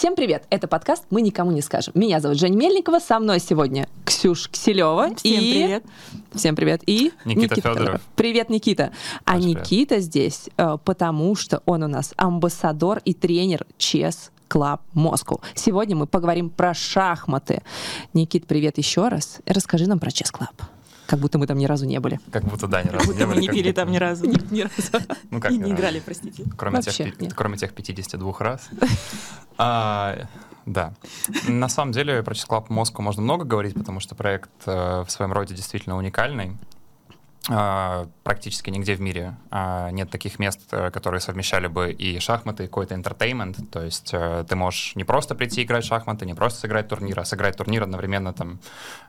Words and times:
Всем 0.00 0.16
привет! 0.16 0.44
Это 0.48 0.66
подкаст 0.66 1.04
«Мы 1.10 1.20
никому 1.20 1.50
не 1.50 1.60
скажем». 1.60 1.92
Меня 1.94 2.20
зовут 2.20 2.38
Женя 2.38 2.56
Мельникова, 2.56 3.00
со 3.00 3.18
мной 3.18 3.38
сегодня 3.38 3.86
Ксюш 4.06 4.48
Киселева. 4.48 5.14
Всем 5.14 5.42
и... 5.42 5.52
привет. 5.52 5.84
Всем 6.34 6.56
привет. 6.56 6.80
И 6.86 7.12
Никита 7.26 7.56
Федоров. 7.56 8.00
Привет, 8.16 8.48
Никита. 8.48 8.92
А 9.26 9.36
Очень 9.36 9.42
привет. 9.52 9.60
Никита 9.60 10.00
здесь, 10.00 10.48
э, 10.56 10.78
потому 10.82 11.36
что 11.36 11.62
он 11.66 11.82
у 11.82 11.86
нас 11.86 12.14
амбассадор 12.16 13.02
и 13.04 13.12
тренер 13.12 13.66
ЧЕС 13.76 14.30
Club 14.48 14.80
Moscow. 14.94 15.42
Сегодня 15.54 15.96
мы 15.96 16.06
поговорим 16.06 16.48
про 16.48 16.72
шахматы. 16.72 17.60
Никит, 18.14 18.46
привет 18.46 18.78
еще 18.78 19.08
раз. 19.08 19.40
Расскажи 19.44 19.86
нам 19.86 19.98
про 19.98 20.08
Chess 20.08 20.32
Club. 20.32 20.64
Как 21.10 21.18
будто 21.18 21.38
мы 21.38 21.48
там 21.48 21.58
ни 21.58 21.66
разу 21.66 21.86
не 21.86 21.98
были. 21.98 22.20
Как 22.30 22.44
будто 22.44 22.68
да, 22.68 22.84
ни 22.84 22.88
разу 22.88 23.06
Будто 23.06 23.18
не 23.18 23.26
мы 23.26 23.32
были. 23.34 23.40
не 23.40 23.46
как 23.48 23.56
пили 23.56 23.72
там 23.72 23.90
ни 23.90 23.96
разу. 23.96 24.26
Ни 24.52 24.60
разу. 24.60 25.06
Ну 25.32 25.40
как 25.40 25.50
И 25.50 25.58
не 25.58 25.72
играли, 25.72 25.98
простите. 25.98 26.44
Кроме, 26.56 26.76
Вообще 26.76 27.06
тех, 27.06 27.20
нет. 27.20 27.34
кроме 27.34 27.56
тех 27.56 27.72
52 27.74 28.32
раз. 28.38 28.68
А, 29.58 30.26
да. 30.66 30.94
На 31.48 31.68
самом 31.68 31.92
деле 31.92 32.22
про 32.22 32.32
Chess 32.32 32.46
Club 32.48 32.68
Moscow 32.68 33.02
можно 33.02 33.22
много 33.22 33.44
говорить, 33.44 33.74
потому 33.74 33.98
что 34.00 34.14
проект 34.14 34.50
э, 34.66 35.04
в 35.04 35.10
своем 35.10 35.32
роде 35.32 35.54
действительно 35.54 35.96
уникальный. 35.98 36.56
А, 37.50 38.08
Практически 38.22 38.70
нигде 38.70 38.94
в 38.94 39.00
мире 39.00 39.36
а, 39.50 39.90
нет 39.90 40.10
таких 40.10 40.38
мест, 40.38 40.60
э, 40.70 40.90
которые 40.90 41.20
совмещали 41.20 41.66
бы 41.66 41.90
и 41.90 42.20
шахматы, 42.20 42.64
и 42.64 42.66
какой-то 42.66 42.94
entertainment. 42.94 43.66
То 43.66 43.82
есть 43.82 44.10
э, 44.12 44.44
ты 44.48 44.54
можешь 44.54 44.94
не 44.94 45.04
просто 45.04 45.34
прийти 45.34 45.64
играть 45.64 45.84
в 45.84 45.88
шахматы, 45.88 46.26
не 46.26 46.34
просто 46.34 46.60
сыграть 46.60 46.88
турнир, 46.88 47.18
а 47.18 47.24
сыграть 47.24 47.56
турнир 47.56 47.82
одновременно 47.82 48.32
там 48.32 48.60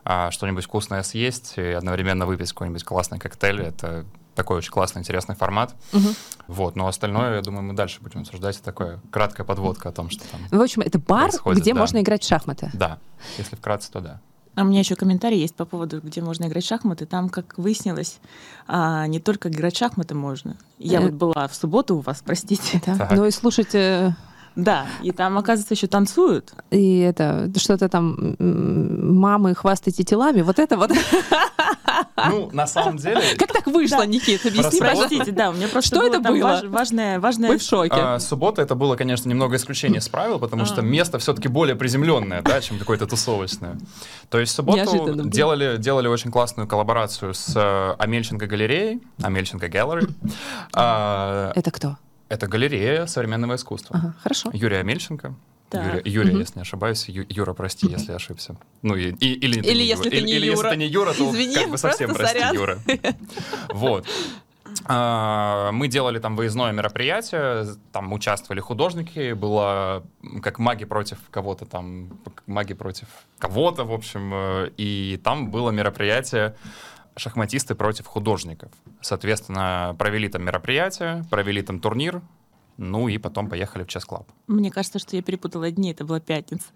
а, 0.04 0.30
что-нибудь 0.32 0.64
вкусное 0.64 1.02
съесть 1.04 1.54
и 1.56 1.70
одновременно 1.70 2.26
выпить 2.26 2.52
какой-нибудь 2.52 2.82
классный 2.82 3.20
коктейль. 3.20 3.62
Это 3.62 4.04
такой 4.34 4.58
очень 4.58 4.72
классный, 4.72 5.00
интересный 5.00 5.36
формат. 5.36 5.74
Мгм. 5.92 6.14
Вот, 6.48 6.74
но 6.74 6.88
остальное, 6.88 7.36
я 7.36 7.42
думаю, 7.42 7.62
мы 7.62 7.74
дальше 7.74 8.00
будем 8.00 8.20
обсуждать. 8.20 8.56
Это 8.56 8.64
такая 8.64 9.00
краткая 9.10 9.46
подводка 9.46 9.90
о 9.90 9.92
том, 9.92 10.10
что 10.10 10.24
там. 10.28 10.40
В 10.50 10.60
общем, 10.60 10.82
это 10.82 10.98
бар, 10.98 11.30
где 11.46 11.74
да. 11.74 11.80
можно 11.80 12.00
играть 12.00 12.24
в 12.24 12.28
шахматы. 12.28 12.70
Да, 12.72 12.98
если 13.38 13.56
вкратце, 13.56 13.92
то 13.92 14.00
да. 14.00 14.20
А 14.54 14.62
у 14.62 14.64
меня 14.66 14.80
еще 14.80 14.96
комментарий 14.96 15.38
есть 15.38 15.54
по 15.54 15.64
поводу, 15.64 16.00
где 16.02 16.20
можно 16.20 16.44
играть 16.44 16.64
в 16.64 16.68
шахматы. 16.68 17.06
Там, 17.06 17.30
как 17.30 17.56
выяснилось, 17.56 18.18
а, 18.68 19.06
не 19.06 19.18
только 19.18 19.48
играть 19.48 19.74
в 19.74 19.78
шахматы 19.78 20.14
можно. 20.14 20.56
Я 20.78 21.00
Э. 21.00 21.04
вот 21.04 21.12
была 21.12 21.48
в 21.48 21.54
субботу 21.54 21.96
у 21.96 22.00
вас, 22.00 22.22
простите. 22.24 22.82
Да. 22.84 22.96
Так. 22.96 23.12
Ну 23.12 23.24
и 23.24 23.30
слушайте, 23.30 24.14
Да, 24.56 24.86
и 25.02 25.12
там, 25.12 25.38
оказывается, 25.38 25.74
еще 25.74 25.86
танцуют. 25.86 26.52
и 26.70 26.98
это 26.98 27.50
что-то 27.56 27.88
там 27.88 28.36
мамы 28.38 29.54
хвастайте 29.54 30.02
телами, 30.04 30.42
вот 30.42 30.58
это 30.58 30.76
вот. 30.76 30.90
Ну, 32.30 32.50
на 32.52 32.66
самом 32.66 32.96
деле, 32.98 33.20
Как 33.38 33.52
так 33.52 33.66
вышло, 33.66 33.98
Да. 33.98 34.06
Никит? 34.06 34.44
Объясни. 34.46 34.80
Простите, 34.80 35.32
да, 35.32 35.50
у 35.50 35.54
меня 35.54 35.68
просто 35.68 35.96
Что 35.96 36.06
это 36.06 36.20
было? 36.20 36.42
важ- 36.42 36.68
важное, 36.68 37.18
важное... 37.20 37.48
Мы 37.50 37.58
в 37.58 37.62
шоке. 37.62 37.90
а, 37.94 38.18
суббота 38.18 38.62
это 38.62 38.74
было, 38.74 38.96
конечно, 38.96 39.28
немного 39.28 39.56
исключение 39.56 39.98
из 39.98 40.08
правил, 40.08 40.38
потому 40.38 40.64
что 40.64 40.80
А. 40.80 40.84
место 40.84 41.18
все-таки 41.18 41.48
более 41.48 41.74
приземленное, 41.76 42.42
да, 42.42 42.60
чем 42.60 42.78
какое-то 42.78 43.06
тусовочное. 43.06 43.76
То 44.30 44.38
есть 44.38 44.52
в 44.52 44.56
субботу 44.56 44.78
Неожиданно 44.78 45.22
было. 45.24 45.30
делали, 45.32 45.76
делали 45.78 46.08
очень 46.08 46.30
классную 46.30 46.68
коллаборацию 46.68 47.34
с 47.34 47.52
э, 47.56 47.94
Амельченко 47.98 48.46
галереей, 48.46 49.00
Амельченко 49.22 49.66
Gallery. 49.66 50.10
А, 50.74 51.52
Это 51.54 51.70
кто? 51.70 51.96
Это 52.32 52.46
галерея 52.46 53.04
современного 53.06 53.56
искусства. 53.56 53.96
Ага, 53.98 54.14
хорошо. 54.22 54.50
Юрий 54.54 54.76
Амельченко. 54.78 55.34
Так. 55.68 55.84
Юрия, 55.86 56.02
Юрия, 56.04 56.30
Мгм. 56.32 56.40
если 56.40 56.58
не 56.58 56.62
ошибаюсь. 56.62 57.08
Ю- 57.08 57.26
Юра, 57.28 57.52
прости, 57.52 57.86
если 57.86 58.12
ошибся. 58.12 58.56
Ну, 58.82 58.94
и, 58.96 59.10
и- 59.12 59.34
или, 59.34 59.58
Или 59.60 59.82
если 59.82 60.04
Юра. 60.06 60.10
ты 60.10 60.22
не 60.22 60.32
или, 60.32 60.46
если 60.46 60.56
Юра. 60.56 60.70
ты 60.70 60.76
не 60.76 60.86
Юра, 60.86 61.12
то 61.12 61.30
Извини, 61.30 61.54
как 61.56 61.70
бы 61.70 61.76
совсем 61.78 62.14
прости, 62.14 62.38
сорян. 62.38 62.54
Юра. 62.54 62.78
Вот. 63.74 64.06
А, 64.86 65.70
Мы 65.72 65.88
делали 65.88 66.18
там 66.18 66.36
выездное 66.36 66.72
мероприятие, 66.72 67.66
там 67.92 68.12
участвовали 68.14 68.60
художники, 68.60 69.32
было 69.34 70.02
как 70.42 70.58
маги 70.58 70.84
против 70.86 71.18
кого-то 71.30 71.66
там, 71.66 72.18
маги 72.46 72.72
против 72.74 73.08
кого-то, 73.38 73.84
в 73.84 73.92
общем, 73.92 74.30
э, 74.34 74.70
и 74.78 75.20
там 75.22 75.50
было 75.50 75.70
мероприятие 75.70 76.54
шахматисты 77.16 77.74
против 77.74 78.06
художников. 78.06 78.70
Соответственно, 79.00 79.94
провели 79.98 80.28
там 80.28 80.42
мероприятие, 80.44 81.24
провели 81.30 81.62
там 81.62 81.80
турнир, 81.80 82.22
ну 82.76 83.08
и 83.08 83.18
потом 83.18 83.48
поехали 83.48 83.84
в 83.84 83.86
Chess 83.86 84.06
Club. 84.08 84.26
Мне 84.46 84.70
кажется, 84.70 84.98
что 84.98 85.16
я 85.16 85.22
перепутала 85.22 85.70
дни, 85.70 85.92
это 85.92 86.04
была 86.04 86.20
пятница. 86.20 86.66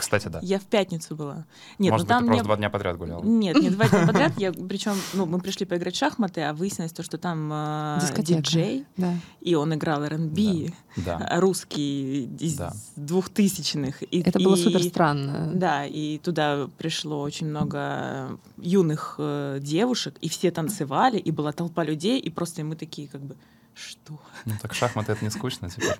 Кстати, 0.00 0.28
да. 0.28 0.40
Я 0.42 0.58
в 0.58 0.64
пятницу 0.64 1.14
была. 1.14 1.46
Нет, 1.78 1.92
Может 1.92 1.92
ну 1.92 1.98
быть, 1.98 2.08
там 2.08 2.22
ты 2.24 2.26
просто 2.28 2.44
два 2.44 2.56
дня 2.56 2.70
подряд 2.70 2.96
гулял. 2.98 3.22
Нет, 3.22 3.56
не 3.56 3.70
два 3.70 3.88
дня 3.88 4.06
подряд. 4.06 4.32
Я, 4.38 4.52
причем, 4.52 4.94
ну, 5.14 5.26
мы 5.26 5.38
пришли 5.40 5.66
поиграть 5.66 5.94
в 5.94 5.98
шахматы, 5.98 6.40
а 6.42 6.52
выяснилось 6.54 6.92
то, 6.92 7.02
что 7.02 7.18
там 7.18 7.50
э, 7.52 7.98
Дискотека. 8.00 8.40
диджей, 8.42 8.86
Да. 8.96 9.14
и 9.40 9.54
он 9.54 9.74
играл 9.74 10.02
R&B, 10.04 10.72
Да. 10.96 11.16
а, 11.18 11.40
русский 11.40 12.24
из 12.40 12.56
Да. 12.56 12.72
двухтысячных. 12.96 14.02
И- 14.02 14.22
Это 14.22 14.38
было 14.40 14.56
и- 14.56 14.62
супер 14.62 14.82
странно. 14.82 15.50
Да, 15.54 15.84
и 15.86 16.18
туда 16.18 16.68
пришло 16.78 17.20
очень 17.20 17.48
много 17.48 18.38
юных 18.58 19.16
э, 19.18 19.58
девушек, 19.60 20.16
и 20.20 20.28
все 20.28 20.50
танцевали, 20.50 21.18
и 21.18 21.30
была 21.30 21.52
толпа 21.52 21.84
людей, 21.84 22.18
и 22.18 22.30
просто 22.30 22.64
мы 22.64 22.76
такие 22.76 23.08
как 23.08 23.20
бы, 23.20 23.36
что? 23.74 24.18
Ну 24.46 24.54
так 24.60 24.74
шахматы 24.74 25.12
это 25.12 25.24
не 25.24 25.30
скучно, 25.30 25.68
теперь, 25.70 25.94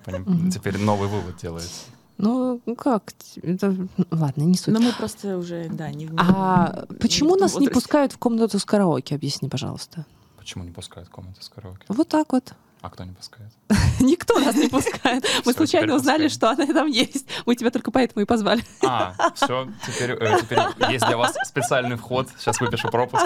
теперь 0.51 0.77
новый 0.77 1.07
вывод 1.07 1.37
делается. 1.37 1.85
Ну, 2.21 2.61
как? 2.77 3.13
Это... 3.41 3.75
Ладно, 4.11 4.43
не 4.43 4.55
суть. 4.55 4.73
Но 4.73 4.79
мы 4.79 4.91
просто 4.93 5.37
уже, 5.37 5.67
да, 5.69 5.89
не 5.91 6.05
в- 6.07 6.13
А 6.17 6.85
не 6.89 6.95
почему 6.97 7.35
в 7.35 7.39
нас 7.39 7.51
не 7.53 7.59
возрасте. 7.59 7.73
пускают 7.73 8.11
в 8.13 8.17
комнату 8.17 8.59
с 8.59 8.65
караоке? 8.65 9.15
Объясни, 9.15 9.49
пожалуйста. 9.49 10.05
Почему 10.37 10.63
не 10.63 10.71
пускают 10.71 11.09
комнаты 11.09 11.41
с 11.43 11.49
караоке? 11.49 11.85
Вот 11.87 12.07
так 12.07 12.31
вот. 12.33 12.53
А 12.81 12.89
кто 12.89 13.03
не 13.03 13.11
пускает? 13.11 13.51
Никто 13.99 14.39
нас 14.39 14.55
не 14.55 14.67
пускает. 14.67 15.23
Мы 15.45 15.53
случайно 15.53 15.95
узнали, 15.95 16.29
что 16.29 16.49
она 16.49 16.65
там 16.65 16.87
есть. 16.87 17.27
Мы 17.45 17.55
тебя 17.55 17.69
только 17.69 17.91
поэтому 17.91 18.23
и 18.23 18.25
позвали. 18.25 18.63
А, 18.83 19.13
все, 19.35 19.67
теперь, 19.85 20.11
э, 20.11 20.39
теперь 20.41 20.59
есть 20.89 21.05
для 21.05 21.15
вас 21.15 21.35
специальный 21.43 21.95
вход. 21.95 22.29
Сейчас 22.39 22.59
выпишу 22.59 22.89
пропуск. 22.89 23.23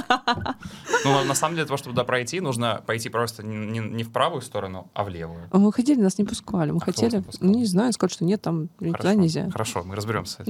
Ну, 1.05 1.23
на 1.23 1.35
самом 1.35 1.55
деле, 1.55 1.63
для 1.63 1.67
того, 1.67 1.77
чтобы 1.77 1.93
туда 1.93 2.03
пройти, 2.03 2.41
нужно 2.41 2.83
пойти 2.85 3.07
просто 3.07 3.43
не, 3.43 4.03
в 4.03 4.11
правую 4.11 4.41
сторону, 4.41 4.91
а 4.93 5.05
в 5.05 5.09
левую. 5.09 5.47
Мы 5.53 5.71
хотели, 5.71 6.01
нас 6.01 6.17
не 6.17 6.25
пускали. 6.25 6.71
Мы 6.71 6.79
А 6.81 6.85
хотели, 6.85 7.23
не 7.39 7.59
ну, 7.59 7.65
знаю, 7.65 7.93
сказать, 7.93 8.13
что 8.13 8.25
нет, 8.25 8.41
там 8.41 8.69
нельзя. 8.81 9.49
Хорошо, 9.51 9.83
мы 9.85 9.95
разберемся. 9.95 10.43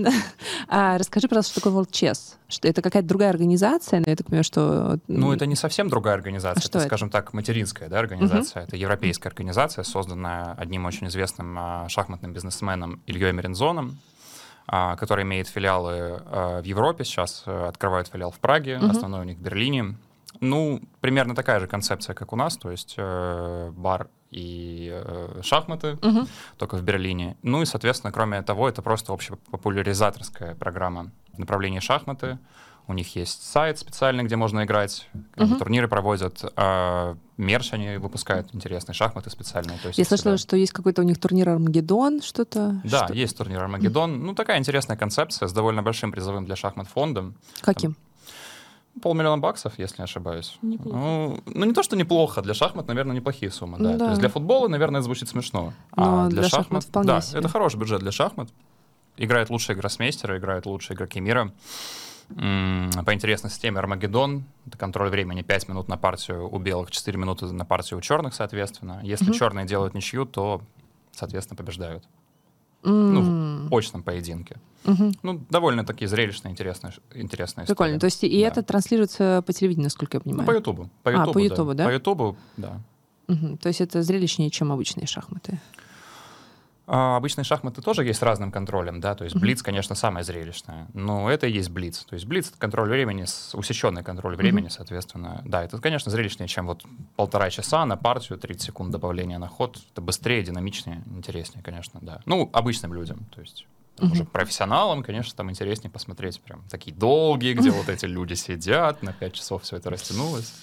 А, 0.68 0.98
расскажи, 0.98 1.28
пожалуйста, 1.28 1.52
что 1.52 1.62
такое 1.62 1.84
World 1.84 1.92
Chess? 1.92 2.36
Что 2.48 2.68
это 2.68 2.82
какая-то 2.82 3.08
другая 3.08 3.30
организация, 3.30 4.00
но 4.00 4.10
я 4.10 4.16
так 4.16 4.26
понимаю, 4.28 4.44
что... 4.44 5.00
Ну, 5.08 5.32
это 5.32 5.46
не 5.46 5.56
совсем 5.56 5.90
другая 5.90 6.16
организация, 6.16 6.64
А 6.64 6.68
это, 6.68 6.80
скажем 6.80 7.10
так, 7.10 7.34
материнская 7.34 7.88
организация. 7.90 8.64
Это 8.64 8.76
европейская 8.76 8.95
организация, 9.30 9.84
созданная 9.84 10.54
одним 10.58 10.86
очень 10.86 11.08
известным 11.08 11.56
а, 11.60 11.90
шахматным 11.90 12.34
бизнесменом 12.34 13.02
Ильей 13.08 13.32
Мерензоном, 13.32 13.98
а, 14.68 14.96
который 14.96 15.24
имеет 15.24 15.48
филиалы 15.48 15.94
а, 16.26 16.62
в 16.62 16.66
Европе, 16.66 17.04
сейчас 17.04 17.44
а, 17.46 17.68
открывают 17.70 18.08
филиал 18.08 18.32
в 18.32 18.40
Праге, 18.40 18.78
Мгм. 18.78 18.90
основной 18.92 19.22
у 19.22 19.24
них 19.24 19.38
в 19.38 19.42
Берлине. 19.42 19.96
Ну, 20.42 20.82
примерно 21.00 21.34
такая 21.34 21.60
же 21.62 21.68
концепция, 21.68 22.14
как 22.14 22.34
у 22.34 22.36
нас, 22.36 22.58
то 22.58 22.70
есть 22.70 22.96
э, 22.98 23.72
бар 23.74 24.10
и 24.32 24.90
э, 24.92 25.40
шахматы, 25.44 25.98
Мгм. 26.02 26.28
только 26.58 26.76
в 26.76 26.82
Берлине. 26.84 27.38
Ну 27.42 27.62
и, 27.62 27.66
соответственно, 27.66 28.12
кроме 28.12 28.42
того, 28.42 28.68
это 28.68 28.82
просто 28.82 29.14
общепопуляризаторская 29.14 30.56
программа 30.56 31.12
в 31.34 31.40
направлении 31.40 31.80
шахматы. 31.80 32.38
У 32.88 32.94
них 32.94 33.16
есть 33.16 33.44
сайт 33.44 33.80
специальный, 33.80 34.24
где 34.24 34.36
можно 34.36 34.64
играть, 34.64 35.08
Мгм. 35.38 35.58
турниры 35.58 35.88
проводят, 35.88 36.46
а 36.56 37.18
мерч 37.38 37.74
они 37.74 37.98
выпускают 37.98 38.54
интересные 38.54 38.94
шахматы 38.94 39.30
специальные. 39.32 39.80
То 39.80 39.88
есть, 39.88 39.98
Я 39.98 40.06
слышала, 40.06 40.34
да. 40.34 40.38
что 40.38 40.56
есть 40.56 40.72
какой-то 40.72 41.02
у 41.02 41.06
них 41.06 41.20
турнир 41.20 41.50
Армагеддон, 41.50 42.22
что-то. 42.22 42.80
Да, 42.84 43.06
Что- 43.06 43.14
есть 43.14 43.36
турнир 43.38 43.62
Армагеддон. 43.64 44.24
Ну, 44.24 44.36
такая 44.36 44.60
интересная 44.60 44.98
концепция 44.98 45.48
с 45.48 45.54
довольно 45.54 45.82
большим 45.82 46.12
призовым 46.12 46.46
для 46.46 46.56
шахмат 46.56 46.88
фондом. 46.88 47.36
Каким? 47.62 47.96
Полмиллиона 49.02 49.42
баксов, 49.42 49.74
если 49.78 49.98
не 49.98 50.04
ошибаюсь. 50.06 50.58
Неплохо. 50.62 50.96
Ну, 50.98 51.40
ну, 51.48 51.66
не 51.66 51.74
то, 51.74 51.84
что 51.84 51.96
неплохо. 51.98 52.42
Для 52.42 52.54
шахмат, 52.54 52.88
наверное, 52.88 53.16
неплохие 53.16 53.52
суммы. 53.52 53.78
Да. 53.78 53.84
Ну 53.84 53.92
То 53.94 53.98
да. 53.98 54.10
есть 54.12 54.20
для 54.22 54.30
футбола, 54.30 54.68
наверное, 54.70 55.00
это 55.00 55.06
звучит 55.06 55.28
смешно. 55.28 55.74
Но 55.98 56.26
а 56.26 56.30
для 56.30 56.44
шахмат 56.48 56.84
вполне 56.86 57.08
да, 57.08 57.22
себе. 57.22 57.40
это 57.40 57.50
хороший 57.50 57.78
бюджет 57.78 58.00
для 58.00 58.12
шахмат. 58.12 58.50
Играют 59.18 59.50
лучшие 59.50 59.76
гроссмейстеры, 59.76 60.38
играют 60.38 60.66
лучшие 60.66 60.96
игроки 60.96 61.20
мира. 61.20 61.52
По 62.30 63.14
интересной 63.14 63.50
системе 63.50 63.80
Армагеддон. 63.80 64.46
Это 64.66 64.78
контроль 64.78 65.10
времени 65.10 65.42
5 65.44 65.68
минут 65.70 65.88
на 65.88 65.98
партию 65.98 66.50
у 66.52 66.58
белых, 66.60 66.90
4 66.92 67.18
минуты 67.18 67.46
на 67.48 67.66
партию 67.66 68.00
у 68.00 68.02
черных, 68.02 68.34
соответственно. 68.34 69.00
Если 69.04 69.26
Мгм. 69.26 69.34
черные 69.34 69.66
делают 69.66 69.94
ничью, 69.94 70.26
то, 70.26 70.62
соответственно, 71.12 71.56
побеждают. 71.58 72.04
М. 72.84 73.14
Ну, 73.14 73.70
В 73.70 73.76
очном 73.76 74.04
поединке. 74.04 74.58
Мгм. 74.86 75.14
Ну, 75.24 75.42
довольно-таки 75.50 76.06
зрелищная, 76.06 76.52
интересная, 76.52 76.92
ш- 76.92 77.02
интересная 77.16 77.66
Прикольно. 77.66 78.00
То 78.00 78.06
есть 78.06 78.24
и 78.24 78.42
Да. 78.42 78.48
это 78.48 78.62
транслируется 78.64 79.44
по 79.46 79.54
телевидению, 79.54 79.86
насколько 79.86 80.18
я 80.18 80.22
Ну, 80.24 80.32
понимаю. 80.32 80.48
по 80.48 80.52
Ютубу. 80.52 80.90
По 81.04 81.10
А, 81.12 81.14
Ютубу, 81.14 81.34
по 81.34 81.40
Ютубу, 81.40 81.74
да? 81.74 81.86
По 81.86 81.90
Ютубу, 81.94 82.38
да. 82.58 82.80
Мгм. 83.28 83.58
То 83.58 83.70
есть 83.70 83.82
это 83.82 84.04
зрелищнее, 84.04 84.52
чем 84.52 84.72
обычные 84.72 85.08
шахматы. 85.08 85.60
А, 86.88 87.18
обычные 87.18 87.46
шахматы 87.46 87.82
тоже 87.82 88.04
есть 88.04 88.20
с 88.20 88.22
разным 88.22 88.52
контролем, 88.52 89.02
да, 89.02 89.16
то 89.16 89.24
есть 89.24 89.36
блиц, 89.36 89.64
конечно, 89.64 89.96
самое 89.96 90.24
зрелищное, 90.24 90.88
но 90.94 91.32
это 91.32 91.48
и 91.48 91.52
есть 91.52 91.70
блиц. 91.70 92.06
То 92.06 92.14
есть 92.14 92.26
блиц— 92.26 92.50
это 92.50 92.60
контроль 92.60 92.90
времени, 92.90 93.26
усеченный 93.54 94.04
контроль 94.04 94.36
времени, 94.36 94.68
соответственно. 94.70 95.42
Да, 95.46 95.64
это, 95.64 95.80
конечно, 95.80 96.12
зрелищнее, 96.12 96.48
чем 96.48 96.68
вот 96.68 96.84
полтора 97.16 97.50
часа 97.50 97.86
на 97.86 97.98
партию, 97.98 98.38
30 98.38 98.62
секунд 98.62 98.92
добавления 98.92 99.40
на 99.40 99.48
ход. 99.48 99.80
Это 99.92 100.02
быстрее, 100.02 100.44
динамичнее, 100.44 101.04
интереснее, 101.08 101.64
конечно, 101.64 102.00
да. 102.04 102.22
Ну, 102.26 102.50
обычным 102.54 102.94
людям, 102.94 103.26
то 103.34 103.42
есть 103.42 103.66
там, 103.96 104.12
уже 104.12 104.26
профессионалам, 104.26 105.04
конечно, 105.04 105.34
там 105.36 105.50
интереснее 105.50 105.90
посмотреть 105.90 106.40
прям 106.42 106.64
такие 106.70 106.96
долгие, 106.96 107.54
где 107.54 107.72
вот 107.72 107.90
эти 107.90 108.06
люди 108.06 108.34
сидят, 108.34 109.02
на 109.02 109.14
5 109.14 109.34
часов 109.34 109.64
все 109.64 109.78
это 109.78 109.90
растянулось. 109.90 110.54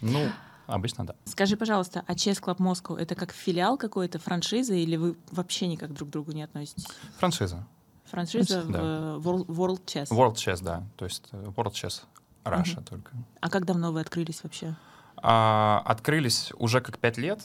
Ну, 0.00 0.30
Обычно 0.72 1.06
да. 1.06 1.14
Скажи, 1.24 1.56
пожалуйста, 1.56 2.02
а 2.06 2.14
Chess 2.14 2.42
Club 2.42 2.56
Moscow 2.58 2.98
это 2.98 3.14
как 3.14 3.32
филиал 3.32 3.76
какой-то, 3.76 4.18
франшиза, 4.18 4.74
или 4.74 4.96
вы 4.96 5.16
вообще 5.30 5.66
никак 5.66 5.92
друг 5.92 6.08
к 6.08 6.12
другу 6.12 6.32
не 6.32 6.42
относитесь? 6.42 6.86
Франшиза. 7.18 7.66
Франшиза 8.10 8.62
да. 8.64 9.16
в 9.18 9.28
World, 9.28 9.46
World 9.46 9.84
Chess? 9.84 10.08
World 10.08 10.34
Chess, 10.34 10.62
да. 10.62 10.82
То 10.96 11.04
есть 11.04 11.28
э, 11.32 11.44
World 11.56 11.72
Chess 11.72 12.02
Russia 12.44 12.78
угу. 12.78 12.84
только. 12.84 13.12
А 13.40 13.50
как 13.50 13.64
давно 13.64 13.92
вы 13.92 14.00
открылись 14.00 14.42
вообще? 14.42 14.74
А, 15.16 15.82
открылись 15.84 16.52
уже 16.58 16.80
как 16.80 16.98
пять 16.98 17.18
лет. 17.18 17.40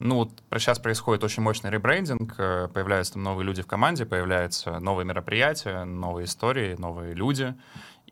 Ну, 0.00 0.16
вот 0.16 0.30
сейчас 0.52 0.78
происходит 0.78 1.24
очень 1.24 1.42
мощный 1.42 1.70
ребрендинг, 1.70 2.34
э, 2.38 2.68
появляются 2.72 3.14
там 3.14 3.24
новые 3.24 3.44
люди 3.44 3.62
в 3.62 3.66
команде, 3.66 4.06
появляются 4.06 4.78
новые 4.78 5.04
мероприятия, 5.04 5.84
новые 5.84 6.26
истории, 6.26 6.76
новые 6.78 7.14
люди. 7.14 7.54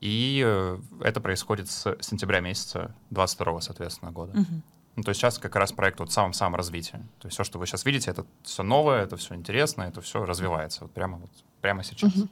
И 0.00 0.42
э, 0.44 0.78
это 1.00 1.20
происходит 1.20 1.70
с 1.70 1.96
сентября 2.00 2.40
месяца 2.40 2.94
22 3.10 3.60
соответственно, 3.60 4.12
года. 4.12 4.32
Угу. 4.32 4.62
Ну, 4.96 5.02
то 5.02 5.10
есть 5.10 5.20
сейчас 5.20 5.38
как 5.38 5.54
раз 5.56 5.72
проект 5.72 6.00
вот 6.00 6.08
в 6.08 6.12
самом-самом 6.12 6.56
развитии. 6.56 6.98
То 7.18 7.26
есть 7.26 7.34
все, 7.34 7.44
что 7.44 7.58
вы 7.58 7.66
сейчас 7.66 7.84
видите, 7.84 8.10
это 8.10 8.24
все 8.42 8.62
новое, 8.62 9.02
это 9.02 9.16
все 9.16 9.34
интересно, 9.34 9.82
это 9.82 10.00
все 10.00 10.24
развивается 10.24 10.84
вот 10.84 10.92
прямо, 10.92 11.18
вот, 11.18 11.30
прямо 11.60 11.84
сейчас. 11.84 12.14
Угу. 12.14 12.28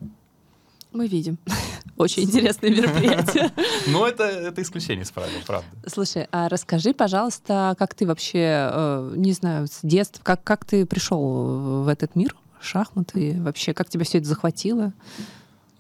Мы 0.93 1.07
видим. 1.09 1.39
Очень 1.97 2.23
интересное 2.25 2.71
мероприятие. 2.71 3.51
Ну, 3.87 4.07
это, 4.07 4.25
это 4.25 4.63
исключение 4.63 5.03
из 5.03 5.11
правил, 5.11 5.39
правда. 5.47 5.69
Слушай, 5.87 6.27
а 6.33 6.49
расскажи, 6.49 6.95
пожалуйста, 6.95 7.75
как 7.79 7.95
ты 7.95 8.07
вообще, 8.07 8.71
э, 8.73 9.15
не 9.17 9.33
знаю, 9.33 9.67
с 9.67 9.81
детства, 9.83 10.23
как, 10.23 10.43
как 10.43 10.65
ты 10.65 10.87
пришел 10.87 11.83
в 11.83 11.89
этот 11.89 12.17
мир, 12.17 12.35
шахматы, 12.61 13.37
вообще, 13.41 13.75
как 13.75 13.91
тебя 13.91 14.05
все 14.05 14.19
это 14.19 14.27
захватило? 14.27 14.95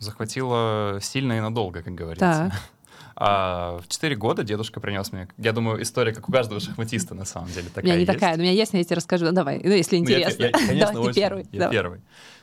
Захватило 0.04 0.98
сильно 1.00 1.34
и 1.34 1.40
надолго, 1.40 1.82
как 1.82 1.94
говорится. 1.94 2.50
Так. 2.52 2.60
А 3.16 3.78
в 3.78 3.88
4 3.88 4.16
года 4.16 4.42
дедушка 4.42 4.80
принес 4.80 5.12
мне, 5.12 5.28
я 5.38 5.52
думаю, 5.52 5.80
история, 5.82 6.12
как 6.12 6.28
у 6.28 6.32
каждого 6.32 6.60
шахматиста, 6.60 7.14
на 7.14 7.24
самом 7.24 7.48
деле, 7.50 7.68
такая 7.68 7.82
У 7.82 7.86
меня 7.86 7.94
не 7.94 8.00
есть. 8.00 8.12
такая, 8.12 8.36
у 8.36 8.40
меня 8.40 8.50
есть, 8.50 8.72
я 8.72 8.82
тебе 8.82 8.96
расскажу. 8.96 9.26
Ну, 9.26 9.32
давай, 9.32 9.60
ну, 9.62 9.70
если 9.70 9.96
интересно. 9.96 10.34
Ну, 10.38 10.44
я, 10.44 10.60
я, 10.60 10.66
конечно, 10.66 10.92
давай, 10.94 11.08
ты 11.08 11.14
первый. 11.14 11.46
Я 11.52 11.60
давай. 11.60 11.72
первый. 11.76 12.00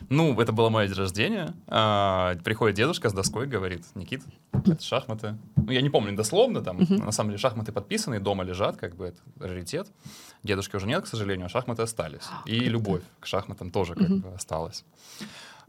Ну, 0.10 0.40
это 0.40 0.54
было 0.54 0.69
мое 0.69 0.88
день 0.88 0.98
рождения. 0.98 1.54
А, 1.68 2.36
приходит 2.44 2.78
дедушка 2.78 3.10
с 3.10 3.13
доской, 3.13 3.48
говорит, 3.48 3.84
Никит, 3.96 4.22
это 4.54 4.81
шахматы. 4.81 5.38
Ну, 5.57 5.72
я 5.72 5.81
не 5.81 5.90
помню 5.90 6.16
дословно, 6.16 6.62
там, 6.62 6.78
uh-huh. 6.78 7.04
на 7.04 7.12
самом 7.12 7.31
деле, 7.31 7.40
шахматы 7.40 7.74
подписаны, 7.74 8.22
дома 8.22 8.46
лежат, 8.46 8.78
как 8.78 8.96
бы 8.96 9.07
это 9.07 9.19
раритет. 9.40 9.88
Дедушки 10.44 10.78
уже 10.78 10.88
нет, 10.88 11.04
к 11.04 11.07
сожалению, 11.07 11.48
а 11.48 11.50
шахматы 11.50 11.81
остались. 11.81 12.30
И 12.46 12.60
любовь 12.60 13.04
к 13.19 13.25
шахматам 13.25 13.72
тоже 13.72 13.96
как 13.96 14.07
uh-huh. 14.07 14.22
бы 14.22 14.34
осталась. 14.34 14.86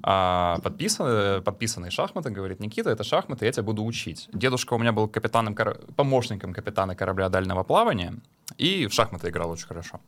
А 0.05 0.59
подписан, 0.63 1.43
подписанные 1.43 1.91
шахматы, 1.91 2.31
говорит, 2.31 2.59
Никита, 2.61 2.91
это 2.91 3.05
шахматы, 3.05 3.47
я 3.47 3.53
тебя 3.53 3.63
буду 3.63 3.85
учить. 3.85 4.29
Дедушка 4.33 4.75
у 4.75 4.79
меня 4.79 4.93
был 4.93 5.07
капитаном, 5.07 5.57
помощником 5.95 6.53
капитана 6.53 6.97
корабля 6.97 7.29
дальнего 7.29 7.63
плавания, 7.63 8.15
и 8.59 8.89
в 8.89 8.93
шахматы 8.93 9.29
играл 9.29 9.51
очень 9.51 9.67
хорошо. 9.67 10.01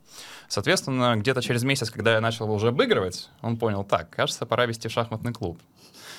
Соответственно, 0.49 1.15
где-то 1.17 1.43
через 1.43 1.63
месяц, 1.63 1.91
когда 1.91 2.15
я 2.15 2.21
начал 2.21 2.51
уже 2.51 2.69
обыгрывать, 2.69 3.31
он 3.41 3.57
понял, 3.57 3.85
так, 3.85 4.11
кажется, 4.11 4.47
пора 4.47 4.67
вести 4.67 4.89
шахматный 4.89 5.33
клуб. 5.33 5.61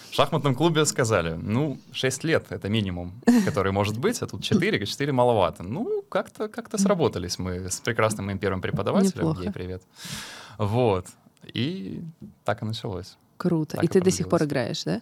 В 0.09 0.15
шахматном 0.15 0.55
клубе 0.55 0.85
сказали, 0.85 1.33
ну, 1.33 1.77
6 1.91 2.23
лет— 2.23 2.45
это 2.49 2.69
минимум, 2.69 3.21
который 3.43 3.73
может 3.73 3.99
быть, 3.99 4.21
а 4.21 4.27
тут 4.27 4.41
4, 4.41 4.85
4 4.85 5.11
маловато. 5.11 5.63
Ну, 5.63 6.01
как-то 6.07 6.47
как 6.47 6.69
сработались 6.79 7.37
мы 7.37 7.69
с 7.69 7.81
прекрасным 7.81 8.27
моим 8.27 8.39
первым 8.39 8.61
преподавателем. 8.61 9.17
Неплохо. 9.17 9.43
Ей 9.43 9.51
привет. 9.51 9.83
Вот. 10.57 11.07
И 11.43 12.01
так 12.45 12.61
и 12.61 12.65
началось. 12.65 13.17
Круто. 13.37 13.77
Так 13.77 13.85
и, 13.85 13.87
ты 13.87 14.01
до 14.01 14.11
сих 14.11 14.29
пор 14.29 14.43
играешь, 14.43 14.83
да? 14.83 15.01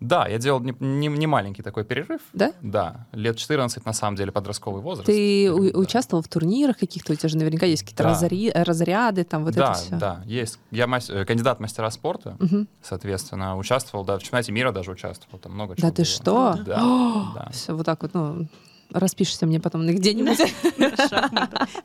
Да, 0.00 0.26
я 0.28 0.38
делал 0.38 0.60
не, 0.60 0.74
не, 0.80 1.06
не 1.08 1.26
маленький 1.26 1.62
такой 1.62 1.84
перерыв. 1.84 2.20
Да? 2.32 2.52
Да. 2.60 3.06
Лет 3.12 3.36
14, 3.38 3.86
на 3.86 3.92
самом 3.92 4.16
деле, 4.16 4.32
подростковый 4.32 4.82
возраст. 4.82 5.06
Ты 5.06 5.50
у- 5.50 5.70
да. 5.70 5.78
участвовал 5.78 6.22
в 6.22 6.28
турнирах 6.28 6.78
каких-то? 6.78 7.12
У 7.12 7.16
тебя 7.16 7.28
же 7.28 7.38
наверняка 7.38 7.64
есть 7.64 7.82
какие-то 7.82 8.02
да. 8.02 8.12
разри- 8.12 8.52
разряды, 8.52 9.24
там 9.24 9.44
вот 9.44 9.54
да, 9.54 9.70
это 9.70 9.80
все. 9.80 9.96
Да, 9.96 10.22
есть. 10.26 10.58
Я 10.70 10.86
мастер, 10.86 11.16
э, 11.18 11.24
кандидат 11.24 11.60
мастера 11.60 11.90
спорта, 11.90 12.36
угу. 12.40 12.66
соответственно, 12.82 13.56
участвовал, 13.56 14.04
да, 14.04 14.18
в 14.18 14.22
чемпионате 14.22 14.52
мира 14.52 14.72
даже 14.72 14.90
участвовал, 14.90 15.38
там 15.38 15.52
много 15.52 15.76
чего 15.76 15.88
Да 15.88 15.94
ты 15.94 16.02
было. 16.02 16.12
что? 16.12 16.54
Да, 16.66 17.32
да. 17.34 17.48
Все 17.52 17.74
вот 17.74 17.86
так 17.86 18.02
вот, 18.02 18.12
ну, 18.14 18.46
распишешься 18.90 19.46
мне 19.46 19.60
потом 19.60 19.86
где-нибудь. 19.86 20.38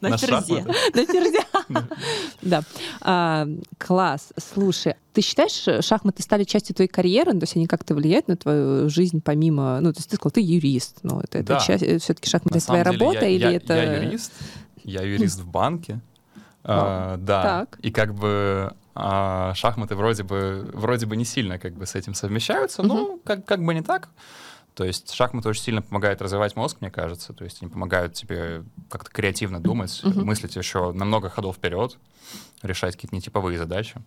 На 0.02 0.18
ферзе. 0.18 0.66
На 0.94 1.06
ферзе. 1.06 1.40
Да. 2.42 2.64
А, 3.02 3.48
класс. 3.78 4.34
Слушай, 4.38 4.96
ты 5.14 5.22
считаешь, 5.22 5.86
шахматы 5.86 6.24
стали 6.24 6.44
частью 6.44 6.76
твоей 6.76 6.90
карьеры? 6.90 7.34
То 7.34 7.44
есть 7.44 7.56
они 7.56 7.68
как-то 7.68 7.96
влияют 7.96 8.28
на 8.28 8.38
твою 8.38 8.90
жизнь 8.90 9.22
помимо... 9.22 9.80
Ну, 9.82 9.94
то 9.94 10.00
есть 10.00 10.10
ты 10.10 10.16
сказал, 10.16 10.32
ты 10.32 10.42
юрист. 10.42 11.00
Ну, 11.04 11.20
это, 11.20 11.40
это 11.40 11.62
часть... 11.66 11.84
Все-таки 12.04 12.30
шахматы— 12.30 12.60
твоя 12.66 12.84
работа 12.84 13.26
или 13.26 13.54
это... 13.54 13.76
Я 13.76 14.04
юрист. 14.04 14.34
Я 14.84 15.02
юрист 15.02 15.40
в 15.40 15.48
банке. 15.48 16.00
А, 16.64 17.18
да. 17.18 17.44
Так. 17.44 17.80
И 17.82 17.92
как 17.92 18.14
бы 18.14 18.74
а, 18.96 19.54
шахматы 19.56 19.96
вроде 19.96 20.24
бы, 20.24 20.70
вроде 20.74 21.06
бы 21.06 21.16
не 21.16 21.26
сильно 21.26 21.58
как 21.58 21.74
бы 21.74 21.86
с 21.86 21.96
этим 21.96 22.14
совмещаются, 22.14 22.84
но 22.84 23.18
как, 23.24 23.46
как 23.46 23.64
бы 23.64 23.74
не 23.74 23.82
так. 23.82 24.10
То 24.80 24.86
есть 24.86 25.14
шахматы 25.14 25.50
очень 25.50 25.64
сильно 25.64 25.82
помогают 25.82 26.22
развивать 26.22 26.56
мозг, 26.56 26.78
мне 26.80 26.90
кажется. 26.90 27.34
То 27.34 27.44
есть 27.44 27.62
они 27.62 27.70
помогают 27.70 28.14
тебе 28.14 28.64
как-то 28.90 29.12
креативно 29.12 29.60
думать, 29.60 30.00
uh-huh. 30.06 30.24
мыслить 30.24 30.56
еще 30.56 30.94
на 30.94 31.04
много 31.04 31.28
ходов 31.28 31.58
вперед, 31.58 31.98
решать 32.62 32.96
какие-то 32.96 33.14
нетиповые 33.14 33.58
задачи. 33.58 34.02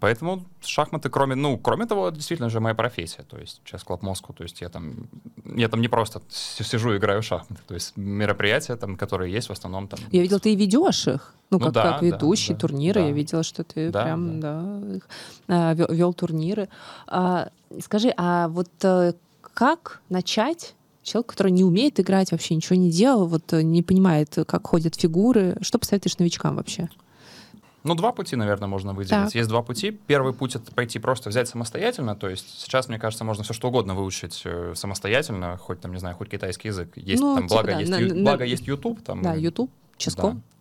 Поэтому 0.00 0.44
шахматы, 0.60 1.08
кроме, 1.08 1.34
ну, 1.34 1.58
кроме 1.58 1.86
того, 1.86 2.10
действительно 2.10 2.50
же 2.50 2.60
моя 2.60 2.74
профессия. 2.74 3.22
То 3.22 3.38
есть 3.38 3.60
сейчас 3.64 3.84
Club 3.84 4.00
Moscow, 4.00 4.34
то 4.34 4.42
есть 4.42 4.60
я 4.60 4.68
там, 4.68 5.08
я 5.44 5.68
там 5.68 5.80
не 5.80 5.88
просто 5.88 6.20
сижу 6.30 6.92
и 6.92 6.96
играю 6.96 7.22
в 7.22 7.24
шахматы. 7.24 7.62
То 7.66 7.74
есть 7.74 7.96
мероприятия, 7.96 8.76
там, 8.76 8.96
которые 8.96 9.32
есть 9.32 9.48
в 9.48 9.52
основном 9.52 9.88
там. 9.88 10.00
Я 10.10 10.22
видел, 10.22 10.40
ты 10.40 10.52
и 10.52 10.56
ведешь 10.56 11.06
их. 11.06 11.34
Ну, 11.50 11.58
ну 11.58 11.66
как, 11.66 11.74
да, 11.74 11.92
как 11.92 12.02
ведущий 12.02 12.52
да, 12.52 12.60
турниры. 12.60 13.00
Да. 13.00 13.06
Я 13.06 13.12
видела, 13.12 13.42
что 13.42 13.64
ты 13.64 13.90
да, 13.90 14.02
прям, 14.02 14.40
да, 14.40 14.62
да 14.62 15.00
а, 15.48 15.74
вел, 15.74 15.86
вел 15.88 16.12
турниры. 16.12 16.68
А, 17.06 17.48
скажи, 17.82 18.12
а 18.16 18.48
вот 18.48 18.68
а, 18.82 19.14
как 19.54 20.02
начать 20.08 20.74
человек, 21.02 21.30
который 21.30 21.52
не 21.52 21.64
умеет 21.64 21.98
играть, 22.00 22.32
вообще 22.32 22.54
ничего 22.54 22.76
не 22.76 22.90
делал, 22.90 23.26
вот 23.26 23.52
э, 23.52 23.62
не 23.62 23.82
понимает, 23.82 24.36
как 24.46 24.66
ходят 24.66 24.94
фигуры. 24.94 25.56
Что 25.62 25.78
посоветуешь 25.78 26.18
новичкам 26.18 26.56
вообще? 26.56 26.88
Ну, 27.84 27.94
два 27.94 28.12
пути, 28.12 28.36
наверное, 28.36 28.68
можно 28.68 28.92
выделить. 28.92 29.10
Так. 29.10 29.34
Есть 29.34 29.48
два 29.48 29.62
пути. 29.62 29.90
Первый 29.90 30.32
путь— 30.32 30.54
это 30.56 30.72
пойти 30.72 30.98
просто 30.98 31.30
взять 31.30 31.48
самостоятельно. 31.48 32.16
То 32.16 32.28
есть 32.28 32.60
сейчас, 32.60 32.88
мне 32.88 32.98
кажется, 32.98 33.24
можно 33.24 33.44
все 33.44 33.54
что 33.54 33.68
угодно 33.68 33.94
выучить 33.94 34.42
э, 34.44 34.72
самостоятельно, 34.74 35.56
хоть 35.56 35.80
там, 35.80 35.92
не 35.92 35.98
знаю, 35.98 36.16
хоть 36.16 36.28
китайский 36.28 36.68
язык. 36.68 36.96
Есть 36.96 37.22
ну, 37.22 37.36
там, 37.36 37.48
типа, 37.48 37.62
благо, 37.62 37.72
да, 37.72 37.78
есть, 37.78 37.90
на, 37.90 37.96
ю, 37.98 38.14
на, 38.14 38.22
благо 38.22 38.44
есть 38.44 38.66
YouTube. 38.66 39.02
Там, 39.02 39.22
да, 39.22 39.34
YouTube, 39.34 39.70
Ческом. 39.96 40.36
Да. 40.36 40.57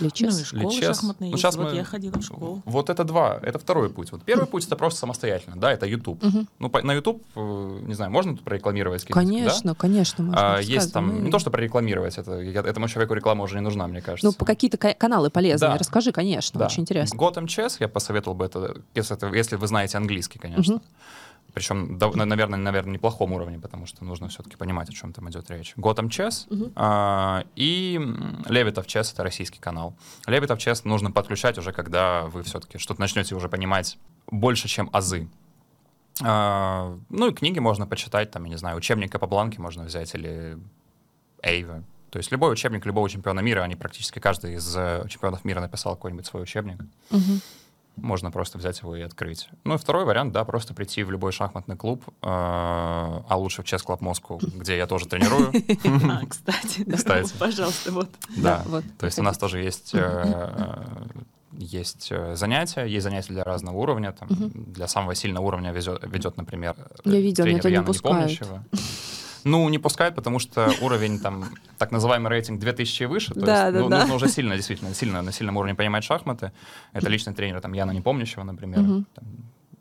Лечес. 0.00 0.34
Ну, 0.34 0.40
и 0.40 0.44
школа 0.44 0.72
Лечес. 0.72 0.96
шахматная 0.96 1.30
ну, 1.30 1.36
сейчас 1.36 1.56
вот 1.56 1.70
мы... 1.70 1.76
я 1.76 1.84
ходила 1.84 2.18
в 2.18 2.22
школу. 2.22 2.62
Вот 2.64 2.90
это 2.90 3.04
два, 3.04 3.38
это 3.42 3.58
второй 3.58 3.90
путь. 3.90 4.12
Вот 4.12 4.22
первый 4.22 4.46
путь— 4.46 4.64
это 4.66 4.76
просто 4.76 5.00
самостоятельно, 5.00 5.56
да, 5.56 5.72
это 5.72 5.86
YouTube. 5.86 6.22
Угу. 6.22 6.46
Ну, 6.58 6.68
по, 6.68 6.82
на 6.82 6.92
YouTube, 6.92 7.22
э, 7.34 7.80
не 7.86 7.94
знаю, 7.94 8.10
можно 8.10 8.36
тут 8.36 8.44
прорекламировать? 8.44 9.04
Конечно, 9.04 9.72
да? 9.72 9.74
конечно, 9.74 10.24
можно. 10.24 10.56
А, 10.56 10.60
есть 10.60 10.92
там, 10.92 11.08
мы... 11.08 11.20
не 11.20 11.30
то, 11.30 11.38
что 11.38 11.50
прорекламировать, 11.50 12.18
это, 12.18 12.32
этому 12.32 12.88
человеку 12.88 13.14
реклама 13.14 13.44
уже 13.44 13.56
не 13.56 13.62
нужна, 13.62 13.86
мне 13.86 14.00
кажется. 14.00 14.26
Ну, 14.26 14.32
по 14.32 14.44
какие-то 14.44 14.76
каналы 14.76 15.30
полезные, 15.30 15.70
да. 15.70 15.78
расскажи, 15.78 16.12
конечно, 16.12 16.58
да. 16.58 16.66
очень 16.66 16.82
интересно. 16.82 17.16
Gotham 17.16 17.46
Chess 17.46 17.76
я 17.80 17.88
посоветовал 17.88 18.36
бы 18.36 18.44
это, 18.44 18.82
если, 18.94 19.36
если 19.36 19.56
вы 19.56 19.66
знаете 19.66 19.96
английский, 19.98 20.38
конечно. 20.38 20.76
Угу. 20.76 20.82
Причем, 21.54 21.98
да, 21.98 22.10
наверное, 22.10 22.58
наверное, 22.58 22.94
неплохом 22.94 23.32
уровне, 23.32 23.58
потому 23.58 23.86
что 23.86 24.04
нужно 24.04 24.28
все-таки 24.28 24.56
понимать, 24.56 24.88
о 24.90 24.92
чем 24.92 25.12
там 25.12 25.28
идет 25.30 25.50
речь. 25.50 25.74
Gotham 25.76 26.08
Chess 26.08 26.46
uh-huh. 26.48 26.72
а, 26.76 27.44
и 27.56 27.98
Левитов 28.48 28.86
Chess— 28.86 29.12
это 29.12 29.22
российский 29.22 29.58
канал. 29.58 29.96
Левитов 30.26 30.58
Chess 30.58 30.82
нужно 30.84 31.10
подключать 31.10 31.58
уже, 31.58 31.72
когда 31.72 32.24
вы 32.26 32.42
все-таки 32.42 32.78
что-то 32.78 33.00
начнете 33.00 33.34
уже 33.34 33.48
понимать 33.48 33.98
больше, 34.26 34.68
чем 34.68 34.90
азы. 34.92 35.28
А, 36.22 36.98
ну 37.08 37.30
и 37.30 37.32
книги 37.32 37.58
можно 37.58 37.86
почитать, 37.86 38.30
там, 38.30 38.44
я 38.44 38.50
не 38.50 38.56
знаю, 38.56 38.76
учебник 38.76 39.18
по 39.18 39.26
бланке 39.26 39.60
можно 39.60 39.84
взять 39.84 40.14
или 40.14 40.58
Эйва. 41.42 41.82
То 42.10 42.18
есть 42.18 42.30
любой 42.30 42.52
учебник 42.52 42.86
любого 42.86 43.08
чемпиона 43.08 43.40
мира, 43.40 43.62
они 43.62 43.76
практически 43.76 44.18
каждый 44.18 44.54
из 44.54 44.76
э, 44.76 45.04
чемпионов 45.08 45.44
мира 45.44 45.60
написал 45.60 45.94
какой-нибудь 45.94 46.26
свой 46.26 46.42
учебник. 46.42 46.80
Uh-huh. 47.10 47.42
Можно 48.02 48.30
просто 48.30 48.58
взять 48.58 48.80
его 48.80 48.96
и 48.96 49.02
открыть. 49.02 49.48
Ну 49.64 49.74
и 49.74 49.78
второй 49.78 50.04
вариант, 50.04 50.32
да, 50.32 50.44
просто 50.44 50.74
прийти 50.74 51.02
в 51.02 51.10
любой 51.10 51.32
шахматный 51.32 51.76
клуб, 51.76 52.02
э, 52.08 52.12
а 52.22 53.36
лучше 53.36 53.62
в 53.62 53.66
Chess 53.66 53.84
Club 53.86 54.00
Moscow, 54.00 54.38
где 54.56 54.76
я 54.76 54.86
тоже 54.86 55.06
тренирую. 55.06 55.52
А, 56.08 56.26
кстати, 56.26 56.84
кстати. 56.90 57.32
пожалуйста, 57.38 57.92
вот. 57.92 58.08
Да, 58.36 58.64
то 58.98 59.06
есть 59.06 59.18
у 59.18 59.22
нас 59.22 59.36
тоже 59.38 59.60
есть 59.60 59.90
э, 59.94 61.06
есть 61.58 62.08
э, 62.10 62.36
занятия, 62.36 62.84
есть 62.84 63.04
занятия 63.04 63.32
для 63.32 63.44
разного 63.44 63.76
уровня. 63.78 64.12
Там, 64.12 64.28
Для 64.54 64.86
самого 64.86 65.14
сильного 65.14 65.44
уровня 65.44 65.72
ведет, 65.72 66.36
например, 66.36 66.76
Я 67.04 67.20
видела, 67.20 67.46
тренер 67.46 67.66
Яна. 67.66 67.88
Непомнящего. 67.88 68.64
Ну, 69.44 69.68
не 69.68 69.78
пускают, 69.78 70.14
потому 70.14 70.38
что 70.38 70.70
уровень, 70.80 71.18
там, 71.20 71.44
так 71.78 71.90
называемый 71.92 72.30
рейтинг 72.30 72.60
2000 72.60 73.02
и 73.02 73.06
выше. 73.06 73.34
То 73.34 73.40
Да, 73.40 73.66
есть, 73.68 73.74
да, 73.74 73.80
ну, 73.80 73.88
да. 73.88 74.00
нужно 74.00 74.14
уже 74.16 74.28
сильно, 74.28 74.54
действительно, 74.56 74.94
сильно, 74.94 75.22
на 75.22 75.32
сильном 75.32 75.56
уровне 75.56 75.74
понимать 75.74 76.04
шахматы. 76.04 76.52
Это 76.92 77.08
личный 77.08 77.34
тренер, 77.34 77.60
там, 77.60 77.72
Яна 77.72 77.92
Непомнящего, 77.92 78.42
например. 78.44 78.80
Мгм. 78.80 79.06
Там, 79.14 79.24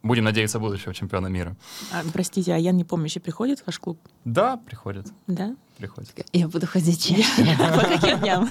будем 0.04 0.24
надеяться, 0.24 0.60
будущего 0.60 0.94
чемпиона 0.94 1.28
мира. 1.28 1.56
А, 1.92 2.02
простите, 2.14 2.54
а 2.54 2.58
Ян 2.58 2.78
Непомнящий 2.78 3.20
приходит 3.22 3.60
в 3.60 3.66
ваш 3.68 3.80
клуб? 3.80 4.00
Да, 4.26 4.58
приходит, 4.58 5.08
Да? 5.28 5.56
приходит. 5.78 6.10
Я 6.34 6.48
буду 6.48 6.66
ходить 6.66 7.04
чаще. 7.06 7.24
По 7.58 7.82
каким 7.86 8.20
дням? 8.20 8.50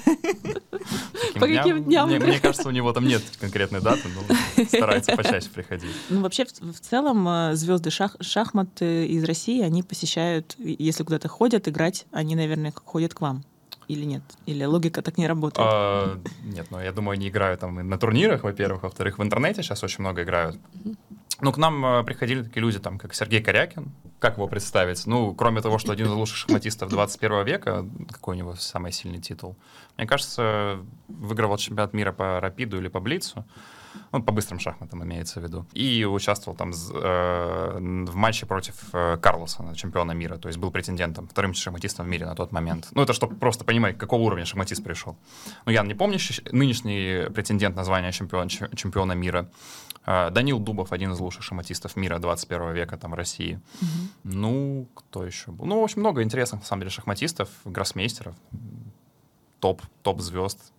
По 1.40 1.46
каким 1.46 1.84
дням? 1.84 2.08
Мне, 2.08 2.18
мне 2.18 2.40
кажется, 2.40 2.68
у 2.68 2.72
него 2.72 2.92
там 2.92 3.06
нет 3.06 3.22
конкретной 3.40 3.80
даты, 3.80 4.08
но 4.08 4.64
старается 4.64 5.16
почаще 5.16 5.48
приходить. 5.48 5.90
Ну, 6.08 6.20
вообще, 6.22 6.44
в, 6.44 6.72
в 6.72 6.80
целом, 6.80 7.28
э, 7.28 7.54
звезды 7.54 7.90
шах, 7.90 8.16
шахмат 8.20 8.80
из 8.82 9.24
России, 9.24 9.62
они 9.62 9.82
посещают, 9.82 10.54
если 10.58 11.04
куда-то 11.04 11.28
ходят 11.28 11.68
играть, 11.68 12.06
они, 12.12 12.34
наверное, 12.34 12.72
ходят 12.84 13.14
к 13.14 13.20
вам. 13.20 13.44
Или 13.88 14.04
нет? 14.04 14.22
Или 14.46 14.64
логика 14.64 15.00
так 15.00 15.16
не 15.16 15.28
работает? 15.28 15.66
А, 15.70 16.18
нет, 16.44 16.66
ну 16.70 16.80
я 16.80 16.92
думаю, 16.92 17.14
они 17.14 17.28
играют 17.28 17.60
там 17.60 17.78
и 17.78 17.82
на 17.84 17.98
турнирах, 17.98 18.42
во-первых, 18.42 18.82
во-вторых, 18.82 19.18
в 19.18 19.22
интернете 19.22 19.62
сейчас 19.62 19.84
очень 19.84 20.00
много 20.00 20.24
играют. 20.24 20.58
Ну, 21.40 21.52
к 21.52 21.58
нам 21.58 21.84
э, 21.84 22.04
приходили 22.04 22.42
такие 22.42 22.62
люди, 22.62 22.78
там, 22.78 22.98
как 22.98 23.14
Сергей 23.14 23.42
Корякин. 23.42 23.92
Как 24.18 24.36
его 24.36 24.48
представить? 24.48 25.06
Ну, 25.06 25.34
кроме 25.34 25.60
того, 25.60 25.78
что 25.78 25.92
один 25.92 26.06
из 26.06 26.12
лучших 26.12 26.36
шахматистов 26.36 26.88
21 26.88 27.44
века, 27.44 27.86
какой 28.10 28.36
у 28.36 28.38
него 28.38 28.54
самый 28.54 28.90
сильный 28.92 29.20
титул? 29.20 29.56
Мне 29.98 30.06
кажется, 30.06 30.78
выигрывал 31.08 31.58
чемпионат 31.58 31.92
мира 31.92 32.12
по 32.12 32.40
рапиду 32.40 32.78
или 32.78 32.88
по 32.88 33.00
блицу. 33.00 33.44
Ну, 34.12 34.22
по 34.22 34.32
быстрым 34.32 34.60
шахматам 34.60 35.02
имеется 35.04 35.40
в 35.40 35.44
виду. 35.44 35.66
И 35.72 36.04
участвовал 36.04 36.56
там 36.56 36.70
э, 36.70 38.04
в 38.06 38.14
матче 38.14 38.46
против 38.46 38.74
э, 38.92 39.16
Карлосона, 39.20 39.74
чемпиона 39.74 40.12
мира. 40.12 40.36
То 40.36 40.48
есть 40.48 40.58
был 40.58 40.70
претендентом, 40.70 41.28
вторым 41.28 41.54
шахматистом 41.54 42.06
в 42.06 42.08
мире 42.08 42.26
на 42.26 42.34
тот 42.34 42.52
момент. 42.52 42.88
Ну, 42.92 43.02
это 43.02 43.12
чтобы 43.12 43.36
просто 43.36 43.64
понимать, 43.64 43.98
какого 43.98 44.22
уровня 44.22 44.44
шахматист 44.44 44.82
пришел. 44.84 45.16
Ну, 45.66 45.72
я 45.72 45.82
не 45.82 45.94
помню, 45.94 46.18
нынешний 46.52 47.30
претендент 47.30 47.76
на 47.76 47.84
звание 47.84 48.12
чемпион, 48.12 48.48
чемпиона 48.48 49.12
мира. 49.12 49.48
Э, 50.06 50.30
Данил 50.30 50.58
Дубов, 50.58 50.92
один 50.92 51.12
из 51.12 51.20
лучших 51.20 51.42
шахматистов 51.42 51.96
мира 51.96 52.18
21 52.18 52.72
века 52.72 52.96
там 52.96 53.10
в 53.10 53.14
России. 53.14 53.60
Ну, 54.24 54.86
кто 54.94 55.24
еще 55.24 55.50
был? 55.50 55.66
Ну, 55.66 55.82
очень 55.82 56.00
много 56.00 56.22
интересных, 56.22 56.60
на 56.60 56.66
самом 56.66 56.82
деле, 56.82 56.90
шахматистов, 56.90 57.48
гроссмейстеров, 57.64 58.34
топ, 59.60 59.82
топ 60.02 60.20
звезд. 60.20 60.72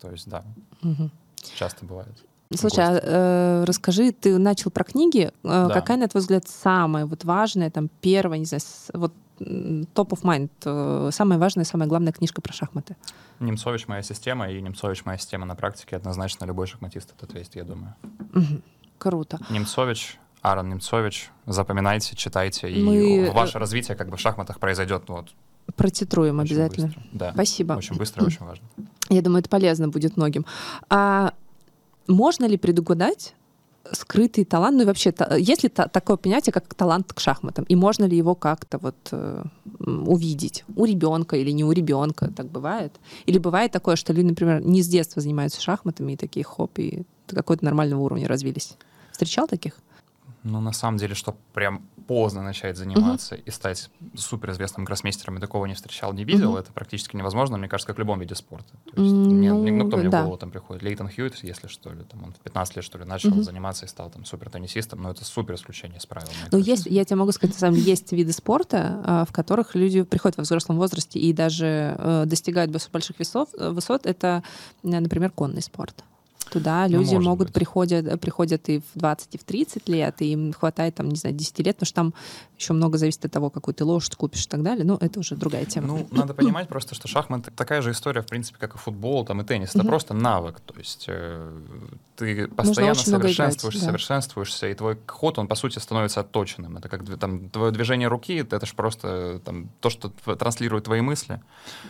То 0.00 0.10
есть, 0.10 0.28
да, 0.28 0.44
Мгм. 0.82 1.10
Часто 1.56 1.84
бывает. 1.84 2.14
Слушай, 2.54 2.84
а, 2.84 3.00
э, 3.02 3.64
расскажи, 3.64 4.12
ты 4.12 4.36
начал 4.38 4.70
про 4.70 4.84
книги. 4.84 5.32
Э, 5.42 5.66
Да. 5.68 5.68
Какая, 5.68 5.96
на 5.96 6.08
твой 6.08 6.20
взгляд, 6.20 6.46
самая 6.48 7.06
вот 7.06 7.24
важная, 7.24 7.70
там, 7.70 7.88
первая, 8.00 8.38
не 8.38 8.44
знаю, 8.44 8.60
вот 8.92 9.12
top 9.40 10.10
of 10.10 10.22
mind, 10.22 10.50
э, 10.64 11.10
самая 11.12 11.38
важная, 11.38 11.64
самая 11.64 11.88
главная 11.88 12.12
книжка 12.12 12.40
про 12.42 12.52
шахматы? 12.52 12.96
Немцович 13.40 13.88
моя 13.88 14.02
система, 14.02 14.50
и 14.50 14.60
Немцович 14.60 15.04
моя 15.04 15.18
система 15.18 15.46
на 15.46 15.54
практике 15.56 15.96
однозначно 15.96 16.44
любой 16.44 16.66
шахматист 16.66 17.12
это 17.16 17.26
ответит, 17.26 17.56
я 17.56 17.64
думаю. 17.64 17.94
Мгм. 18.32 18.62
Круто. 18.98 19.38
Немцович, 19.50 20.18
Аарон 20.42 20.68
Немцович, 20.68 21.30
запоминайте, 21.46 22.14
читайте, 22.16 22.70
и 22.70 22.82
Мы, 22.82 23.26
э, 23.26 23.30
ваше 23.32 23.58
развитие 23.58 23.96
как 23.96 24.10
бы 24.10 24.16
в 24.16 24.20
шахматах 24.20 24.60
произойдет 24.60 25.04
вот, 25.08 25.32
Протитруем 25.76 26.38
очень 26.40 26.54
обязательно. 26.56 26.86
быстро. 26.88 27.02
Да, 27.12 27.32
Спасибо. 27.32 27.72
очень 27.74 27.96
быстро 27.96 28.22
и 28.24 28.26
очень 28.26 28.44
важно. 28.44 28.66
Я 29.12 29.22
думаю, 29.22 29.40
это 29.40 29.50
полезно 29.50 29.88
будет 29.88 30.16
многим. 30.16 30.46
А 30.88 31.34
можно 32.08 32.46
ли 32.46 32.56
предугадать 32.56 33.34
скрытый 33.92 34.44
талант? 34.44 34.76
Ну 34.76 34.82
и 34.82 34.86
вообще, 34.86 35.12
есть 35.38 35.62
ли 35.62 35.68
та- 35.68 35.88
такое 35.88 36.16
понятие, 36.16 36.52
как 36.52 36.74
талант 36.74 37.12
к 37.12 37.20
шахматам? 37.20 37.64
И 37.64 37.76
можно 37.76 38.04
ли 38.04 38.16
его 38.16 38.34
как-то 38.34 38.78
вот 38.78 38.96
э, 39.12 39.44
увидеть? 39.80 40.64
У 40.76 40.84
ребенка 40.84 41.36
или 41.36 41.50
не 41.50 41.64
у 41.64 41.72
ребенка? 41.72 42.30
Так 42.34 42.46
бывает? 42.46 42.92
Или 43.26 43.38
бывает 43.38 43.72
такое, 43.72 43.96
что 43.96 44.12
люди, 44.12 44.26
например, 44.26 44.60
не 44.60 44.82
с 44.82 44.88
детства 44.88 45.20
занимаются 45.20 45.60
шахматами 45.60 46.12
и 46.12 46.16
такие 46.16 46.44
хоп, 46.44 46.78
и 46.78 47.02
до 47.28 47.36
какого-то 47.36 47.64
нормального 47.64 48.00
уровня 48.00 48.28
развились? 48.28 48.76
Встречал 49.10 49.46
таких? 49.46 49.74
Ну, 50.44 50.60
на 50.60 50.72
самом 50.72 50.98
деле, 50.98 51.14
что 51.14 51.36
прям 51.54 51.86
поздно 52.08 52.42
начать 52.42 52.76
заниматься 52.76 53.36
и 53.36 53.50
стать 53.50 53.90
суперизвестным 54.16 54.84
гроссмейстером, 54.84 55.34
я 55.36 55.40
такого 55.40 55.66
не 55.66 55.74
встречал, 55.74 56.12
не 56.12 56.24
видел. 56.24 56.50
Мгм. 56.52 56.58
Это 56.60 56.72
практически 56.72 57.14
невозможно, 57.16 57.56
мне 57.58 57.68
кажется, 57.68 57.86
как 57.86 57.96
в 57.96 57.98
любом 58.00 58.18
виде 58.20 58.34
спорта. 58.34 58.72
То 58.92 59.00
есть, 59.00 59.14
М, 59.14 59.40
не- 59.40 59.50
ну, 59.52 59.62
не- 59.62 59.70
ну, 59.70 59.86
кто 59.86 59.96
мне 59.98 60.08
да. 60.08 60.20
в 60.20 60.24
голову 60.24 60.38
там 60.38 60.50
приходит? 60.50 60.82
Лейтон 60.82 61.08
Хьюитт, 61.08 61.44
если 61.44 61.68
что 61.68 61.92
ли, 61.92 62.02
там 62.04 62.24
он 62.24 62.32
в 62.32 62.38
15 62.40 62.74
лет, 62.76 62.84
что 62.84 62.98
ли, 62.98 63.04
начал 63.04 63.30
Мгм. 63.30 63.44
заниматься 63.44 63.84
и 63.86 63.88
стал 63.88 64.10
там 64.10 64.24
супертеннисистом, 64.24 65.00
но 65.00 65.10
это 65.12 65.24
супер 65.24 65.54
исключение 65.54 65.98
из 65.98 66.06
правил. 66.06 66.28
Ну, 66.50 66.58
есть, 66.58 66.86
я 66.86 67.04
тебе 67.04 67.16
могу 67.16 67.30
сказать, 67.32 67.54
на 67.54 67.60
самом 67.60 67.76
деле, 67.76 67.90
есть 67.90 68.10
виды 68.12 68.32
спорта, 68.32 69.00
а, 69.04 69.24
в 69.24 69.32
которых 69.32 69.74
люди 69.76 70.02
приходят 70.02 70.36
во 70.36 70.42
взрослом 70.42 70.76
возрасте 70.76 71.20
и 71.20 71.32
даже 71.32 71.96
э, 71.98 72.24
достигают 72.26 72.72
больших 72.92 73.20
весов, 73.20 73.48
э, 73.56 73.70
высот. 73.70 74.06
Это, 74.06 74.42
например, 74.82 75.30
конный 75.30 75.62
спорт. 75.62 76.02
Туда 76.52 76.86
Ну, 76.88 76.98
люди 76.98 77.14
может 77.14 77.28
могут 77.28 77.46
быть. 77.48 77.54
приходят, 77.54 78.20
приходят 78.20 78.68
и 78.68 78.78
в 78.80 78.84
20, 78.98 79.34
и 79.34 79.38
в 79.38 79.44
30 79.44 79.88
лет, 79.88 80.20
и 80.20 80.32
им 80.32 80.52
хватает, 80.52 80.94
там, 80.96 81.08
не 81.08 81.16
знаю, 81.16 81.34
10 81.34 81.58
лет, 81.60 81.76
потому 81.76 81.86
что 81.86 81.94
там 81.94 82.14
еще 82.58 82.74
много 82.74 82.98
зависит 82.98 83.24
от 83.24 83.32
того, 83.32 83.50
какую 83.50 83.74
ты 83.74 83.84
лошадь 83.84 84.14
купишь 84.14 84.44
и 84.44 84.48
так 84.48 84.62
далее. 84.62 84.84
Ну, 84.84 84.96
это 85.00 85.18
уже 85.20 85.34
другая 85.34 85.64
тема. 85.64 85.86
Ну, 85.86 86.08
надо 86.10 86.34
понимать 86.34 86.68
просто, 86.68 86.94
что 86.94 87.08
шахматы 87.08 87.50
такая 87.50 87.80
же 87.82 87.90
история, 87.90 88.20
в 88.20 88.26
принципе, 88.26 88.58
как 88.58 88.74
и 88.74 88.78
футбол, 88.78 89.24
там 89.24 89.40
и 89.40 89.44
теннис. 89.44 89.70
Это 89.70 89.78
Мгм. 89.78 89.88
просто 89.88 90.14
навык. 90.14 90.60
То 90.60 90.74
есть 90.78 91.06
э, 91.08 91.50
ты 92.16 92.46
постоянно 92.48 93.00
много 93.06 93.30
играть, 93.32 93.34
совершенствуешься, 93.34 93.80
да. 93.80 93.86
совершенствуешься, 93.86 94.68
и 94.68 94.74
твой 94.74 94.98
ход, 95.06 95.38
он, 95.38 95.48
по 95.48 95.54
сути, 95.54 95.78
становится 95.78 96.20
отточенным. 96.20 96.76
Это 96.76 96.88
как 96.88 97.02
там, 97.18 97.48
твое 97.48 97.72
движение 97.72 98.08
руки, 98.08 98.34
это, 98.34 98.64
же 98.66 98.74
просто 98.74 99.40
там, 99.44 99.70
то, 99.80 99.90
что 99.90 100.10
транслирует 100.36 100.84
твои 100.84 101.00
мысли. 101.00 101.40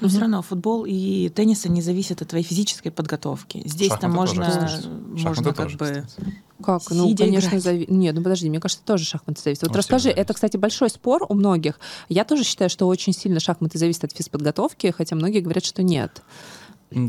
Но 0.00 0.08
все 0.08 0.20
равно 0.20 0.40
футбол 0.42 0.84
и 0.86 1.28
теннис 1.28 1.64
не 1.64 1.82
зависят 1.82 2.22
от 2.22 2.28
твоей 2.28 2.44
физической 2.44 2.90
подготовки. 2.90 3.62
Здесь-то 3.66 4.00
Шахматы 4.02 4.16
тоже, 4.28 4.34
можно, 4.40 4.51
можно 4.60 5.18
Шахматы 5.18 5.42
как 5.44 5.56
тоже, 5.56 5.76
бы... 5.76 6.04
кстати. 6.06 6.32
Как? 6.62 6.82
Ну, 6.90 7.08
Сидя 7.08 7.24
конечно, 7.24 7.48
играть. 7.48 7.62
зави... 7.62 7.86
Нет, 7.88 8.14
ну 8.14 8.22
подожди, 8.22 8.48
мне 8.48 8.60
кажется, 8.60 8.84
тоже 8.84 9.04
шахматы 9.04 9.42
зависят. 9.42 9.62
Вот 9.62 9.72
Он 9.72 9.76
расскажи, 9.78 10.10
это, 10.10 10.16
зависит. 10.16 10.34
кстати, 10.34 10.56
большой 10.56 10.90
спор 10.90 11.26
у 11.28 11.34
многих. 11.34 11.80
Я 12.08 12.24
тоже 12.24 12.44
считаю, 12.44 12.70
что 12.70 12.86
очень 12.86 13.12
сильно 13.12 13.40
шахматы 13.40 13.78
зависят 13.78 14.04
от 14.04 14.12
физподготовки, 14.12 14.92
хотя 14.96 15.16
многие 15.16 15.40
говорят, 15.40 15.64
что 15.64 15.82
нет. 15.82 16.22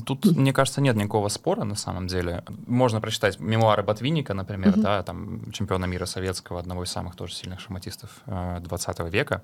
Тут, 0.06 0.26
мне 0.26 0.54
кажется, 0.54 0.82
нет 0.82 0.96
никакого 0.96 1.30
спора 1.30 1.64
на 1.64 1.76
самом 1.76 2.08
деле. 2.08 2.44
Можно 2.68 3.02
прочитать 3.02 3.40
мемуары 3.40 3.84
Ботвинника, 3.84 4.34
например, 4.34 4.72
Мгм. 4.72 4.82
да, 4.82 5.04
там 5.04 5.52
чемпиона 5.52 5.86
мира 5.86 6.06
советского, 6.06 6.60
одного 6.60 6.84
из 6.84 6.92
самых 6.92 7.16
тоже 7.16 7.34
сильных 7.34 7.60
шахматистов 7.60 8.10
э, 8.26 8.60
20 8.62 9.10
века. 9.10 9.44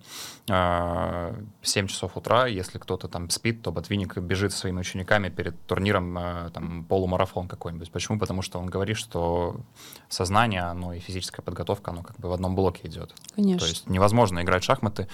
Э, 0.50 1.36
7 1.62 1.88
часов 1.88 2.18
утра, 2.18 2.48
если 2.48 2.78
кто-то 2.78 3.08
там 3.08 3.30
спит, 3.30 3.62
то 3.62 3.72
Ботвинник 3.72 4.18
бежит 4.18 4.52
со 4.52 4.60
своими 4.60 4.80
учениками 4.80 5.30
перед 5.30 5.60
турниром, 5.68 6.18
э, 6.18 6.50
там, 6.54 6.84
полумарафон 6.86 7.48
какой-нибудь. 7.48 7.92
Почему? 7.92 8.20
Потому 8.20 8.42
что 8.42 8.60
он 8.60 8.68
говорит, 8.68 8.98
что 8.98 9.58
сознание, 10.08 10.62
оно 10.64 10.94
и 10.94 11.00
физическая 11.00 11.44
подготовка, 11.44 11.92
оно 11.92 12.04
как 12.04 12.18
бы 12.20 12.30
в 12.30 12.34
одном 12.34 12.56
блоке 12.56 12.88
идет. 12.88 13.14
Конечно. 13.36 13.60
То 13.60 13.66
есть 13.66 13.90
невозможно 13.90 14.42
играть 14.42 14.64
в 14.64 14.66
шахматы, 14.66 15.08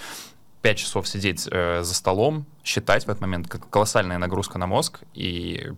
пять 0.65 0.79
часов 0.79 1.07
сидеть 1.07 1.47
э, 1.51 1.83
за 1.83 1.93
столом, 1.93 2.43
считать 2.63 3.05
в 3.05 3.09
этот 3.09 3.21
момент, 3.21 3.47
как 3.47 3.69
колоссальная 3.69 4.17
нагрузка 4.17 4.57
на 4.57 4.65
мозг 4.65 5.01
и, 5.13 5.71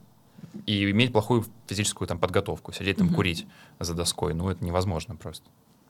и 0.66 0.90
иметь 0.92 1.12
плохую 1.12 1.46
физическую 1.68 2.08
там 2.08 2.18
подготовку, 2.20 2.72
сидеть 2.72 2.96
там 2.96 3.08
Мгм. 3.08 3.16
курить 3.18 3.46
за 3.82 3.94
доской, 3.94 4.34
ну 4.34 4.50
это 4.50 4.64
невозможно 4.64 5.18
просто, 5.18 5.46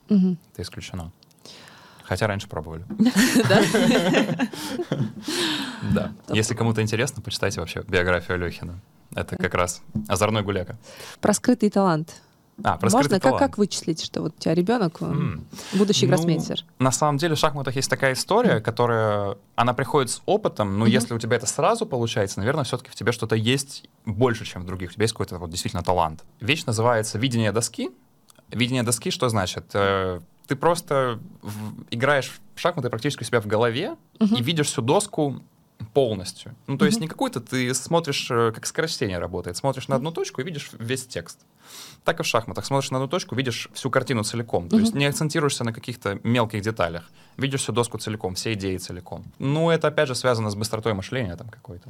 Мгм. 0.09 0.39
это 0.51 0.63
исключено. 0.63 1.11
Хотя 2.05 2.25
раньше 2.25 2.47
пробовали. 2.47 2.85
Да. 5.93 6.11
Если 6.29 6.55
кому-то 6.55 6.81
интересно, 6.81 7.21
почитайте 7.21 7.59
вообще 7.59 7.83
биографию 7.87 8.35
Алехина. 8.35 8.79
Это 9.13 9.35
как 9.37 9.53
раз 9.53 9.83
озорной 10.07 10.41
гуляка. 10.41 10.75
Про 11.21 11.33
скрытый 11.33 11.69
талант. 11.69 12.19
А, 12.63 12.77
про 12.77 12.87
Можно? 12.89 13.03
скрытый 13.03 13.19
Как, 13.19 13.37
как 13.37 13.57
вычислить, 13.57 14.03
что 14.03 14.21
вот 14.21 14.33
у 14.37 14.41
тебя 14.41 14.55
ребенок, 14.55 15.01
М. 15.01 15.45
будущий 15.73 16.07
Ну, 16.07 16.13
гроссмейстер? 16.13 16.63
На 16.79 16.91
самом 16.91 17.17
деле 17.17 17.35
в 17.35 17.37
шахматах 17.37 17.75
есть 17.75 17.89
такая 17.89 18.13
история, 18.13 18.59
которая, 18.61 19.37
она 19.55 19.73
приходит 19.73 20.09
с 20.09 20.21
опытом, 20.25 20.79
но 20.79 20.85
Мгм. 20.85 20.91
если 20.93 21.13
у 21.13 21.19
тебя 21.19 21.35
это 21.37 21.45
сразу 21.45 21.85
получается, 21.85 22.39
наверное, 22.39 22.63
все-таки 22.63 22.89
в 22.89 22.95
тебе 22.95 23.11
что-то 23.11 23.35
есть 23.35 23.85
больше, 24.05 24.43
чем 24.45 24.63
в 24.63 24.65
других. 24.65 24.89
У 24.89 24.93
тебя 24.93 25.03
есть 25.03 25.13
какой-то 25.13 25.37
вот 25.37 25.51
действительно 25.51 25.83
талант. 25.83 26.23
Вещь 26.39 26.65
называется 26.65 27.19
видение 27.19 27.51
доски. 27.51 27.91
Видение 28.49 28.83
доски 28.83 29.11
что 29.11 29.29
значит? 29.29 29.65
Э, 29.73 30.19
Ты 30.47 30.55
просто 30.55 31.19
играешь 31.91 32.39
в 32.55 32.59
шахматы 32.59 32.89
практически 32.89 33.21
у 33.21 33.25
себя 33.25 33.41
в 33.41 33.45
голове 33.47 33.97
Мгм. 34.19 34.35
и 34.35 34.41
видишь 34.41 34.67
всю 34.67 34.81
доску 34.81 35.41
полностью. 35.93 36.55
Ну, 36.67 36.77
то 36.77 36.85
есть 36.85 36.97
Мгм. 36.97 37.03
не 37.03 37.07
какой-то 37.07 37.39
ты 37.39 37.73
смотришь, 37.73 38.27
э, 38.31 38.51
как 38.53 38.65
скорочтение 38.65 39.19
работает, 39.19 39.57
смотришь 39.57 39.87
на 39.87 39.95
одну 39.95 40.11
точку 40.11 40.41
и 40.41 40.43
видишь 40.43 40.71
весь 40.79 41.05
текст. 41.05 41.39
Так 42.03 42.19
и 42.19 42.23
в 42.23 42.25
шахматах. 42.25 42.65
Смотришь 42.65 42.91
на 42.91 42.97
одну 42.97 43.07
точку, 43.07 43.35
видишь 43.35 43.69
всю 43.73 43.89
картину 43.89 44.23
целиком. 44.23 44.69
То 44.69 44.77
есть 44.77 44.91
Мгм. 44.91 44.99
не 44.99 45.05
акцентируешься 45.05 45.63
на 45.63 45.73
каких-то 45.73 46.19
мелких 46.23 46.61
деталях. 46.61 47.09
Видишь 47.37 47.61
всю 47.61 47.73
доску 47.73 47.97
целиком, 47.97 48.33
все 48.35 48.53
идеи 48.53 48.77
целиком. 48.77 49.23
Ну, 49.39 49.69
это, 49.69 49.87
опять 49.89 50.07
же, 50.07 50.15
связано 50.15 50.49
с 50.49 50.55
быстротой 50.55 50.93
мышления 50.93 51.35
там 51.35 51.49
какой-то. 51.49 51.89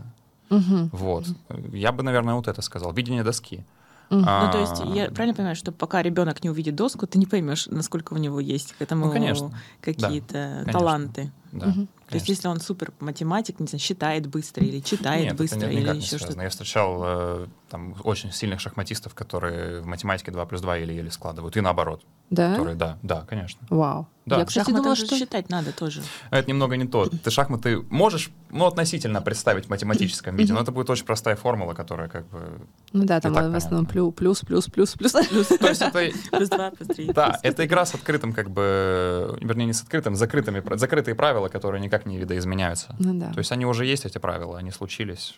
Мгм. 0.50 0.89
Вот. 0.94 1.25
Я 1.74 1.91
бы, 1.91 2.03
наверное, 2.03 2.34
вот 2.36 2.48
это 2.48 2.62
сказал. 2.62 2.94
Видение 2.94 3.24
доски. 3.24 3.65
Мгм. 4.10 4.22
Ну, 4.22 4.51
то 4.51 4.58
есть, 4.58 4.79
А, 4.82 4.86
я 4.86 5.12
правильно 5.12 5.36
понимаю, 5.36 5.56
что 5.58 5.74
пока 5.74 6.01
ребенок 6.01 6.41
не 6.41 6.50
увидит 6.50 6.75
доску, 6.75 7.06
ты 7.08 7.20
не 7.20 7.25
поймешь, 7.25 7.67
насколько 7.67 8.13
у 8.13 8.17
него 8.17 8.39
есть 8.39 8.74
к 8.74 8.82
этому 8.82 9.08
Ну, 9.08 9.12
конечно. 9.12 9.51
какие-то 9.82 10.34
конечно. 10.63 10.72
таланты. 10.72 11.32
Да, 11.57 11.67
Мгм. 11.67 11.87
То 12.09 12.15
есть, 12.15 12.29
если 12.29 12.47
он 12.47 12.61
супер 12.61 12.93
математик, 13.01 13.59
не 13.59 13.67
знаю, 13.67 13.81
считает 13.81 14.27
быстро 14.27 14.63
или 14.63 14.79
читает 14.79 15.25
Нет, 15.25 15.35
быстро, 15.35 15.57
это 15.59 15.71
или 15.71 15.97
еще 15.97 16.17
что-то. 16.17 16.41
Я 16.41 16.49
встречал 16.49 17.01
э, 17.03 17.47
там 17.69 17.95
очень 18.03 18.31
сильных 18.31 18.61
шахматистов, 18.61 19.13
которые 19.13 19.81
в 19.81 19.85
математике 19.85 20.31
2 20.31 20.45
плюс 20.45 20.61
2 20.61 20.77
еле-еле 20.77 21.11
складывают, 21.11 21.57
и 21.57 21.61
наоборот. 21.61 22.05
Да? 22.29 22.51
Которые, 22.51 22.75
да, 22.75 22.97
да, 23.03 23.25
конечно. 23.27 23.59
Вау. 23.69 24.07
Да. 24.25 24.39
Я, 24.39 24.45
кстати, 24.45 24.65
Шахматы 24.65 24.83
думала, 24.83 24.95
что... 24.97 25.15
считать 25.15 25.49
надо 25.49 25.71
тоже. 25.71 26.01
Это 26.31 26.49
немного 26.49 26.75
не 26.75 26.85
то. 26.85 27.05
Ты 27.05 27.31
шахматы 27.31 27.77
можешь, 27.89 28.29
ну, 28.49 28.65
относительно 28.65 29.21
представить 29.21 29.67
в 29.67 29.69
математическом 29.69 30.35
виде, 30.35 30.51
но 30.51 30.59
это 30.59 30.73
будет 30.73 30.89
очень 30.89 31.05
простая 31.05 31.37
формула, 31.37 31.73
которая 31.73 32.09
как 32.09 32.27
бы... 32.27 32.59
Ну 32.91 33.05
да, 33.05 33.21
там 33.21 33.33
в 33.33 33.55
основном 33.55 33.85
плюс, 33.85 34.13
плюс, 34.13 34.41
плюс, 34.41 34.67
плюс, 34.67 34.93
плюс. 34.95 35.13
То 35.47 35.67
есть 35.69 35.81
это 35.81 36.11
Плюс 36.31 36.49
два, 36.49 36.71
плюс 36.71 36.89
три. 36.89 37.05
Да, 37.13 37.39
это 37.41 37.65
игра 37.65 37.85
с 37.85 37.93
открытым, 37.93 38.33
как 38.33 38.49
бы, 38.49 39.37
вернее, 39.39 39.65
не 39.65 39.73
с 39.73 39.81
открытым, 39.81 40.15
с 40.15 40.19
закрытыми, 40.19 40.61
закрытые 40.75 41.15
правила, 41.15 41.46
которые 41.49 41.81
никак 41.81 42.05
не 42.05 42.17
видоизменяются. 42.17 42.95
Ну 42.99 43.13
да. 43.19 43.31
То 43.31 43.39
есть 43.39 43.51
они 43.51 43.65
уже 43.65 43.85
есть, 43.85 44.05
эти 44.05 44.17
правила, 44.17 44.57
они 44.57 44.71
случились. 44.71 45.35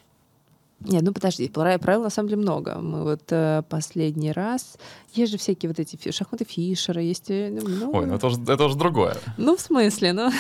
Нет, 0.82 1.02
ну 1.04 1.12
подожди, 1.12 1.50
пра- 1.50 1.78
правил 1.78 2.04
на 2.04 2.10
самом 2.10 2.30
деле 2.30 2.42
много. 2.42 2.76
Мы 2.80 3.04
вот 3.04 3.24
э, 3.32 3.64
последний 3.68 4.32
раз... 4.32 4.78
Есть 5.14 5.34
же 5.34 5.38
всякие 5.38 5.70
вот 5.70 5.78
эти 5.78 5.98
фи- 5.98 6.14
шахматы 6.14 6.46
Фишера, 6.46 7.02
есть... 7.02 7.30
э, 7.30 7.50
ну, 7.62 7.92
Ой, 7.92 8.06
ну 8.06 8.16
это 8.16 8.28
уже, 8.28 8.42
это 8.48 8.64
уже 8.64 8.78
другое. 8.78 9.18
ну, 9.36 9.58
в 9.58 9.60
смысле, 9.60 10.14
ну... 10.14 10.32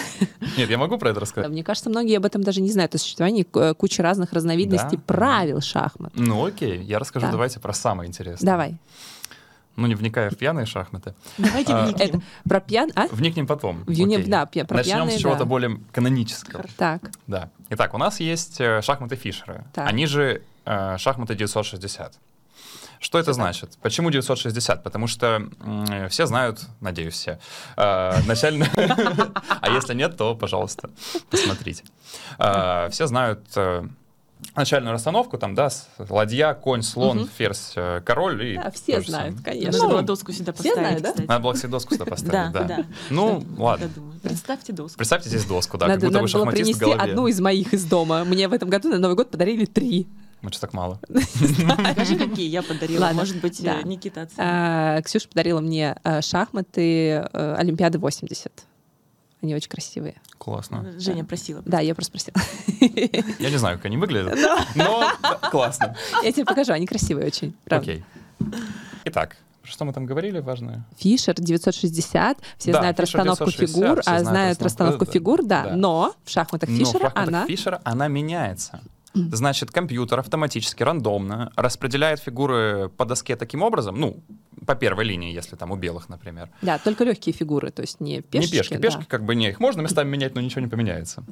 Нет, 0.58 0.70
я 0.70 0.78
могу 0.78 0.98
про 0.98 1.10
это 1.10 1.20
рассказать? 1.20 1.52
мне 1.52 1.62
кажется, 1.62 1.90
многие 1.90 2.16
об 2.16 2.26
этом 2.26 2.42
даже 2.42 2.62
не 2.62 2.72
знают. 2.72 2.96
о 2.96 2.98
существовании 3.00 3.46
э, 3.54 3.74
кучи 3.74 4.00
разных 4.00 4.32
разновидностей 4.32 4.98
Да? 4.98 5.04
правил 5.06 5.60
шахмат. 5.60 6.14
Ну 6.16 6.46
окей, 6.46 6.82
я 6.84 7.00
расскажу 7.00 7.26
Да. 7.26 7.32
давайте 7.34 7.60
про 7.60 7.74
самое 7.74 8.08
интересное. 8.08 8.46
Давай. 8.50 8.78
Ну 9.80 9.88
не 9.88 9.96
вникая 9.96 10.30
в 10.30 10.36
пьяные 10.38 10.66
шахматы. 10.66 11.14
Давайте 11.38 11.74
А, 11.74 11.86
вникнем. 11.86 12.08
Это 12.08 12.22
про 12.48 12.60
пьян... 12.60 12.92
А? 12.96 13.08
Вникнем 13.12 13.48
потом. 13.48 13.84
Вникнем, 13.86 14.30
да, 14.30 14.46
пья- 14.46 14.66
про 14.66 14.78
Начнем 14.78 14.96
пьяные, 14.96 15.18
с 15.18 15.22
чего-то 15.22 15.40
да. 15.40 15.46
более 15.46 15.80
канонического. 15.92 16.66
Так. 16.78 17.10
Да. 17.28 17.50
Итак, 17.70 17.94
у 17.94 17.98
нас 17.98 18.20
есть 18.20 18.60
э, 18.60 18.82
шахматы 18.82 19.16
Фишера. 19.16 19.66
Так. 19.74 19.88
Они 19.88 20.06
же 20.06 20.42
э, 20.66 20.98
шахматы 20.98 21.36
960. 21.36 22.14
Что 23.02 23.18
это 23.18 23.32
значит? 23.32 23.78
Почему 23.82 24.10
960? 24.12 24.84
Потому 24.84 25.08
что 25.08 25.48
м, 25.62 26.10
все 26.10 26.26
знают, 26.26 26.60
надеюсь, 26.82 27.14
все, 27.14 27.40
э, 27.78 28.22
начально... 28.28 28.68
А 29.62 29.70
если 29.70 29.94
нет, 29.94 30.18
то, 30.18 30.36
пожалуйста, 30.36 30.90
посмотрите. 31.30 31.84
Э, 32.38 32.90
Все 32.92 33.08
знают 33.08 33.46
э, 33.56 33.86
начальную 34.56 34.94
расстановку, 34.94 35.38
там, 35.38 35.54
да, 35.56 35.70
с- 35.70 35.88
ладья, 36.10 36.54
конь, 36.54 36.82
слон, 36.82 37.18
Мгм. 37.20 37.30
ферзь, 37.38 37.74
э, 37.76 38.02
король 38.06 38.44
и... 38.46 38.56
Да, 38.56 38.64
то 38.64 38.72
все 38.72 39.02
же 39.02 39.10
знают, 39.12 39.36
самое. 39.38 39.44
конечно. 39.46 39.72
Надо 39.72 39.84
Ну, 39.84 39.90
было 39.90 40.02
доску 40.02 40.32
сюда 40.32 40.54
все 40.54 40.64
поставить, 40.64 40.78
знают, 40.80 41.02
да? 41.04 41.10
кстати. 41.12 41.28
Надо 41.28 41.44
было 41.44 41.56
себе 41.58 41.68
доску 41.70 41.94
сюда 41.94 42.06
поставить, 42.12 42.52
да. 42.54 42.64
да. 42.64 42.86
Ну, 43.10 43.44
Да, 43.58 43.64
ладно. 43.64 43.90
Представьте 44.24 44.74
доску. 44.74 44.98
Представьте 44.98 45.30
здесь 45.30 45.46
доску, 45.46 45.78
да, 45.78 45.86
как 45.88 45.96
надо 45.96 46.08
будто 46.08 46.20
надо 46.22 46.28
вы 46.28 46.34
было 46.34 46.46
шахматист 46.46 46.76
в 46.76 46.80
принести 46.80 46.80
голове. 46.96 47.12
одну 47.12 47.28
из 47.28 47.40
моих 47.40 47.74
из 47.74 47.86
дома. 47.86 48.24
Мне 48.26 48.48
в 48.48 48.54
этом 48.54 48.70
году 48.70 48.90
на 48.90 48.98
Новый 48.98 49.16
год 49.16 49.30
подарили 49.32 49.66
три. 49.66 50.08
Ну, 50.42 50.50
что 50.52 50.62
так 50.62 50.74
мало? 50.74 51.00
Скажи, 51.94 52.16
какие 52.18 52.48
я 52.48 52.62
подарила. 52.64 53.02
Ладно, 53.02 53.20
Может 53.20 53.42
быть, 53.42 53.62
да. 53.62 53.80
э, 53.82 53.84
Никита 53.84 54.22
оценит. 54.22 54.40
А, 54.40 55.02
Ксюша 55.02 55.28
подарила 55.28 55.60
мне 55.60 55.98
э, 56.04 56.22
шахматы 56.22 57.10
э, 57.34 57.56
Олимпиады 57.58 58.00
80. 58.00 58.50
Они 59.42 59.56
очень 59.56 59.70
красивые. 59.70 60.16
Классно. 60.38 61.00
Женя 61.00 61.24
просила. 61.24 61.62
Да, 61.66 61.80
я 61.80 61.96
просто 61.96 62.18
спросила. 62.18 62.36
Я 63.40 63.50
не 63.50 63.58
знаю, 63.58 63.78
как 63.78 63.86
они 63.86 63.98
выглядят, 63.98 64.38
но 64.76 65.10
классно. 65.50 65.96
Я 66.24 66.32
тебе 66.32 66.46
покажу, 66.46 66.74
они 66.74 66.86
красивые 66.86 67.28
очень. 67.28 67.56
Правда. 67.64 67.92
Окей. 67.92 68.04
Итак, 69.06 69.38
что 69.64 69.86
мы 69.86 69.94
там 69.94 70.06
говорили 70.06 70.40
важное? 70.40 70.84
Фишер 70.98 71.36
960, 71.36 72.38
все 72.58 72.72
Да, 72.72 72.80
знают 72.80 72.98
Фишер 72.98 73.20
расстановку 73.20 73.46
960, 73.46 73.76
фигур, 73.76 74.02
а 74.06 74.20
знают 74.20 74.62
расстановку 74.62 75.06
расстановку, 75.06 75.06
фигур, 75.06 75.44
да. 75.44 75.64
Да. 75.64 75.76
Но 75.76 76.16
в 76.24 76.30
шахматах 76.30 76.70
Но 76.70 76.76
в 76.76 76.80
Фишера 76.80 77.04
шахматах 77.04 77.28
она... 77.28 77.46
Фишера 77.46 77.82
она 77.84 78.08
меняется. 78.08 78.82
Значит, 79.14 79.72
компьютер 79.72 80.20
автоматически, 80.20 80.84
рандомно 80.84 81.52
распределяет 81.56 82.20
фигуры 82.20 82.90
по 82.96 83.06
доске 83.06 83.36
таким 83.36 83.64
образом, 83.64 84.00
ну, 84.00 84.24
по 84.68 84.76
первой 84.76 85.06
линии, 85.06 85.34
если 85.34 85.56
там 85.56 85.72
у 85.72 85.76
белых, 85.78 86.10
например. 86.10 86.50
Да, 86.62 86.78
только 86.78 87.04
легкие 87.06 87.34
фигуры, 87.34 87.72
то 87.72 87.82
есть 87.82 88.00
не 88.02 88.22
пешки. 88.22 88.52
не 88.54 88.60
пешки. 88.60 88.74
да. 88.76 88.80
Пешки 88.80 89.06
как 89.08 89.24
бы 89.26 89.34
не, 89.34 89.50
их 89.50 89.60
можно 89.60 89.82
местами 89.82 90.10
менять, 90.10 90.36
но 90.36 90.42
ничего 90.42 90.62
не 90.62 90.68
поменяется. 90.68 91.24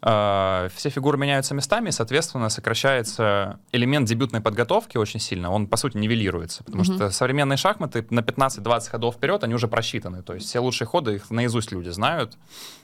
А, 0.00 0.68
Все 0.74 0.90
фигуры 0.90 1.18
меняются 1.18 1.54
местами, 1.54 1.90
соответственно, 1.90 2.48
сокращается 2.50 3.58
элемент 3.72 4.06
дебютной 4.08 4.40
подготовки 4.40 4.96
очень 4.96 5.18
сильно. 5.20 5.50
Он, 5.50 5.66
по 5.66 5.76
сути, 5.76 5.96
нивелируется, 5.96 6.62
потому 6.62 6.84
Мгм. 6.84 6.94
что 6.94 7.10
современные 7.10 7.56
шахматы 7.56 8.06
на 8.10 8.20
15-20 8.20 8.88
ходов 8.90 9.16
вперед, 9.16 9.42
они 9.44 9.54
уже 9.54 9.66
просчитаны. 9.66 10.22
То 10.22 10.34
есть 10.34 10.46
все 10.46 10.60
лучшие 10.60 10.86
ходы, 10.86 11.16
их 11.16 11.30
наизусть 11.30 11.72
люди 11.72 11.88
знают, 11.88 12.36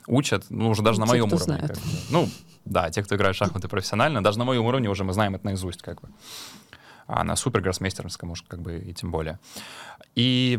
учат, 0.07 0.47
ну, 0.51 0.71
уже 0.71 0.83
даже 0.83 0.99
на 0.99 1.07
Те, 1.07 1.13
моем 1.13 1.25
уровне. 1.27 1.39
знает. 1.45 1.69
как 1.69 1.77
бы. 1.77 1.83
Ну, 2.11 2.29
да, 2.65 2.91
те, 2.91 3.03
кто 3.03 3.17
играет 3.17 3.37
в 3.37 3.39
шахматы 3.39 3.69
профессионально, 3.69 4.23
даже 4.23 4.39
на 4.39 4.45
моем 4.45 4.65
уровне 4.65 4.89
уже 4.89 5.05
мы 5.05 5.13
знаем 5.13 5.35
это 5.35 5.45
наизусть, 5.47 5.83
как 5.83 6.01
бы. 6.01 6.09
А 7.07 7.23
на 7.25 7.37
супергроссмейстерском 7.37 8.31
уж 8.31 8.43
как 8.43 8.61
бы 8.61 8.79
и 8.79 8.95
тем 8.95 9.11
более. 9.11 9.39
И 10.15 10.59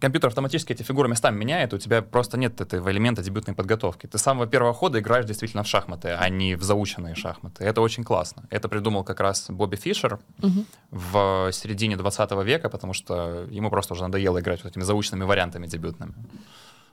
компьютер 0.00 0.28
автоматически 0.28 0.72
эти 0.72 0.82
фигуры 0.82 1.08
местами 1.08 1.36
меняет, 1.38 1.72
у 1.72 1.78
тебя 1.78 2.02
просто 2.02 2.36
нет 2.36 2.60
этого 2.60 2.90
элемента 2.90 3.22
дебютной 3.22 3.54
подготовки. 3.54 4.06
Ты 4.08 4.18
с 4.18 4.22
самого 4.22 4.46
первого 4.48 4.74
хода 4.74 4.98
играешь 4.98 5.24
действительно 5.24 5.62
в 5.62 5.68
шахматы, 5.68 6.08
а 6.08 6.28
не 6.28 6.56
в 6.56 6.62
заученные 6.64 7.14
шахматы. 7.14 7.64
Это 7.64 7.80
очень 7.80 8.02
классно. 8.04 8.42
Это 8.50 8.68
придумал 8.68 9.04
как 9.04 9.20
раз 9.20 9.46
Бобби 9.48 9.76
Фишер 9.76 10.18
Мгм. 10.38 10.66
в 10.90 11.50
середине 11.52 11.96
20 11.96 12.42
века, 12.42 12.68
потому 12.68 12.92
что 12.92 13.46
ему 13.50 13.70
просто 13.70 13.94
уже 13.94 14.02
надоело 14.02 14.40
играть 14.40 14.64
вот 14.64 14.70
этими 14.72 14.82
заученными 14.82 15.24
вариантами 15.24 15.66
дебютными. 15.68 16.14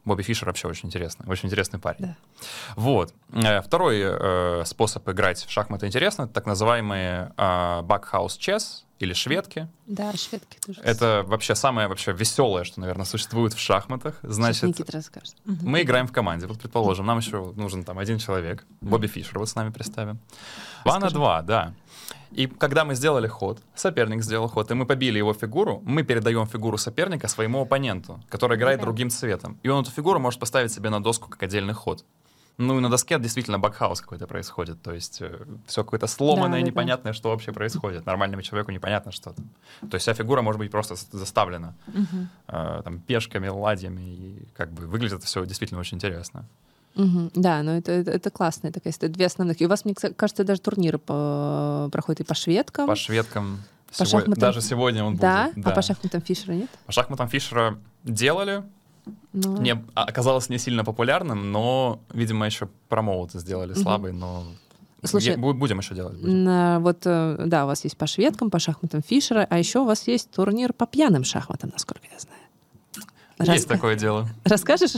Бобби 0.06 0.22
Фишер 0.22 0.48
вообще 0.48 0.68
очень 0.68 0.90
интересный, 0.90 1.26
очень 1.28 1.48
интересный 1.48 1.80
парень. 1.80 2.00
Да. 2.00 2.16
Вот. 2.76 3.14
Э, 3.32 3.62
Второй 3.62 4.02
э, 4.04 4.64
способ 4.66 5.08
играть 5.10 5.46
в 5.46 5.50
шахматы 5.52 5.88
интересно, 5.88 6.24
это 6.24 6.34
так 6.34 6.46
называемые 6.46 7.32
э, 7.38 7.42
backhouse 7.84 8.38
chess 8.40 8.84
или 9.00 9.14
шведки. 9.14 9.68
Да, 9.86 10.12
шведки 10.14 10.58
тоже. 10.66 10.82
Это 10.82 11.24
вообще 11.26 11.56
самое 11.56 11.88
вообще 11.88 12.12
веселое, 12.14 12.64
что, 12.64 12.80
наверное, 12.80 13.06
существует 13.06 13.54
в 13.54 13.60
шахматах. 13.60 14.16
Значит, 14.24 14.64
Никита 14.64 14.92
расскажет. 14.94 15.36
мы 15.46 15.82
играем 15.82 16.08
в 16.08 16.12
команде. 16.12 16.48
Вот, 16.48 16.60
предположим, 16.60 17.06
нам 17.06 17.18
еще 17.18 17.54
нужен 17.56 17.84
там 17.84 17.98
один 17.98 18.18
человек. 18.20 18.66
Бобби 18.82 19.08
Фишер 19.08 19.40
вот 19.40 19.50
с 19.50 19.56
нами 19.56 19.72
представим. 19.72 20.20
Два 20.84 20.96
на 20.96 21.06
Расскажи. 21.06 21.16
два, 21.16 21.42
да. 21.42 21.74
И 22.36 22.48
когда 22.48 22.84
мы 22.86 22.96
сделали 22.96 23.28
ход, 23.28 23.62
соперник 23.76 24.24
сделал 24.24 24.48
ход, 24.48 24.72
и 24.72 24.74
мы 24.74 24.86
побили 24.86 25.18
его 25.20 25.34
фигуру, 25.34 25.82
мы 25.86 26.04
передаем 26.04 26.46
фигуру 26.48 26.78
соперника 26.78 27.28
своему 27.28 27.62
оппоненту, 27.62 28.20
который 28.30 28.58
играет 28.58 28.80
Да. 28.80 28.86
другим 28.86 29.10
цветом. 29.10 29.58
И 29.64 29.70
он 29.70 29.84
эту 29.84 29.92
фигуру 29.92 30.20
может 30.20 30.40
поставить 30.40 30.72
себе 30.72 30.90
на 30.90 31.02
доску 31.02 31.30
как 31.30 31.44
отдельный 31.44 31.74
ход. 31.74 32.06
Ну 32.60 32.78
и 32.78 32.82
на 32.82 32.90
доске 32.90 33.18
действительно 33.20 33.58
бакхаус 33.58 34.02
какой-то 34.02 34.28
происходит. 34.28 34.82
То 34.84 34.94
есть 34.94 35.22
все 35.66 35.84
какое-то 35.84 36.06
сломанное, 36.08 36.50
Да, 36.50 36.58
да, 36.60 36.62
да. 36.66 36.68
непонятное, 36.72 37.14
что 37.14 37.30
вообще 37.30 37.52
происходит. 37.52 38.06
Нормальному 38.06 38.44
человеку 38.44 38.72
непонятно, 38.72 39.12
что 39.12 39.34
там. 39.34 39.46
То 39.90 39.96
есть 39.96 40.04
вся 40.04 40.14
фигура 40.14 40.42
может 40.44 40.60
быть 40.60 40.70
просто 40.72 40.96
заставлена 41.12 41.74
Мгм. 41.88 42.30
э, 42.48 42.82
там, 42.84 43.00
пешками, 43.00 43.48
ладьями. 43.48 44.02
И 44.02 44.48
как 44.56 44.72
бы 44.72 44.86
выглядит 44.86 45.24
все 45.24 45.44
действительно 45.46 45.80
очень 45.80 45.98
интересно. 45.98 46.46
Мгм. 46.96 47.32
Да, 47.34 47.64
но 47.64 47.72
это, 47.78 47.92
это, 47.92 48.12
это 48.12 48.30
классная 48.30 48.72
такая 48.72 48.94
история. 48.94 49.12
Две 49.14 49.26
основных. 49.26 49.60
И 49.62 49.66
у 49.66 49.70
вас, 49.70 49.84
мне 49.86 49.94
кажется, 49.96 50.44
даже 50.44 50.62
турниры 50.62 50.98
по, 51.00 51.90
проходят 51.92 52.22
и 52.22 52.24
по 52.24 52.36
шведкам. 52.36 52.88
По 52.88 52.96
шведкам 52.96 53.64
По 53.90 54.06
сего- 54.06 54.20
шахматам? 54.20 54.42
даже 54.42 54.62
сегодня 54.62 55.04
он 55.04 55.16
да? 55.16 55.52
будет. 55.54 55.66
А 55.68 55.72
по 55.72 55.82
шахматам 55.82 56.22
Фишера 56.22 56.54
нет? 56.54 56.70
По 56.86 56.92
шахматам 56.92 57.28
Фишера 57.28 57.78
делали. 58.04 58.64
Ну, 59.34 59.58
Не, 59.60 59.84
а- 59.96 60.04
оказалось 60.06 60.50
не 60.50 60.58
сильно 60.58 60.86
популярным, 60.86 61.52
но, 61.52 62.00
видимо, 62.14 62.46
еще 62.46 62.70
промоуты 62.88 63.40
сделали 63.40 63.74
слабый, 63.74 64.14
но 64.14 64.44
Слушай, 65.04 65.36
будем 65.36 65.80
еще 65.80 65.94
делать. 65.96 66.16
будем. 66.18 66.44
на- 66.46 66.80
вот, 66.80 67.00
э, 67.06 67.44
да, 67.48 67.66
у 67.66 67.68
вас 67.68 67.84
есть 67.84 67.98
по 67.98 68.08
шведкам, 68.08 68.50
по 68.50 68.60
шахматам 68.60 69.02
Фишера, 69.02 69.46
а 69.50 69.58
еще 69.58 69.80
у 69.80 69.86
вас 69.86 70.08
есть 70.08 70.32
турнир 70.32 70.72
по 70.72 70.86
пьяным 70.88 71.26
шахматам, 71.26 71.72
насколько 71.74 72.06
я 72.14 72.18
знаю. 72.20 72.40
Есть 73.40 73.66
Раска- 73.66 73.70
такое 73.70 73.96
дело. 73.96 74.28
Расскажешь, 74.46 74.92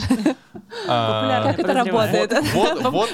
А, 0.88 1.42
как 1.44 1.58
это 1.58 1.72
работает? 1.74 2.32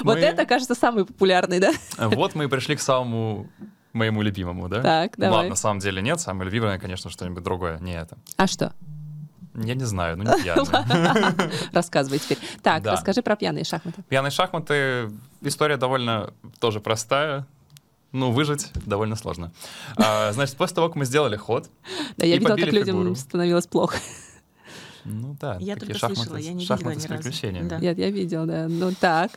Вот- 0.03 0.17
это, 0.17 0.45
кажется, 0.45 0.75
самый 0.75 1.05
популярный, 1.05 1.59
да? 1.59 1.71
Вот 1.97 2.35
мы 2.35 2.45
и 2.45 2.47
пришли 2.47 2.75
к 2.75 2.81
самому 2.81 3.47
моему 3.93 4.21
любимому, 4.21 4.67
да? 4.69 4.81
Так, 4.81 5.13
давай. 5.17 5.35
Ладно, 5.37 5.49
на 5.51 5.55
самом 5.55 5.79
деле 5.79 6.01
нет, 6.01 6.19
самое 6.19 6.45
любимое, 6.49 6.77
конечно, 6.79 7.09
что-нибудь 7.09 7.43
другое, 7.43 7.77
не 7.79 7.93
это. 7.95 8.17
А 8.37 8.47
что? 8.47 8.73
Я 9.55 9.75
не 9.75 9.83
знаю, 9.85 10.17
ну 10.17 10.23
не 10.23 10.41
пьяные. 10.43 11.51
Рассказывай 11.73 12.17
теперь. 12.17 12.39
Так, 12.63 12.81
Да. 12.81 12.93
расскажи 12.93 13.21
про 13.21 13.35
пьяные 13.35 13.63
шахматы. 13.63 14.01
Пьяные 14.09 14.31
шахматы, 14.31 15.11
история 15.41 15.77
довольно 15.77 16.33
тоже 16.59 16.79
простая. 16.79 17.45
Ну, 18.11 18.31
выжить 18.31 18.71
довольно 18.85 19.15
сложно. 19.15 19.51
А, 19.97 20.31
значит, 20.33 20.55
после 20.57 20.75
того, 20.75 20.87
как 20.87 20.95
мы 20.97 21.05
сделали 21.05 21.35
ход, 21.35 21.69
Да, 22.17 22.25
я 22.27 22.35
видела, 22.37 22.49
как 22.55 22.59
людям 22.67 22.85
фигуру. 22.97 23.15
становилось 23.15 23.65
плохо. 23.67 23.97
Ну 25.05 25.35
да, 25.39 25.57
Я 25.59 25.75
только 25.75 25.93
шахматы, 25.93 26.15
слышала, 26.15 26.37
я 26.37 26.53
не 26.53 26.59
видела 26.65 26.89
ни 26.89 27.07
разу. 27.07 27.69
Да. 27.69 27.77
Я, 27.79 27.91
я 27.91 28.09
видела, 28.11 28.45
да. 28.45 28.67
Ну 28.69 28.91
так. 28.99 29.31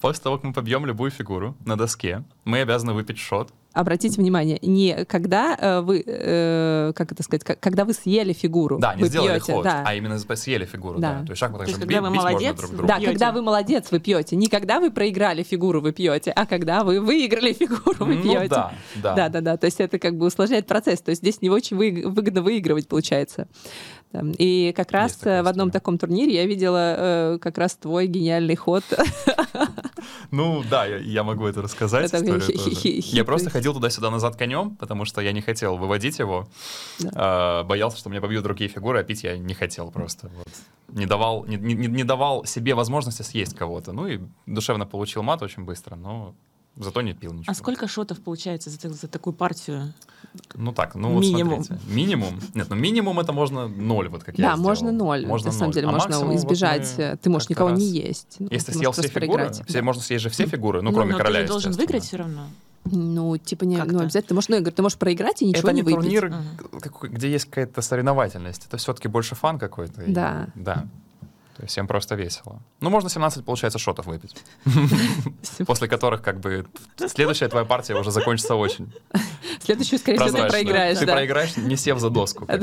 После 0.00 0.22
того, 0.22 0.36
как 0.36 0.44
мы 0.44 0.52
побьем 0.52 0.86
любую 0.86 1.10
фигуру 1.10 1.56
на 1.64 1.76
доске, 1.76 2.24
мы 2.44 2.60
обязаны 2.60 2.92
выпить 2.92 3.18
шот 3.18 3.50
обратите 3.72 4.20
внимание, 4.20 4.60
не 4.62 5.04
когда 5.04 5.56
э, 5.60 5.80
вы, 5.80 6.00
э, 6.06 6.92
как 6.94 7.10
это 7.10 7.24
сказать, 7.24 7.42
к- 7.42 7.56
когда 7.58 7.84
вы 7.84 7.92
съели 7.92 8.32
фигуру, 8.32 8.78
Да, 8.78 8.94
не 8.94 9.02
вы 9.02 9.08
сделали 9.08 9.38
пьете, 9.40 9.52
ход, 9.52 9.64
да. 9.64 9.82
а 9.84 9.94
именно 9.96 10.16
съели 10.16 10.64
фигуру. 10.64 11.00
Да. 11.00 11.18
Да. 11.18 11.24
То 11.26 11.30
есть 11.32 11.40
шахматы 11.40 11.64
То 11.64 11.70
есть, 11.70 11.80
же 11.80 11.80
когда 11.80 11.98
бить, 11.98 12.02
вы 12.02 12.08
бить 12.12 12.14
можно 12.14 12.30
молодец, 12.30 12.56
друг 12.56 12.70
друга. 12.70 12.86
Да, 12.86 12.96
пьете. 12.98 13.10
когда 13.10 13.32
вы 13.32 13.42
молодец, 13.42 13.86
вы 13.90 13.98
пьете. 13.98 14.36
Не 14.36 14.46
когда 14.46 14.78
вы 14.78 14.92
проиграли 14.92 15.42
фигуру, 15.42 15.80
вы 15.80 15.90
пьете, 15.92 16.30
а 16.30 16.46
когда 16.46 16.84
вы 16.84 17.00
выиграли 17.00 17.52
фигуру, 17.52 18.04
вы 18.04 18.14
Ну 18.14 18.22
пьете. 18.22 18.48
да, 18.48 18.72
да. 19.02 19.14
Да, 19.16 19.28
да, 19.28 19.40
да. 19.40 19.56
То 19.56 19.64
есть 19.64 19.80
это 19.80 19.98
как 19.98 20.16
бы 20.18 20.26
усложняет 20.26 20.68
процесс. 20.68 21.00
То 21.00 21.10
есть 21.10 21.22
здесь 21.22 21.42
не 21.42 21.50
очень 21.50 21.76
вы- 21.76 22.04
выгодно 22.08 22.42
выигрывать, 22.42 22.86
получается. 22.86 23.48
Да. 24.14 24.22
И 24.38 24.72
как 24.76 24.92
раз 24.92 25.18
э, 25.24 25.42
в 25.42 25.48
одном 25.48 25.68
история. 25.68 25.72
таком 25.72 25.98
турнире 25.98 26.34
я 26.34 26.46
видела 26.46 26.94
э, 26.96 27.38
как 27.40 27.58
раз 27.58 27.74
твой 27.74 28.06
гениальный 28.06 28.54
ход. 28.54 28.84
Ну 30.30 30.62
да, 30.70 30.86
я, 30.86 30.98
я 30.98 31.24
могу 31.24 31.46
это 31.46 31.62
рассказать. 31.62 32.12
Это 32.12 32.24
Я 32.24 33.24
просто 33.24 33.50
ходил 33.50 33.74
туда-сюда 33.74 34.10
назад 34.10 34.36
конем, 34.36 34.76
потому 34.76 35.04
что 35.04 35.20
я 35.20 35.32
не 35.32 35.40
хотел 35.40 35.76
выводить 35.76 36.18
его. 36.20 36.46
А, 37.14 37.64
боялся, 37.64 37.98
что 37.98 38.08
меня 38.08 38.20
побьют 38.20 38.44
другие 38.44 38.68
фигуры, 38.70 39.00
а 39.00 39.02
пить 39.02 39.24
я 39.24 39.36
не 39.36 39.54
хотел 39.54 39.90
просто. 39.90 40.30
Вот. 40.36 40.48
Не, 40.96 41.06
давал, 41.06 41.44
не, 41.46 41.56
не- 41.56 41.88
не 41.88 42.04
давал 42.04 42.44
себе 42.44 42.74
возможности 42.74 43.22
съесть 43.22 43.56
кого-то. 43.56 43.92
Ну 43.92 44.06
и 44.06 44.20
душевно 44.46 44.86
получил 44.86 45.22
мат 45.22 45.42
очень 45.42 45.64
быстро, 45.64 45.96
но 45.96 46.34
зато 46.76 47.02
не 47.02 47.14
пил 47.14 47.32
ничего. 47.32 47.50
А 47.50 47.54
сколько 47.54 47.86
шотов 47.88 48.20
получается 48.20 48.70
за, 48.70 48.88
за 48.92 49.08
такую 49.08 49.34
партию? 49.34 49.92
Ну 50.54 50.72
так, 50.72 50.94
ну 50.94 51.12
вот 51.12 51.20
Минимум. 51.20 51.62
смотрите. 51.64 51.92
Минимум. 51.94 52.40
Нет, 52.54 52.68
ну 52.70 52.76
минимум 52.76 53.20
это 53.20 53.32
можно 53.32 53.68
ноль, 53.68 54.08
вот 54.08 54.24
как 54.24 54.38
я 54.38 54.50
Да, 54.50 54.56
можно 54.56 54.90
ноль. 54.90 55.26
Можно 55.26 55.48
на 55.48 55.52
самом 55.52 55.66
ноль. 55.68 55.74
деле 55.74 55.86
А 55.88 55.92
можно 55.92 56.18
вот 56.20 56.34
избежать. 56.36 56.94
э, 56.98 57.16
Ты 57.20 57.30
можешь 57.30 57.48
никого 57.48 57.70
не 57.70 57.76
раз- 58.00 58.06
есть. 58.08 58.36
Ну, 58.40 58.48
Если 58.50 58.72
ты 58.72 58.78
съел 58.78 58.92
все 58.92 59.02
фигуры, 59.02 59.26
проиграть. 59.44 59.62
все, 59.66 59.78
Да. 59.78 59.84
можно 59.84 60.02
съесть 60.02 60.22
же 60.22 60.30
все 60.30 60.46
фигуры, 60.46 60.82
ну, 60.82 60.90
Ну, 60.90 60.96
кроме 60.96 61.12
но 61.12 61.18
короля, 61.18 61.40
ты 61.40 61.42
же 61.46 61.48
должен 61.48 61.72
выиграть 61.72 62.04
все 62.04 62.16
равно. 62.16 62.46
Ну, 62.86 63.36
типа, 63.38 63.64
не, 63.64 63.76
ну, 63.76 64.00
обязательно. 64.00 64.28
Ты 64.28 64.34
можешь, 64.34 64.48
ну, 64.48 64.56
я 64.56 64.60
говорю, 64.60 64.76
ты 64.76 64.82
можешь 64.82 64.98
проиграть 64.98 65.40
и 65.42 65.46
ничего 65.46 65.68
это 65.68 65.72
не 65.76 65.82
не 65.82 65.88
турнир, 65.94 66.28
Мгм. 66.28 66.80
какой- 66.80 67.08
где 67.08 67.30
есть 67.30 67.46
какая-то 67.46 67.80
соревновательность. 67.80 68.66
Это 68.66 68.76
все-таки 68.76 69.08
больше 69.08 69.34
фан 69.34 69.58
какой-то. 69.58 70.02
и- 70.02 70.12
Да. 70.12 70.48
Есть 71.64 71.72
всем 71.72 71.86
просто 71.86 72.14
весело. 72.14 72.60
Ну, 72.80 72.90
можно 72.90 73.08
17, 73.08 73.42
получается, 73.42 73.78
шотов 73.78 74.04
выпить. 74.04 74.36
После 75.66 75.88
которых, 75.88 76.20
как 76.20 76.40
бы, 76.40 76.66
следующая 76.96 77.48
твоя 77.48 77.64
партия 77.64 77.94
уже 77.94 78.10
закончится 78.10 78.54
очень 78.54 78.92
Следующую, 79.62 79.98
скорее 79.98 80.18
всего, 80.18 80.36
ты 80.36 80.48
проиграешь. 80.48 80.98
Ты 80.98 81.06
проиграешь, 81.06 81.56
не 81.56 81.76
сев 81.76 81.98
за 81.98 82.10
доску. 82.10 82.46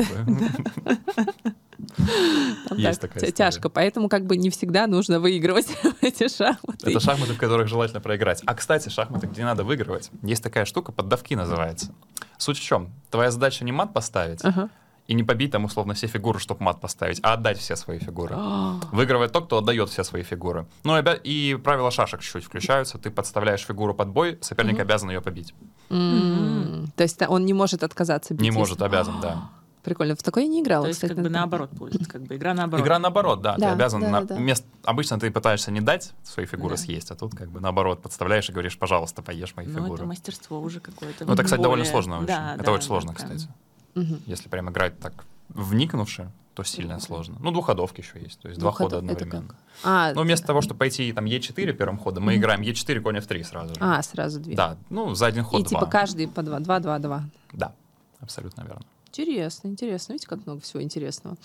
Там 1.97 2.77
Есть 2.77 3.01
так, 3.01 3.09
такая 3.09 3.29
история. 3.29 3.31
Тяжко, 3.31 3.69
поэтому 3.69 4.07
как 4.07 4.25
бы 4.25 4.37
не 4.37 4.51
всегда 4.51 4.85
нужно 4.85 5.19
выигрывать 5.19 5.67
эти 6.01 6.27
шахматы. 6.27 6.91
Это 6.91 6.99
шахматы, 6.99 7.33
в 7.33 7.37
которых 7.37 7.67
желательно 7.67 8.01
проиграть. 8.01 8.43
А, 8.45 8.53
кстати, 8.53 8.89
шахматы, 8.89 9.25
где 9.25 9.43
надо 9.43 9.63
выигрывать, 9.63 10.11
есть 10.21 10.43
такая 10.43 10.65
штука, 10.65 10.91
поддавки 10.91 11.33
называется. 11.33 11.91
Суть 12.37 12.59
в 12.59 12.61
чем? 12.61 12.91
Твоя 13.09 13.31
задача 13.31 13.65
не 13.65 13.71
мат 13.71 13.93
поставить 13.93 14.41
Ага. 14.43 14.69
И 15.07 15.13
не 15.13 15.23
побить 15.23 15.51
там 15.51 15.65
условно 15.65 15.93
все 15.93 16.07
фигуры, 16.07 16.39
чтобы 16.39 16.63
мат 16.63 16.79
поставить, 16.79 17.19
а 17.23 17.33
отдать 17.33 17.57
все 17.57 17.75
свои 17.75 17.99
фигуры. 17.99 18.35
Выигрывает 18.91 19.31
тот, 19.31 19.45
кто 19.45 19.57
отдает 19.57 19.89
все 19.89 20.03
свои 20.03 20.23
фигуры. 20.23 20.65
Ну 20.83 20.95
и, 21.23 21.55
правила 21.63 21.91
шашек 21.91 22.21
чуть-чуть 22.21 22.45
включаются. 22.45 22.97
Ты 22.97 23.09
подставляешь 23.11 23.61
фигуру 23.65 23.93
под 23.93 24.09
бой, 24.09 24.37
соперник 24.41 24.79
обязан 24.79 25.09
ее 25.09 25.21
побить. 25.21 25.53
м, 25.89 26.91
То 26.95 27.03
есть 27.03 27.21
он 27.27 27.45
не 27.45 27.53
может 27.53 27.83
отказаться 27.83 28.33
бить. 28.33 28.41
Не 28.41 28.47
если- 28.47 28.59
может, 28.59 28.81
обязан, 28.81 29.19
да. 29.21 29.49
Прикольно. 29.83 30.15
В 30.15 30.21
такое 30.21 30.43
я 30.43 30.49
не 30.49 30.61
играла, 30.61 30.83
То 30.83 30.89
есть 30.89 30.99
кстати. 30.99 31.15
как 31.15 31.23
бы 31.23 31.29
наоборот 31.31 31.71
будет, 31.71 32.05
как 32.07 32.21
бы 32.21 32.35
игра 32.35 32.53
наоборот. 32.53 32.85
Игра 32.85 32.99
наоборот, 32.99 33.41
да. 33.41 33.55
Да, 33.57 33.69
ты 33.69 33.73
обязан. 33.73 34.01
да, 34.01 34.09
на- 34.11 34.21
да. 34.25 34.35
вместо- 34.35 34.67
Обычно 34.83 35.19
ты 35.19 35.31
пытаешься 35.31 35.71
не 35.71 35.81
дать 35.81 36.11
свои 36.23 36.45
фигуры 36.45 36.75
Да. 36.75 36.81
съесть, 36.81 37.09
а 37.09 37.15
тут 37.15 37.33
как 37.35 37.49
бы 37.49 37.59
наоборот 37.59 38.01
подставляешь 38.03 38.47
и 38.47 38.51
говоришь, 38.51 38.77
пожалуйста, 38.77 39.23
поешь 39.23 39.55
мои 39.55 39.65
Ну, 39.65 39.73
фигуры. 39.79 39.95
это 39.95 40.05
мастерство 40.05 40.59
уже 40.61 40.79
какое-то. 40.81 41.25
Ну, 41.25 41.33
это, 41.33 41.43
кстати, 41.43 41.61
довольно 41.61 41.81
более- 41.83 41.91
сложно 41.91 42.17
очень. 42.17 42.27
Да, 42.27 42.53
это 42.53 42.63
да, 42.63 42.71
очень 42.73 42.81
да, 42.81 42.87
сложно, 42.87 43.13
прям. 43.13 43.27
кстати. 43.29 43.47
Мгм. 43.95 44.21
Если 44.25 44.49
прям 44.49 44.69
играть 44.69 44.99
так 44.99 45.13
вникнувши, 45.49 46.29
то 46.53 46.63
сильно 46.63 46.99
сложно. 46.99 47.37
Ну, 47.39 47.51
двухходовки 47.51 48.01
еще 48.01 48.19
есть, 48.19 48.39
то 48.39 48.49
есть 48.49 48.59
два 48.59 48.71
хода 48.71 48.97
одновременно. 48.97 49.55
А, 49.83 50.11
Ну, 50.13 50.21
вместо 50.23 50.45
того, 50.47 50.61
чтобы 50.61 50.79
пойти 50.79 51.13
там 51.13 51.25
Е4 51.25 51.71
первым 51.73 51.97
ходом, 51.97 52.23
мы 52.25 52.35
играем 52.35 52.61
Е4, 52.61 52.99
конь 52.99 53.17
F3 53.17 53.43
сразу 53.43 53.73
же. 53.75 53.79
а, 53.81 54.01
сразу 54.03 54.39
две. 54.39 54.55
Да, 54.55 54.75
ну, 54.89 55.15
за 55.15 55.27
один 55.27 55.43
ход 55.43 55.61
И 55.61 55.63
два. 55.63 55.79
типа 55.79 55.85
каждый 55.91 56.27
по 56.27 56.41
два. 56.43 56.59
Два, 56.59 56.79
два, 56.79 56.99
два. 56.99 57.23
Да, 57.53 57.73
абсолютно 58.19 58.61
верно. 58.63 58.81
Интересно, 59.07 59.67
интересно. 59.67 60.13
Видите, 60.13 60.27
как 60.29 60.45
много 60.45 60.61
всего 60.61 60.81
интересного. 60.83 61.35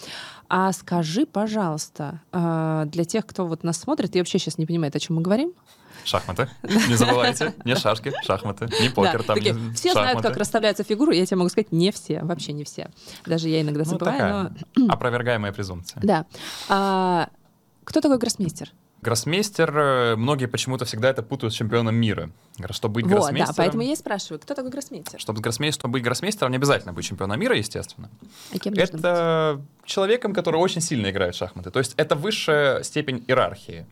А 0.48 0.72
скажи, 0.72 1.26
пожалуйста, 1.26 2.20
а, 2.32 2.84
для 2.86 3.04
тех, 3.04 3.26
кто 3.26 3.46
вот 3.46 3.64
нас 3.64 3.78
смотрит 3.78 4.14
и 4.14 4.18
вообще 4.18 4.38
сейчас 4.38 4.58
не 4.58 4.66
понимает, 4.66 4.94
о 4.94 5.00
чем 5.00 5.16
мы 5.16 5.22
говорим. 5.22 5.52
Шахматы. 6.06 6.48
Не 6.62 6.94
забывайте, 6.94 7.54
не 7.64 7.74
шашки, 7.74 8.12
шахматы, 8.22 8.68
не 8.80 8.88
покер, 8.88 9.18
Да, 9.18 9.24
там 9.24 9.36
такие, 9.36 9.54
не 9.54 9.72
все 9.74 9.92
знают, 9.92 10.22
как 10.22 10.36
расставляются 10.36 10.84
фигуры. 10.84 11.16
Я 11.16 11.26
тебе 11.26 11.38
могу 11.38 11.48
сказать, 11.50 11.72
не 11.72 11.90
все, 11.90 12.22
вообще 12.22 12.52
не 12.52 12.64
все. 12.64 12.90
Даже 13.26 13.48
я 13.48 13.60
иногда 13.60 13.82
Ну, 13.84 13.90
забываю, 13.90 14.54
но... 14.76 14.92
опровергаемая 14.92 15.52
презумпция. 15.52 16.00
Да. 16.02 16.26
А, 16.68 17.28
кто 17.84 18.00
такой 18.00 18.18
гроссмейстер? 18.18 18.72
Гроссмейстер, 19.02 19.78
э, 19.78 20.16
многие 20.16 20.46
почему-то 20.46 20.84
всегда 20.84 21.10
это 21.10 21.22
путают 21.22 21.52
с 21.52 21.56
чемпионом 21.56 21.94
мира. 21.94 22.30
Чтобы 22.70 22.94
быть 22.94 23.04
Вот, 23.04 23.10
да, 23.10 23.16
гроссмейстером... 23.16 23.54
поэтому 23.56 23.82
я 23.82 23.92
и 23.92 23.96
спрашиваю, 23.96 24.40
кто 24.40 24.54
такой 24.54 24.70
гроссмейстер? 24.70 25.20
Чтобы, 25.20 25.40
гроссмейстер, 25.40 25.80
чтобы 25.80 25.92
быть 25.92 26.02
гроссмейстером, 26.02 26.50
не 26.50 26.56
обязательно 26.56 26.92
быть 26.92 27.04
чемпионом 27.04 27.38
мира, 27.38 27.56
естественно. 27.56 28.10
А 28.52 28.58
кем 28.58 28.72
нужно 28.74 28.92
быть? 28.92 29.00
Это 29.00 29.60
человеком, 29.84 30.32
который 30.32 30.56
очень 30.56 30.80
сильно 30.80 31.10
играет 31.10 31.34
в 31.34 31.38
шахматы. 31.38 31.70
То 31.70 31.78
есть 31.78 31.94
это 31.96 32.16
высшая 32.16 32.82
степень 32.82 33.22
иерархии. 33.26 33.86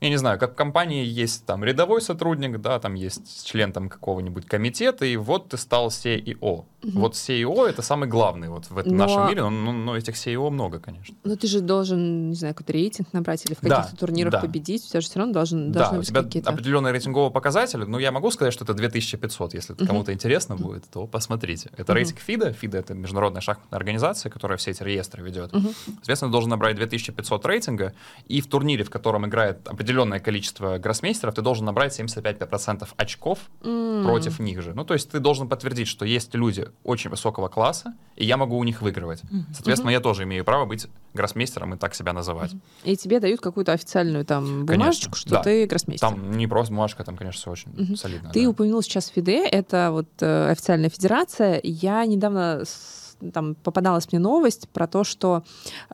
Я 0.00 0.10
не 0.10 0.16
знаю, 0.16 0.38
как 0.38 0.52
в 0.52 0.54
компании 0.54 1.04
есть 1.04 1.44
там 1.44 1.64
рядовой 1.64 2.00
сотрудник, 2.00 2.60
да, 2.60 2.78
там 2.78 2.94
есть 2.94 3.44
член 3.44 3.72
там 3.72 3.88
какого-нибудь 3.88 4.46
комитета, 4.46 5.04
и 5.04 5.16
вот 5.16 5.48
ты 5.48 5.56
стал 5.56 5.88
CEO. 5.88 6.64
Вот 6.84 7.14
CEO 7.14 7.66
это 7.68 7.82
самый 7.82 8.08
главный 8.08 8.48
вот 8.48 8.70
в 8.70 8.78
этом 8.78 8.96
Но- 8.96 9.06
нашем 9.06 9.26
мире, 9.28 9.42
но, 9.42 9.50
но- 9.50 9.72
но 9.72 9.96
этих 9.96 10.14
CEO 10.14 10.48
много, 10.50 10.78
конечно. 10.78 11.16
Ну, 11.24 11.34
ты 11.36 11.48
же 11.48 11.60
должен, 11.60 12.28
не 12.30 12.36
знаю, 12.36 12.54
какой-то 12.54 12.72
рейтинг 12.72 13.12
набрать 13.12 13.44
или 13.44 13.54
в 13.54 13.60
Да, 13.62 13.78
каких-то 13.82 13.96
турнирах 13.96 14.32
да. 14.34 14.40
победить. 14.40 14.84
У 14.86 14.88
тебя 14.90 15.00
же 15.00 15.08
все 15.08 15.18
равно 15.18 15.34
должен, 15.34 15.72
Да, 15.72 15.80
должны 15.80 15.98
у 15.98 16.02
тебя 16.04 16.22
какие-то... 16.22 16.50
определенные 16.50 16.92
рейтинговые 16.92 17.32
показатели, 17.32 17.82
но 17.82 17.98
я 17.98 18.12
могу 18.12 18.30
сказать, 18.30 18.52
что 18.54 18.62
это 18.62 18.74
2500. 18.74 19.54
Если 19.54 19.74
это 19.74 19.82
Мгм. 19.82 19.88
кому-то 19.88 20.12
интересно 20.12 20.54
будет, 20.56 20.84
то 20.88 21.08
посмотрите. 21.08 21.70
Это 21.76 21.90
Мгм. 21.92 21.96
рейтинг 21.96 22.20
ФИДа. 22.20 22.52
ФИДа— 22.52 22.78
это 22.78 22.94
международная 22.94 23.40
шахматная 23.40 23.76
организация, 23.78 24.30
которая 24.30 24.56
все 24.58 24.70
эти 24.70 24.84
реестры 24.84 25.24
ведет. 25.24 25.52
Мгм. 25.52 25.74
Соответственно, 25.96 26.30
должен 26.30 26.50
набрать 26.50 26.76
2500 26.76 27.44
рейтинга, 27.44 27.92
и 28.28 28.40
в 28.40 28.46
турнире, 28.46 28.84
в 28.84 28.90
котором 28.90 29.26
играет 29.26 29.66
определенное 29.66 29.87
количество 30.20 30.78
гроссмейстеров, 30.78 31.34
ты 31.34 31.42
должен 31.42 31.64
набрать 31.66 31.92
75% 31.98 32.88
очков 32.96 33.38
М. 33.62 34.04
против 34.04 34.38
них 34.38 34.62
же. 34.62 34.74
Ну, 34.74 34.84
то 34.84 34.94
есть 34.94 35.10
ты 35.10 35.18
должен 35.20 35.48
подтвердить, 35.48 35.88
что 35.88 36.04
есть 36.04 36.34
люди 36.34 36.68
очень 36.84 37.10
высокого 37.10 37.48
класса, 37.48 37.94
и 38.16 38.24
я 38.24 38.36
могу 38.36 38.56
у 38.58 38.64
них 38.64 38.82
выигрывать. 38.82 39.22
Соответственно, 39.52 39.90
я 39.90 40.00
тоже 40.00 40.24
имею 40.24 40.44
право 40.44 40.66
быть 40.66 40.86
гроссмейстером 41.14 41.74
и 41.74 41.76
так 41.78 41.94
себя 41.94 42.12
называть. 42.12 42.52
И 42.84 42.96
тебе 42.96 43.20
дают 43.20 43.40
какую-то 43.40 43.72
официальную 43.72 44.24
там 44.24 44.44
Конечно, 44.66 44.74
бумажечку, 44.74 45.16
что 45.16 45.30
да. 45.30 45.42
ты 45.42 45.66
гроссмейстер. 45.66 46.08
Там 46.08 46.30
не 46.32 46.46
просто 46.46 46.72
бумажка, 46.72 47.04
там, 47.04 47.16
конечно, 47.16 47.40
все 47.40 47.50
очень 47.50 47.70
Мгм. 47.72 47.96
солидно. 47.96 48.30
Ты 48.30 48.42
да. 48.44 48.50
упомянул 48.50 48.82
сейчас 48.82 49.08
ФИДЕ, 49.08 49.46
это 49.48 49.88
вот 49.92 50.08
э, 50.20 50.50
официальная 50.50 50.90
федерация. 50.90 51.60
Я 51.62 52.04
недавно 52.06 52.62
с- 52.64 52.97
там 53.32 53.54
попадалась 53.54 54.10
мне 54.12 54.18
новость 54.18 54.68
про 54.68 54.86
то, 54.86 55.04
что 55.04 55.44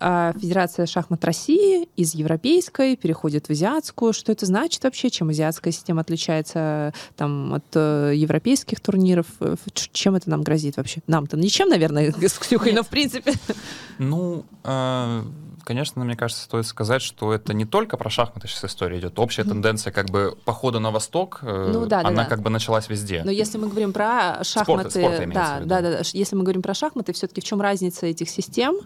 э, 0.00 0.32
Федерация 0.40 0.86
шахмат 0.86 1.24
России 1.24 1.88
из 1.96 2.14
европейской 2.14 2.96
переходит 2.96 3.46
в 3.46 3.50
азиатскую. 3.50 4.12
Что 4.12 4.32
это 4.32 4.46
значит 4.46 4.84
вообще? 4.84 5.10
Чем 5.10 5.30
азиатская 5.30 5.72
система 5.72 6.02
отличается 6.02 6.92
там, 7.16 7.54
от 7.54 7.64
э, 7.74 8.12
европейских 8.14 8.80
турниров? 8.80 9.26
Э, 9.40 9.56
Чем 9.92 10.14
это 10.14 10.30
нам 10.30 10.42
грозит 10.42 10.76
вообще? 10.76 11.00
Нам-то 11.06 11.36
ничем, 11.36 11.68
наверное, 11.68 12.12
с 12.20 12.38
Ксюхой, 12.38 12.72
но 12.72 12.82
в 12.82 12.88
принципе. 12.88 13.32
Ну, 13.98 14.44
э, 14.64 15.22
конечно, 15.64 16.04
мне 16.04 16.16
кажется, 16.16 16.44
стоит 16.44 16.66
сказать, 16.66 17.02
что 17.02 17.32
это 17.32 17.54
не 17.54 17.64
только 17.64 17.96
про 17.96 18.10
шахматы 18.10 18.46
сейчас 18.48 18.64
история 18.64 18.98
идет. 18.98 19.18
Общая 19.18 19.44
тенденция 19.44 19.92
как 19.92 20.10
бы 20.10 20.36
похода 20.44 20.78
на 20.78 20.90
восток, 20.90 21.40
э, 21.42 21.70
Ну 21.72 21.86
да, 21.86 22.02
да, 22.02 22.08
она 22.08 22.24
да. 22.24 22.28
как 22.28 22.40
бы 22.40 22.50
началась 22.50 22.88
везде. 22.88 23.22
Но 23.24 23.30
если 23.30 23.58
мы 23.58 23.68
говорим 23.68 23.92
про 23.92 24.44
шахматы, 24.44 24.90
спорт 24.90 25.20
имеется 25.20 25.34
да, 25.34 25.60
да, 25.60 25.80
да, 25.80 25.90
да, 25.98 26.02
если 26.12 26.36
мы 26.36 26.42
говорим 26.42 26.62
про 26.62 26.74
шахматы, 26.74 27.12
все-таки 27.12 27.40
в 27.40 27.44
чем 27.44 27.60
разница 27.60 28.06
этих 28.06 28.28
систем? 28.28 28.76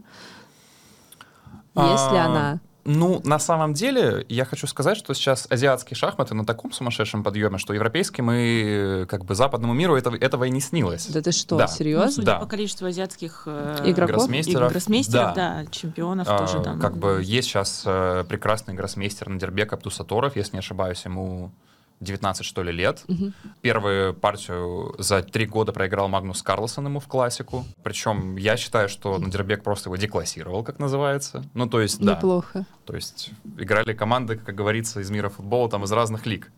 А, 1.75 1.93
Есть 1.93 2.13
ли 2.13 2.19
она? 2.19 2.61
Ну, 2.91 3.21
на 3.23 3.39
самом 3.39 3.75
деле, 3.75 4.25
я 4.31 4.47
хочу 4.47 4.67
сказать, 4.67 4.97
что 4.97 5.13
сейчас 5.13 5.47
азиатские 5.51 5.95
шахматы 5.95 6.35
на 6.35 6.47
таком 6.47 6.73
сумасшедшем 6.73 7.23
подъеме, 7.23 7.59
что 7.59 7.75
европейским 7.75 8.31
и 8.33 9.05
как 9.07 9.27
бы 9.27 9.35
западному 9.35 9.75
миру 9.75 9.95
этого, 9.95 10.17
этого 10.17 10.45
и 10.45 10.51
не 10.51 10.61
снилось. 10.61 11.07
Да 11.09 11.21
ты 11.21 11.33
что, 11.33 11.59
Да. 11.59 11.67
Ну, 11.67 11.77
серьезно? 11.77 12.11
судя 12.11 12.27
Да. 12.27 12.39
по 12.39 12.47
количеству 12.47 12.87
азиатских 12.87 13.43
э, 13.45 13.83
Игроков? 13.85 14.17
Гроссмейстеров. 14.17 14.71
и 14.71 14.73
гроссмейстеров, 14.73 15.35
Да. 15.35 15.63
да, 15.65 15.71
чемпионов 15.71 16.27
А, 16.31 16.39
тоже, 16.39 16.61
да. 16.61 16.77
Как 16.77 16.97
бы 16.97 17.21
есть 17.23 17.49
сейчас 17.49 17.83
э, 17.85 18.25
прекрасный 18.27 18.73
гроссмейстер 18.73 19.29
Надербек 19.29 19.71
Абдусаторов, 19.73 20.35
если 20.37 20.55
не 20.55 20.61
ошибаюсь, 20.61 21.05
ему 21.05 21.53
19, 22.01 22.45
что 22.45 22.63
ли, 22.63 22.73
лет. 22.73 23.05
Мгм. 23.09 23.35
Первую 23.61 24.15
партию 24.15 24.95
за 24.99 25.23
три 25.23 25.47
года 25.47 25.73
проиграл 25.73 26.09
Магнус 26.09 26.43
Карлсон 26.43 26.87
ему 26.87 27.01
в 27.01 27.07
классику. 27.07 27.65
Причем 27.83 28.37
я 28.37 28.57
считаю, 28.57 28.89
что 28.89 29.19
Надербек 29.19 29.63
просто 29.63 29.89
его 29.89 29.97
деклассировал, 29.97 30.63
как 30.63 30.79
называется. 30.79 31.45
Ну, 31.55 31.69
то 31.69 31.81
есть, 31.81 32.01
да. 32.01 32.15
Неплохо. 32.15 32.67
То 32.85 32.95
есть 32.95 33.31
играли 33.59 33.93
команды, 33.93 34.37
как 34.37 34.55
говорится, 34.55 35.01
из 35.01 35.11
мира 35.11 35.29
футбола, 35.29 35.69
там 35.69 35.85
из 35.85 35.93
разных 35.93 36.27
лиг. 36.27 36.51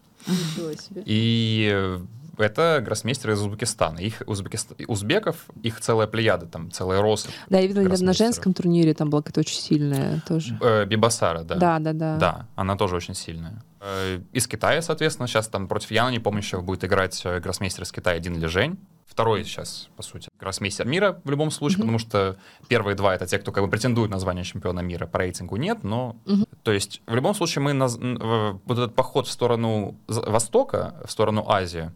И 1.06 1.70
э, 1.72 2.00
это 2.40 2.80
гроссмейстеры 2.84 3.34
из 3.34 3.40
Узбекистана. 3.40 3.98
Их 3.98 4.22
Узбекист... 4.26 4.72
узбеков, 4.88 5.36
их 5.62 5.80
целая 5.80 6.06
плеяда, 6.06 6.46
там 6.46 6.70
целая 6.70 7.00
роса. 7.02 7.28
Да, 7.48 7.58
я 7.58 7.66
видела 7.66 7.88
на 7.88 8.12
женском 8.12 8.54
турнире, 8.54 8.94
там 8.94 9.10
была 9.10 9.22
какая-то 9.22 9.40
очень 9.40 9.60
сильная 9.60 10.22
тоже. 10.26 10.58
Э, 10.60 10.84
Бибасара, 10.84 11.42
да. 11.42 11.54
Да, 11.56 11.78
да, 11.78 11.92
да. 11.92 12.16
Да, 12.16 12.46
она 12.56 12.76
тоже 12.76 12.96
очень 12.96 13.14
сильная. 13.14 13.62
Э, 13.80 14.20
Из 14.32 14.46
Китая, 14.46 14.82
соответственно, 14.82 15.28
сейчас 15.28 15.48
там 15.48 15.68
против 15.68 15.90
Яна 15.90 16.10
Непомнящего 16.10 16.60
будет 16.60 16.84
играть 16.84 17.20
э, 17.24 17.40
гроссмейстер 17.40 17.84
из 17.84 17.92
Китая 17.92 18.18
Дин 18.18 18.38
Лежень. 18.38 18.78
Второй 19.06 19.42
сейчас, 19.44 19.88
по 19.96 20.02
сути, 20.04 20.28
гроссмейстер 20.38 20.86
мира 20.86 21.20
в 21.24 21.30
любом 21.30 21.50
случае, 21.50 21.78
Мгм. 21.78 21.82
потому 21.82 21.98
что 21.98 22.36
первые 22.68 22.94
два— 22.94 23.12
это 23.16 23.26
те, 23.26 23.38
кто 23.38 23.50
как 23.50 23.64
бы 23.64 23.68
претендует 23.68 24.08
на 24.08 24.20
звание 24.20 24.44
чемпиона 24.44 24.80
мира. 24.80 25.06
По 25.08 25.18
рейтингу 25.18 25.56
нет, 25.56 25.82
но... 25.82 26.16
Мгм. 26.26 26.46
То 26.62 26.70
есть 26.70 27.02
в 27.06 27.14
любом 27.16 27.34
случае 27.34 27.62
мы... 27.64 27.72
наз- 27.72 28.60
Вот 28.66 28.78
этот 28.78 28.94
поход 28.94 29.26
в 29.26 29.30
сторону 29.32 29.96
Востока, 30.06 30.94
в 31.04 31.10
сторону 31.10 31.44
Азии, 31.48 31.90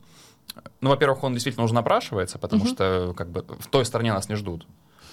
ну, 0.81 0.91
во-первых, 0.91 1.23
он 1.25 1.33
действительно 1.33 1.65
уже 1.65 1.75
напрашивается, 1.75 2.39
потому 2.39 2.65
Мгм. 2.65 2.73
что 2.75 3.15
как 3.17 3.31
бы 3.31 3.45
в 3.59 3.67
той 3.69 3.85
стороне 3.85 4.13
нас 4.13 4.29
не 4.29 4.35
ждут. 4.37 4.67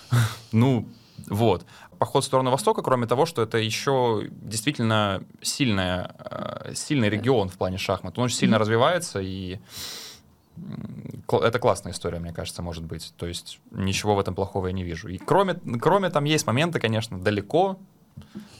Ну, 0.51 0.87
вот. 1.29 1.65
Поход 1.99 2.23
в 2.23 2.27
сторону 2.27 2.49
Востока, 2.51 2.81
кроме 2.81 3.05
того, 3.07 3.25
что 3.25 3.41
это 3.43 3.57
еще 3.59 4.27
действительно 4.31 5.23
сильная, 5.41 6.15
э, 6.19 6.73
сильный 6.73 7.09
регион 7.09 7.47
в 7.49 7.57
плане 7.57 7.77
шахмат. 7.77 8.17
Он 8.17 8.25
очень 8.25 8.37
сильно 8.37 8.55
Мгм. 8.57 8.61
развивается, 8.61 9.19
и 9.21 9.59
это 11.31 11.59
классная 11.59 11.91
история, 11.93 12.19
мне 12.19 12.33
кажется, 12.33 12.61
может 12.61 12.83
быть. 12.83 13.13
То 13.17 13.25
есть 13.27 13.59
ничего 13.71 14.15
в 14.15 14.19
этом 14.19 14.35
плохого 14.35 14.67
я 14.67 14.73
не 14.73 14.83
вижу. 14.83 15.07
И 15.07 15.17
кроме, 15.17 15.55
кроме 15.79 16.09
там 16.09 16.23
есть 16.25 16.45
моменты, 16.47 16.79
конечно, 16.79 17.19
далеко, 17.19 17.77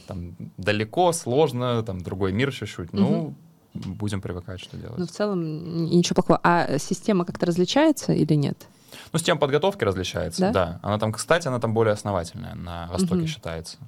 там 0.06 0.34
далеко, 0.56 1.12
сложно, 1.12 1.82
там 1.82 2.00
другой 2.00 2.32
мир 2.32 2.52
чуть-чуть. 2.52 2.92
Ну, 2.92 3.34
будем 3.74 4.20
привыкать, 4.20 4.60
что 4.60 4.76
делать. 4.76 4.98
Ну, 4.98 5.06
в 5.06 5.10
целом, 5.10 5.86
ничего 5.86 6.14
плохого. 6.14 6.40
А 6.42 6.78
система 6.78 7.24
как-то 7.24 7.46
различается 7.46 8.12
или 8.12 8.34
нет? 8.34 8.66
Ну, 9.12 9.18
система 9.18 9.40
подготовки 9.40 9.84
различается, 9.84 10.40
Да? 10.42 10.52
да. 10.52 10.80
Она 10.82 10.98
там, 10.98 11.12
кстати, 11.12 11.48
она 11.48 11.58
там 11.60 11.72
более 11.74 11.92
основательная, 11.94 12.54
на 12.54 12.86
Востоке 12.88 13.14
Мгм. 13.16 13.26
считается. 13.26 13.78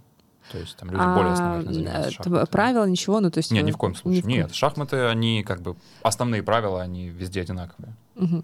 То 0.53 0.59
есть 0.59 0.77
там 0.77 0.91
люди 0.91 1.03
более 1.03 1.33
основательно 1.33 1.73
занимаются 1.73 2.09
э, 2.11 2.13
шахматами. 2.13 2.47
правила 2.51 2.85
ничего, 2.85 3.21
ну 3.21 3.31
то 3.31 3.39
есть... 3.39 3.51
Нет, 3.51 3.65
ни 3.65 3.71
в 3.71 3.77
коем 3.79 3.95
случае. 3.95 4.19
ни 4.19 4.21
в 4.21 4.25
коем- 4.25 4.37
Нет, 4.43 4.55
шахматы, 4.55 4.97
они 5.07 5.43
как 5.43 5.63
бы 5.63 5.75
основные 6.03 6.43
правила, 6.43 6.83
они 6.83 7.09
везде 7.09 7.41
одинаковые. 7.41 7.95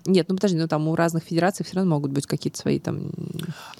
Нет, 0.04 0.26
ну 0.28 0.34
подожди, 0.34 0.56
ну 0.58 0.66
там 0.66 0.88
у 0.88 0.96
разных 0.96 1.22
федераций 1.22 1.64
все 1.64 1.76
равно 1.76 1.94
могут 1.94 2.10
быть 2.10 2.26
какие-то 2.26 2.58
свои 2.58 2.78
там... 2.80 3.12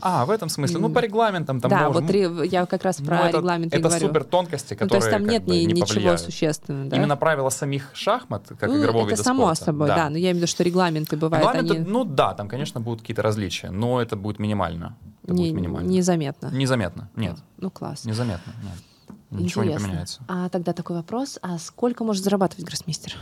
А, 0.00 0.24
в 0.24 0.30
этом 0.30 0.48
смысле. 0.48 0.78
Ну, 0.78 0.88
по 0.88 1.00
регламентам 1.00 1.60
там 1.60 1.70
да, 1.70 1.88
вот 1.90 2.08
ре- 2.10 2.30
я 2.46 2.64
как 2.66 2.84
раз 2.84 3.00
ну, 3.00 3.06
про 3.06 3.28
это, 3.28 3.38
регламент 3.38 3.74
и 3.74 3.76
это 3.76 3.88
говорю. 3.88 4.06
супер 4.06 4.24
тонкости, 4.24 4.74
ну, 4.74 4.78
то 4.78 4.84
которые 4.84 5.00
есть 5.00 5.10
там 5.10 5.26
нет 5.28 5.44
бы 5.44 5.52
ни- 5.56 5.64
не 5.64 5.72
ничего 5.80 6.16
существенного, 6.16 6.88
да? 6.90 6.96
Именно 6.96 7.16
правила 7.16 7.48
самих 7.50 7.90
шахмат, 7.92 8.44
как 8.58 8.68
Ну, 8.70 8.80
игрового 8.80 9.02
это 9.06 9.10
вида 9.16 9.22
само 9.24 9.42
спорта. 9.54 9.64
собой, 9.64 9.88
да. 9.88 10.08
Но 10.10 10.16
я 10.16 10.26
имею 10.26 10.34
в 10.34 10.36
виду, 10.38 10.46
что 10.46 10.62
регламенты 10.62 11.16
бывают, 11.16 11.44
Регламенты, 11.46 11.74
они 11.78 11.84
ну 11.88 12.04
да, 12.04 12.34
там, 12.34 12.48
конечно, 12.48 12.80
будут 12.80 13.00
какие-то 13.00 13.22
различия, 13.22 13.70
но 13.70 14.00
это 14.00 14.14
будет 14.16 14.38
минимально. 14.38 14.96
Это 15.24 15.32
не- 15.34 15.42
будет 15.50 15.54
минимально. 15.56 15.88
незаметно. 15.88 16.50
Незаметно. 16.52 17.10
Нет, 17.16 17.36
Ну, 17.58 17.68
класс. 17.70 18.04
незаметно. 18.04 18.52
Нет. 18.62 19.40
Ничего 19.42 19.64
не 19.64 19.76
поменяется. 19.76 20.20
А 20.28 20.48
тогда 20.48 20.72
такой 20.72 20.96
вопрос, 20.96 21.38
а 21.42 21.58
сколько 21.58 22.04
может 22.04 22.22
зарабатывать 22.24 22.64
гроссмейстер? 22.64 23.16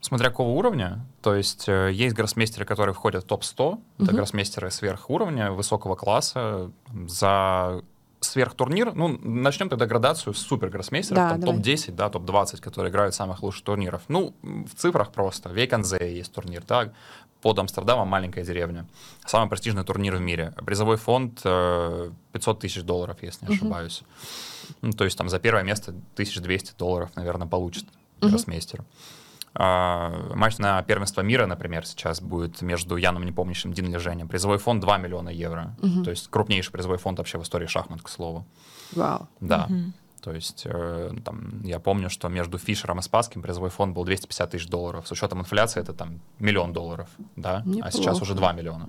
Смотря 0.00 0.30
какого 0.30 0.50
уровня, 0.50 1.04
то 1.22 1.34
есть 1.34 1.68
э, 1.68 1.90
есть 1.92 2.14
гроссмейстеры, 2.14 2.64
которые 2.64 2.94
входят 2.94 3.24
в 3.24 3.26
топ-100, 3.26 3.80
это 3.96 4.04
Мгм. 4.04 4.14
гроссмейстеры 4.16 4.70
сверхуровня, 4.70 5.50
высокого 5.50 5.96
класса, 5.96 6.70
за 7.08 7.82
сверхтурнир, 8.20 8.94
ну, 8.94 9.08
начнем 9.22 9.68
тогда 9.68 9.86
градацию 9.86 10.34
с 10.34 10.38
супер 10.38 10.70
гроссмейстеров, 10.70 11.22
Да, 11.22 11.28
там 11.30 11.40
давай. 11.40 11.56
топ-10, 11.56 11.92
да, 11.92 12.10
топ-20, 12.10 12.60
которые 12.60 12.90
играют 12.90 13.14
самых 13.14 13.42
лучших 13.42 13.64
турниров. 13.64 14.02
Ну, 14.08 14.34
в 14.42 14.74
цифрах 14.76 15.10
просто. 15.12 15.50
Вейканзе 15.50 15.98
есть 16.16 16.32
турнир, 16.32 16.62
так, 16.62 16.92
под 17.42 17.58
Амстердамом 17.58 18.08
маленькая 18.08 18.44
деревня. 18.44 18.86
Самый 19.26 19.48
престижный 19.48 19.84
турнир 19.84 20.16
в 20.16 20.20
мире. 20.20 20.52
Призовой 20.66 20.96
фонд 20.96 21.40
э, 21.44 22.10
500 22.32 22.58
тысяч 22.60 22.82
долларов, 22.82 23.18
если 23.22 23.46
не 23.46 23.54
ошибаюсь. 23.54 24.02
Ну, 24.82 24.90
то 24.92 25.04
есть 25.04 25.16
там 25.18 25.28
за 25.28 25.38
первое 25.38 25.62
место 25.62 25.90
1200 26.14 26.76
долларов, 26.76 27.10
наверное, 27.14 27.46
получит 27.46 27.84
Мгм. 28.20 28.30
гроссмейстер. 28.30 28.80
А, 28.80 28.84
матч 29.58 30.58
на 30.58 30.80
первенство 30.82 31.20
мира, 31.20 31.46
например, 31.46 31.84
сейчас 31.84 32.20
будет 32.20 32.62
между 32.62 32.96
Яном 32.96 33.24
Непомнящим 33.24 33.72
и 33.72 33.74
Дин 33.74 33.92
Леженем. 33.92 34.28
Призовой 34.28 34.58
фонд 34.58 34.80
2 34.80 34.98
миллиона 34.98 35.30
евро. 35.30 35.76
Мгм. 35.82 36.04
То 36.04 36.10
есть 36.10 36.28
крупнейший 36.28 36.72
призовой 36.72 36.98
фонд 36.98 37.18
вообще 37.18 37.38
в 37.38 37.42
истории 37.42 37.66
шахмат, 37.66 38.00
к 38.02 38.08
слову. 38.08 38.46
Вау. 38.92 39.28
Да. 39.40 39.66
Мгм. 39.68 39.94
То 40.22 40.32
есть 40.32 40.62
э, 40.64 41.12
там, 41.24 41.62
я 41.64 41.80
помню, 41.80 42.08
что 42.08 42.28
между 42.28 42.58
Фишером 42.58 43.00
и 43.00 43.02
Спасским 43.02 43.42
призовой 43.42 43.70
фонд 43.70 43.94
был 43.94 44.04
250 44.04 44.50
тысяч 44.50 44.68
долларов. 44.68 45.08
С 45.08 45.12
учетом 45.12 45.40
инфляции 45.40 45.80
это 45.80 45.92
там 45.92 46.20
миллион 46.38 46.72
долларов, 46.72 47.08
да? 47.34 47.64
А 47.82 47.90
сейчас 47.90 48.16
Неплохо. 48.16 48.22
уже 48.22 48.34
2 48.34 48.52
миллиона. 48.52 48.88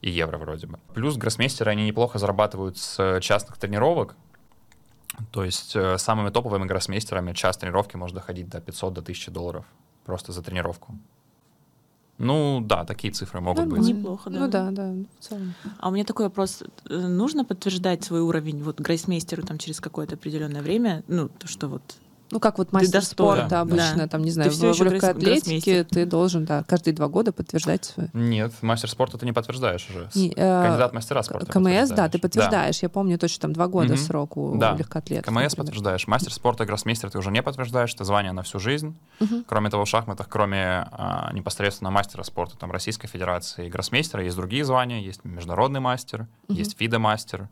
И 0.00 0.10
евро 0.10 0.38
вроде 0.38 0.68
бы. 0.68 0.78
Плюс 0.94 1.16
гроссмейстеры, 1.16 1.70
они 1.70 1.84
неплохо 1.84 2.18
зарабатывают 2.18 2.78
с 2.78 3.20
частных 3.20 3.58
тренировок. 3.58 4.16
То 5.32 5.44
есть 5.44 5.74
э, 5.74 5.98
самыми 5.98 6.30
топовыми 6.30 6.64
гроссмейстерами 6.64 7.32
час 7.32 7.56
тренировки 7.56 7.96
может 7.96 8.14
доходить 8.14 8.48
до 8.48 8.60
500, 8.60 8.94
до 8.94 9.00
1000 9.00 9.30
долларов 9.30 9.64
просто 10.08 10.32
за 10.32 10.42
тренировку. 10.42 10.94
Ну 12.18 12.60
да, 12.62 12.84
такие 12.84 13.12
цифры 13.12 13.40
могут 13.40 13.58
Нормально. 13.58 13.86
быть. 13.86 13.96
Неплохо, 13.96 14.30
да. 14.30 14.38
Ну 14.40 14.48
да, 14.48 14.70
да, 14.70 14.94
в 15.20 15.24
целом. 15.24 15.54
А 15.78 15.88
у 15.88 15.92
меня 15.92 16.04
такой 16.04 16.26
вопрос. 16.26 16.62
Э, 16.90 17.08
Нужно 17.08 17.44
подтверждать 17.44 18.04
свой 18.04 18.20
уровень 18.20 18.62
вот 18.62 18.80
грейсмейстеру 18.80 19.42
там 19.42 19.58
через 19.58 19.80
какое-то 19.80 20.14
определенное 20.14 20.62
время? 20.62 21.02
Ну, 21.08 21.28
то, 21.28 21.46
что 21.46 21.68
вот... 21.68 21.82
Ну, 22.30 22.40
как 22.40 22.58
вот 22.58 22.72
мастер 22.72 23.02
спорта 23.02 23.46
да. 23.48 23.60
обычно, 23.62 23.96
Да. 23.96 24.08
там, 24.08 24.22
не 24.22 24.30
знаю, 24.30 24.50
Ты 24.50 24.56
в, 24.56 24.60
в 24.78 24.82
легкоатлетике 24.82 25.40
гроссмейстер. 25.40 25.84
ты 25.86 26.04
должен, 26.06 26.44
да, 26.44 26.62
каждые 26.64 26.94
два 26.94 27.08
года 27.08 27.32
подтверждать 27.32 27.86
свой. 27.86 28.08
Нет, 28.12 28.52
мастер 28.60 28.90
спорта 28.90 29.16
ты 29.18 29.24
не 29.26 29.32
подтверждаешь 29.32 29.86
уже. 29.90 30.10
Не, 30.14 30.30
э, 30.36 30.62
Кандидат 30.64 30.90
в 30.90 30.94
мастера 30.94 31.22
спорта. 31.22 31.46
КМС, 31.50 31.88
да, 31.90 32.08
ты 32.08 32.18
подтверждаешь. 32.18 32.20
подтверждаешь. 32.20 32.82
Я 32.82 32.88
помню 32.90 33.18
точно 33.18 33.40
там 33.42 33.52
два 33.54 33.66
года 33.66 33.94
Мгм. 33.94 33.96
срок 34.02 34.36
у 34.36 34.56
Да. 34.58 34.74
легкоатлетов. 34.76 35.24
КМС 35.24 35.34
например. 35.34 35.56
подтверждаешь. 35.56 36.06
Мастер 36.06 36.32
спорта 36.32 36.66
гроссмейстер 36.66 37.10
ты 37.10 37.18
уже 37.18 37.30
не 37.30 37.42
подтверждаешь, 37.42 37.94
это 37.94 38.04
звание 38.04 38.32
на 38.32 38.42
всю 38.42 38.58
жизнь. 38.58 38.94
Мгм. 39.20 39.44
Кроме 39.46 39.70
того, 39.70 39.84
в 39.84 39.88
шахматах, 39.88 40.28
кроме 40.28 40.86
а, 40.92 41.30
непосредственно 41.32 41.90
мастера 41.90 42.22
спорта 42.24 42.56
там, 42.58 42.70
Российской 42.70 43.06
Федерации 43.08 43.66
и 43.66 43.70
гроссмейстера, 43.70 44.22
есть 44.22 44.36
другие 44.36 44.64
звания. 44.64 45.00
Есть 45.00 45.24
международный 45.24 45.80
мастер, 45.80 46.26
Мгм. 46.48 46.58
есть 46.58 46.76
фиде-мастер. 46.78 47.48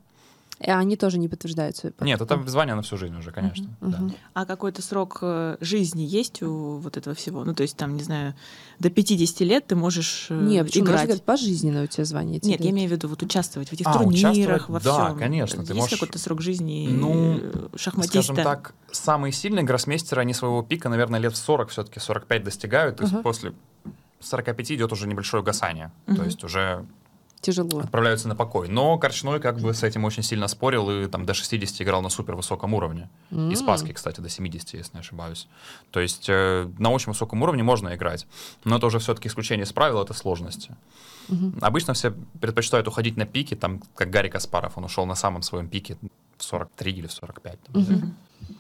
И 0.59 0.71
они 0.71 0.97
тоже 0.97 1.19
не 1.19 1.29
подтверждают 1.29 1.77
свой 1.77 1.93
Нет, 2.01 2.19
это 2.19 2.43
звание 2.47 2.75
на 2.75 2.81
всю 2.81 2.97
жизнь 2.97 3.15
уже, 3.19 3.31
конечно. 3.31 3.69
Мгм. 3.81 3.91
да. 3.93 3.99
Мгм. 3.99 4.15
А 4.33 4.47
какой-то 4.47 4.81
срок 4.81 5.19
э, 5.21 5.59
жизни 5.61 6.01
есть 6.01 6.43
у 6.43 6.79
вот 6.79 6.97
этого 6.97 7.15
всего? 7.15 7.45
Ну, 7.45 7.55
то 7.55 7.63
есть 7.63 7.77
там, 7.77 7.95
не 7.95 8.03
знаю, 8.03 8.35
до 8.79 8.89
50 8.89 9.41
лет 9.45 9.67
ты 9.67 9.77
можешь 9.77 10.29
э, 10.31 10.35
Не, 10.35 10.65
почему? 10.65 10.87
играть. 10.87 11.01
Сказать, 11.05 11.23
пожизненно 11.25 11.83
у 11.83 11.87
тебя 11.87 12.07
звание. 12.07 12.41
Нет, 12.43 12.61
я 12.61 12.71
имею 12.71 12.89
в 12.89 12.93
виду 12.93 13.07
вот 13.09 13.23
участвовать 13.23 13.69
в 13.69 13.73
этих 13.75 13.87
А, 13.87 13.93
турнирах, 13.99 14.71
во? 14.71 14.81
Да, 14.81 15.09
всем. 15.09 15.19
конечно, 15.19 15.57
ты 15.63 15.73
Есть 15.73 15.81
можешь- 15.81 15.99
какой-то 16.01 16.19
срок 16.19 16.41
жизни 16.41 16.89
Ну, 16.91 17.39
э, 17.39 17.69
шахматиста? 17.77 18.23
Скажем 18.23 18.37
так, 18.37 18.75
самые 18.91 19.33
сильные 19.33 19.65
гроссмейстеры, 19.65 20.23
они 20.23 20.33
своего 20.33 20.63
пика, 20.63 20.89
наверное, 20.89 21.21
лет 21.21 21.35
в 21.35 21.37
40 21.37 21.69
все-таки, 21.69 22.01
45 22.01 22.45
достигают. 22.45 22.97
То 22.97 23.03
есть 23.03 23.13
Ага. 23.13 23.23
после 23.23 23.53
45 24.21 24.75
идет 24.75 24.91
уже 24.93 25.07
небольшое 25.07 25.43
угасание. 25.43 25.93
Мгм. 26.07 26.17
То 26.17 26.25
есть 26.25 26.43
уже 26.45 26.87
Тяжело. 27.47 27.81
отправляются 27.81 28.29
на 28.29 28.35
покой. 28.35 28.69
Но 28.69 28.99
Корчной 28.99 29.41
как 29.41 29.61
бы 29.61 29.73
с 29.73 29.83
этим 29.83 30.05
очень 30.05 30.23
сильно 30.23 30.49
спорил 30.49 30.91
и 30.91 31.07
там 31.07 31.25
до 31.25 31.33
60 31.35 31.81
играл 31.83 32.03
на 32.03 32.09
супер 32.09 32.35
высоком 32.35 32.75
уровне. 32.75 33.09
И 33.31 33.35
М. 33.35 33.57
Спасский, 33.57 33.93
кстати, 33.93 34.21
до 34.21 34.29
70, 34.29 34.75
если 34.75 34.95
не 34.95 35.01
ошибаюсь. 35.01 35.49
То 35.91 36.01
есть 36.01 36.27
э, 36.29 36.69
на 36.79 36.91
очень 36.91 37.13
высоком 37.13 37.43
уровне 37.43 37.63
можно 37.63 37.95
играть. 37.95 38.27
Но 38.65 38.77
это 38.77 38.87
уже 38.87 38.99
все-таки 38.99 39.29
исключение 39.29 39.65
из 39.65 39.73
правил, 39.73 40.03
это 40.03 40.13
сложности. 40.15 40.77
Мгм. 41.29 41.59
Обычно 41.61 41.95
все 41.95 42.13
предпочитают 42.41 42.89
уходить 42.89 43.17
на 43.17 43.27
пике, 43.27 43.57
там, 43.57 43.81
как 43.95 44.11
Гарри 44.11 44.29
Каспаров, 44.29 44.77
он 44.77 44.85
ушел 44.85 45.07
на 45.07 45.15
самом 45.15 45.43
своем 45.43 45.69
пике 45.69 45.97
в 46.39 46.45
43 46.45 46.93
или 46.93 47.07
в 47.07 47.13
45. 47.13 47.59
там, 47.73 47.85
да. 47.85 48.07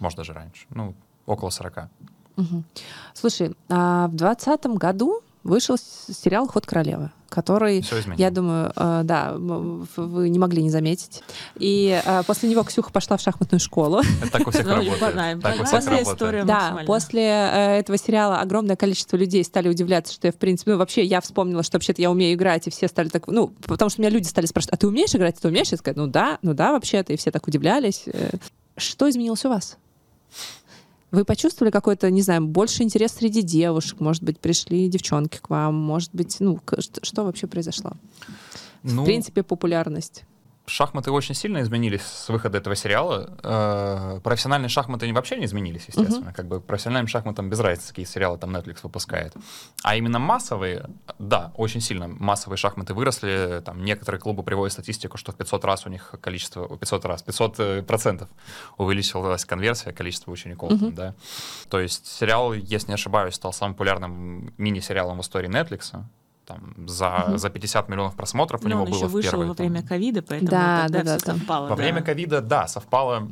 Может, 0.00 0.16
даже 0.18 0.32
раньше. 0.32 0.66
Ну, 0.70 0.94
около 1.26 1.50
40. 1.50 1.88
Мгм. 2.36 2.64
Слушай, 3.14 3.54
а 3.68 4.08
в 4.08 4.14
двадцатом 4.14 4.74
году 4.76 5.20
вышел 5.44 5.76
сериал 5.78 6.48
«Ход 6.48 6.66
королевы», 6.66 7.10
который. 7.28 7.82
Я 8.16 8.30
думаю, 8.30 8.72
э, 8.76 9.00
да, 9.04 9.34
вы 9.36 10.28
не 10.28 10.38
могли 10.38 10.62
не 10.62 10.70
заметить. 10.70 11.22
И 11.56 12.00
э, 12.04 12.22
после 12.26 12.48
него 12.48 12.62
Ксюха 12.62 12.90
пошла 12.90 13.16
в 13.16 13.20
шахматную 13.20 13.60
школу. 13.60 14.00
Это 14.22 14.30
так 14.32 14.46
у 14.46 14.50
всех 14.50 14.64
Ну, 14.66 14.72
работает. 14.72 15.00
история. 16.02 16.44
Да, 16.44 16.82
после 16.86 17.22
э, 17.22 17.78
этого 17.78 17.98
сериала 17.98 18.40
огромное 18.40 18.76
количество 18.76 19.16
людей 19.16 19.42
стали 19.44 19.68
удивляться, 19.68 20.12
что 20.14 20.28
я, 20.28 20.32
в 20.32 20.36
принципе, 20.36 20.72
ну, 20.72 20.78
вообще 20.78 21.04
я 21.04 21.20
вспомнила, 21.20 21.62
что 21.62 21.76
вообще-то 21.76 22.00
я 22.00 22.10
умею 22.10 22.34
играть, 22.34 22.66
и 22.66 22.70
все 22.70 22.88
стали 22.88 23.08
так, 23.08 23.26
ну, 23.28 23.48
потому 23.66 23.90
что 23.90 24.00
меня 24.00 24.10
люди 24.10 24.26
стали 24.26 24.46
спрашивать, 24.46 24.74
а 24.74 24.76
ты 24.76 24.86
умеешь 24.86 25.14
играть, 25.14 25.36
ты 25.40 25.48
умеешь? 25.48 25.68
Я 25.68 25.78
сказать, 25.78 25.96
ну 25.96 26.06
да, 26.06 26.38
ну 26.42 26.54
да, 26.54 26.72
вообще-то, 26.72 27.12
и 27.12 27.16
все 27.16 27.30
так 27.30 27.46
удивлялись. 27.46 28.04
Что 28.76 29.08
изменилось 29.08 29.44
у 29.44 29.48
вас? 29.48 29.78
Вы 31.16 31.24
почувствовали 31.24 31.70
какой-то, 31.70 32.10
не 32.10 32.20
знаю, 32.20 32.46
больше 32.46 32.82
интерес 32.82 33.12
среди 33.12 33.40
девушек? 33.40 34.00
Может 34.00 34.22
быть, 34.22 34.38
пришли 34.38 34.86
девчонки 34.86 35.38
к 35.38 35.48
вам? 35.48 35.74
Может 35.74 36.10
быть, 36.12 36.36
ну, 36.40 36.60
что 37.00 37.24
вообще 37.24 37.46
произошло? 37.46 37.92
Ну, 38.82 39.00
В 39.00 39.06
принципе, 39.06 39.42
популярность. 39.42 40.24
Шахматы 40.66 41.10
очень 41.10 41.34
сильно 41.34 41.60
изменились 41.62 42.02
с 42.02 42.28
выхода 42.28 42.58
этого 42.58 42.76
сериала. 42.76 43.30
Э, 43.42 44.20
профессиональные 44.22 44.68
шахматы 44.68 45.12
вообще 45.12 45.36
не 45.36 45.44
изменились, 45.44 45.84
естественно. 45.88 46.32
Как 46.32 46.46
бы 46.46 46.60
профессиональным 46.60 47.08
шахматам 47.08 47.48
без 47.48 47.60
разницы, 47.60 47.88
какие 47.88 48.04
сериалы 48.04 48.38
там 48.38 48.54
Netflix 48.54 48.78
выпускает. 48.82 49.34
А 49.82 49.96
именно 49.96 50.18
массовые, 50.18 50.88
да, 51.18 51.52
очень 51.56 51.80
сильно 51.80 52.08
массовые 52.08 52.58
шахматы 52.58 52.94
выросли. 52.94 53.62
Там 53.64 53.84
некоторые 53.84 54.20
клубы 54.20 54.42
приводят 54.42 54.72
статистику, 54.72 55.16
что 55.16 55.32
в 55.32 55.36
500 55.36 55.64
раз 55.64 55.86
у 55.86 55.90
них 55.90 56.14
количество, 56.20 56.76
500 56.76 57.04
раз, 57.04 57.22
500 57.22 57.60
э, 57.60 57.82
процентов 57.82 58.28
увеличилась 58.76 59.44
конверсия 59.44 59.92
количества 59.92 60.30
учеников. 60.30 60.72
Мгм. 60.72 60.80
там, 60.80 60.94
да. 60.94 61.14
То 61.70 61.80
есть 61.80 62.06
сериал, 62.06 62.52
если 62.52 62.88
не 62.88 62.94
ошибаюсь, 62.94 63.34
стал 63.34 63.52
самым 63.52 63.74
популярным 63.74 64.52
мини-сериалом 64.58 65.18
в 65.18 65.20
истории 65.20 65.48
Netflix. 65.48 65.92
Там 66.46 66.74
за, 66.86 67.32
за 67.34 67.50
50 67.50 67.88
миллионов 67.88 68.14
просмотров 68.14 68.64
у 68.64 68.68
него 68.68 68.82
он 68.82 68.86
было 68.86 68.96
еще 68.96 69.06
в 69.06 69.10
вышел 69.10 69.30
первые, 69.32 69.48
во 69.48 69.54
время 69.54 69.82
ковида, 69.82 70.22
поэтому 70.22 70.50
Да, 70.50 70.82
тогда 70.84 71.02
да, 71.02 71.18
да, 71.18 71.18
совпало. 71.18 71.64
во 71.64 71.76
да. 71.76 71.82
время 71.82 72.02
ковида, 72.02 72.40
да, 72.40 72.68
совпало. 72.68 73.28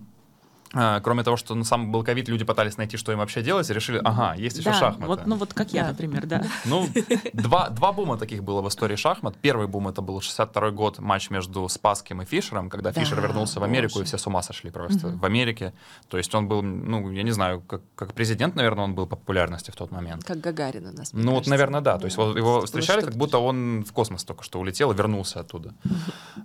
Э, 0.74 1.00
Кроме 1.02 1.22
того, 1.22 1.37
что 1.37 1.54
ну, 1.54 1.64
сам 1.64 1.90
был 1.92 2.02
ковид, 2.04 2.28
люди 2.28 2.44
пытались 2.44 2.76
найти, 2.76 2.96
что 2.96 3.12
им 3.12 3.18
вообще 3.18 3.42
делать, 3.42 3.68
и 3.70 3.72
решили, 3.74 4.00
ага, 4.04 4.34
есть 4.34 4.58
еще 4.58 4.70
Да, 4.70 4.78
шахматы. 4.78 5.06
Вот, 5.06 5.26
ну 5.26 5.37
вот 5.37 5.54
как 5.54 5.72
я, 5.72 5.82
Да. 5.82 5.88
например, 5.90 6.26
да. 6.26 6.42
Ну, 6.64 6.88
два, 7.32 7.68
два 7.70 7.92
бума 7.92 8.16
таких 8.18 8.42
было 8.42 8.60
в 8.62 8.68
истории 8.68 8.96
шахмат. 8.96 9.37
Первый 9.37 9.66
бум 9.68 9.88
это 9.88 10.02
был 10.02 10.20
62 10.20 10.70
год, 10.70 10.98
матч 10.98 11.30
между 11.30 11.68
Спасским 11.68 12.22
и 12.22 12.24
Фишером, 12.24 12.68
когда 12.70 12.90
Да, 12.92 13.00
Фишер 13.00 13.20
вернулся 13.20 13.60
в 13.60 13.64
Америку, 13.64 13.94
и 13.98 14.02
боже. 14.02 14.04
все 14.06 14.18
с 14.18 14.26
ума 14.26 14.42
сошли 14.42 14.70
просто 14.70 15.08
Мгм. 15.08 15.18
в 15.18 15.24
Америке. 15.24 15.72
То 16.08 16.18
есть 16.18 16.34
он 16.34 16.48
был, 16.48 16.62
ну, 16.62 17.10
я 17.10 17.22
не 17.22 17.30
знаю, 17.32 17.60
как, 17.60 17.80
как 17.94 18.12
президент, 18.14 18.54
наверное, 18.56 18.84
он 18.84 18.94
был 18.94 19.06
по 19.06 19.16
популярности 19.16 19.70
в 19.70 19.76
тот 19.76 19.90
момент. 19.90 20.24
Как 20.24 20.40
Гагарин 20.40 20.87
у 20.87 20.92
нас. 20.92 21.12
мне 21.12 21.22
Ну 21.22 21.30
вот, 21.30 21.37
кажется. 21.38 21.50
наверное, 21.50 21.80
да. 21.80 21.98
То 21.98 22.04
есть 22.06 22.16
вот 22.16 22.37
его 22.37 22.60
встречали, 22.66 23.00
как 23.02 23.14
будто 23.14 23.38
он 23.38 23.84
в 23.84 23.92
космос 23.92 24.24
только 24.24 24.42
что 24.44 24.58
улетел 24.60 24.90
и 24.92 24.94
вернулся 24.94 25.40
оттуда. 25.40 25.74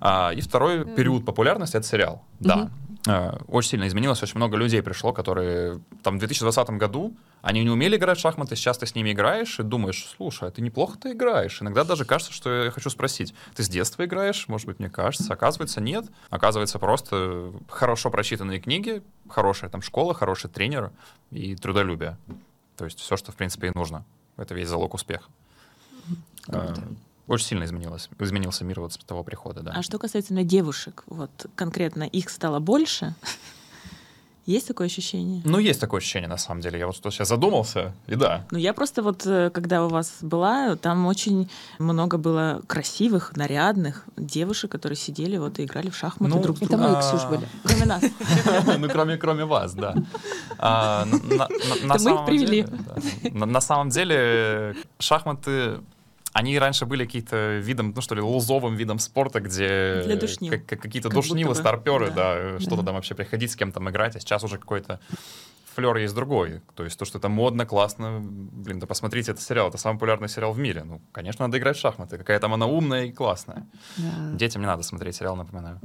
А, 0.01 0.31
и 0.31 0.41
второй 0.41 0.85
период 0.85 1.25
популярности— 1.25 1.77
это 1.77 1.87
сериал. 1.87 2.23
Да. 2.39 2.69
А, 3.07 3.39
Очень 3.47 3.71
сильно 3.71 3.87
изменилось, 3.87 4.21
очень 4.21 4.35
много 4.35 4.57
людей 4.57 4.81
пришло, 4.81 5.13
которые 5.13 5.81
там 6.03 6.17
в 6.17 6.19
2020 6.19 6.69
году, 6.71 7.15
они 7.41 7.63
не 7.63 7.69
умели 7.69 7.95
играть 7.95 8.17
в 8.17 8.21
шахматы, 8.21 8.55
сейчас 8.55 8.77
ты 8.77 8.85
с 8.85 8.95
ними 8.95 9.13
играешь 9.13 9.59
и 9.59 9.63
думаешь, 9.63 10.13
слушай, 10.17 10.49
а 10.49 10.51
ты 10.51 10.61
неплохо 10.61 10.97
ты 10.97 11.13
играешь. 11.13 11.61
Иногда 11.61 11.85
даже 11.85 12.03
кажется, 12.03 12.33
что 12.33 12.65
я 12.65 12.71
хочу 12.71 12.89
спросить, 12.89 13.33
ты 13.55 13.63
с 13.63 13.69
детства 13.69 14.03
играешь? 14.05 14.47
Может 14.49 14.67
быть, 14.67 14.79
мне 14.79 14.89
кажется. 14.89 15.33
Оказывается, 15.33 15.79
нет. 15.79 16.05
Оказывается, 16.29 16.79
просто 16.79 17.53
хорошо 17.69 18.09
прочитанные 18.11 18.59
книги, 18.59 19.01
хорошая 19.29 19.69
там 19.69 19.81
школа, 19.81 20.13
хороший 20.13 20.49
тренер 20.49 20.91
и 21.31 21.55
трудолюбие. 21.55 22.17
То 22.75 22.85
есть 22.85 22.99
все, 22.99 23.15
что, 23.15 23.31
в 23.31 23.35
принципе, 23.35 23.67
и 23.67 23.71
нужно. 23.73 24.05
Это 24.35 24.53
весь 24.53 24.67
залог 24.67 24.93
успеха. 24.93 25.29
Круто. 26.45 26.83
Очень 27.29 27.45
сильно 27.45 27.63
изменилось, 27.63 28.09
изменился 28.19 28.65
мир 28.65 28.81
вот 28.81 28.93
с 28.93 28.97
того 28.97 29.23
прихода, 29.23 29.61
да. 29.61 29.73
А 29.75 29.83
что 29.83 29.99
касательно 29.99 30.43
девушек, 30.43 31.03
вот 31.05 31.45
конкретно 31.55 32.03
их 32.03 32.29
стало 32.31 32.59
больше? 32.59 33.13
Есть 34.47 34.67
такое 34.67 34.87
ощущение? 34.87 35.43
Ну, 35.45 35.59
есть 35.59 35.79
такое 35.79 35.99
ощущение, 35.99 36.27
на 36.27 36.37
самом 36.37 36.61
деле. 36.61 36.79
Я 36.79 36.87
вот 36.87 36.95
что 36.95 37.11
сейчас 37.11 37.27
задумался, 37.27 37.93
и 38.07 38.15
да. 38.15 38.47
Ну, 38.49 38.57
я 38.57 38.73
просто 38.73 39.03
вот, 39.03 39.23
э, 39.27 39.51
когда 39.51 39.85
у 39.85 39.89
вас 39.89 40.17
была, 40.21 40.75
там 40.75 41.05
очень 41.05 41.51
много 41.77 42.17
было 42.17 42.63
красивых, 42.65 43.35
нарядных 43.35 44.05
девушек, 44.17 44.71
которые 44.71 44.97
сидели 44.97 45.37
вот 45.37 45.59
и 45.59 45.65
играли 45.65 45.91
в 45.91 45.95
шахматы 45.95 46.33
Ну, 46.33 46.41
друг 46.41 46.57
с 46.57 46.61
Это 46.63 46.77
другом. 46.77 46.93
мы, 46.93 46.97
А, 46.97 47.01
Ксюш, 47.01 47.25
были. 47.29 47.47
Кроме 47.63 47.85
нас. 47.85 48.03
Ну, 48.79 48.89
кроме, 48.89 49.17
кроме 49.17 49.45
вас, 49.45 49.75
да. 49.75 49.93
А, 50.57 51.05
мы 51.05 51.95
их 51.95 52.25
привели. 52.25 52.65
На 53.31 53.45
на 53.45 53.61
самом 53.61 53.89
деле, 53.89 54.75
шахматы 54.97 55.79
они 56.33 56.57
раньше 56.59 56.85
были 56.85 57.05
какие-то 57.05 57.57
видом, 57.57 57.93
ну 57.95 58.01
что 58.01 58.15
ли, 58.15 58.21
лузовым 58.21 58.75
видом 58.75 58.99
спорта, 58.99 59.39
где 59.39 60.01
Для 60.05 60.15
душнил. 60.15 60.51
как- 60.51 60.65
как 60.65 60.81
какие-то 60.81 61.09
Как 61.09 61.15
душнилы, 61.15 61.55
старперы, 61.55 62.11
Да. 62.11 62.53
да, 62.53 62.59
что-то 62.59 62.83
там 62.83 62.95
вообще 62.95 63.15
приходить 63.15 63.51
с 63.51 63.55
кем-то 63.55 63.79
играть, 63.89 64.15
а 64.15 64.19
сейчас 64.19 64.43
уже 64.43 64.57
какой-то 64.57 64.99
флер 65.75 65.95
есть 65.97 66.13
другой. 66.13 66.61
То 66.75 66.83
есть 66.83 66.99
то, 66.99 67.05
что 67.05 67.17
это 67.19 67.29
модно, 67.29 67.65
классно. 67.65 68.19
Блин, 68.21 68.79
да 68.79 68.85
посмотрите, 68.87 69.31
это 69.31 69.41
сериал, 69.41 69.69
это 69.69 69.77
самый 69.77 69.95
популярный 69.95 70.27
сериал 70.29 70.51
в 70.53 70.59
мире. 70.59 70.83
Ну, 70.83 71.01
конечно, 71.11 71.45
надо 71.45 71.57
играть 71.57 71.77
в 71.77 71.79
шахматы. 71.79 72.17
Какая 72.17 72.39
там 72.39 72.53
она 72.53 72.65
умная 72.67 73.05
и 73.05 73.11
классная. 73.11 73.65
Да. 73.97 74.31
Детям 74.33 74.61
не 74.61 74.67
надо 74.67 74.83
смотреть 74.83 75.15
сериал, 75.15 75.35
напоминаю. 75.35 75.79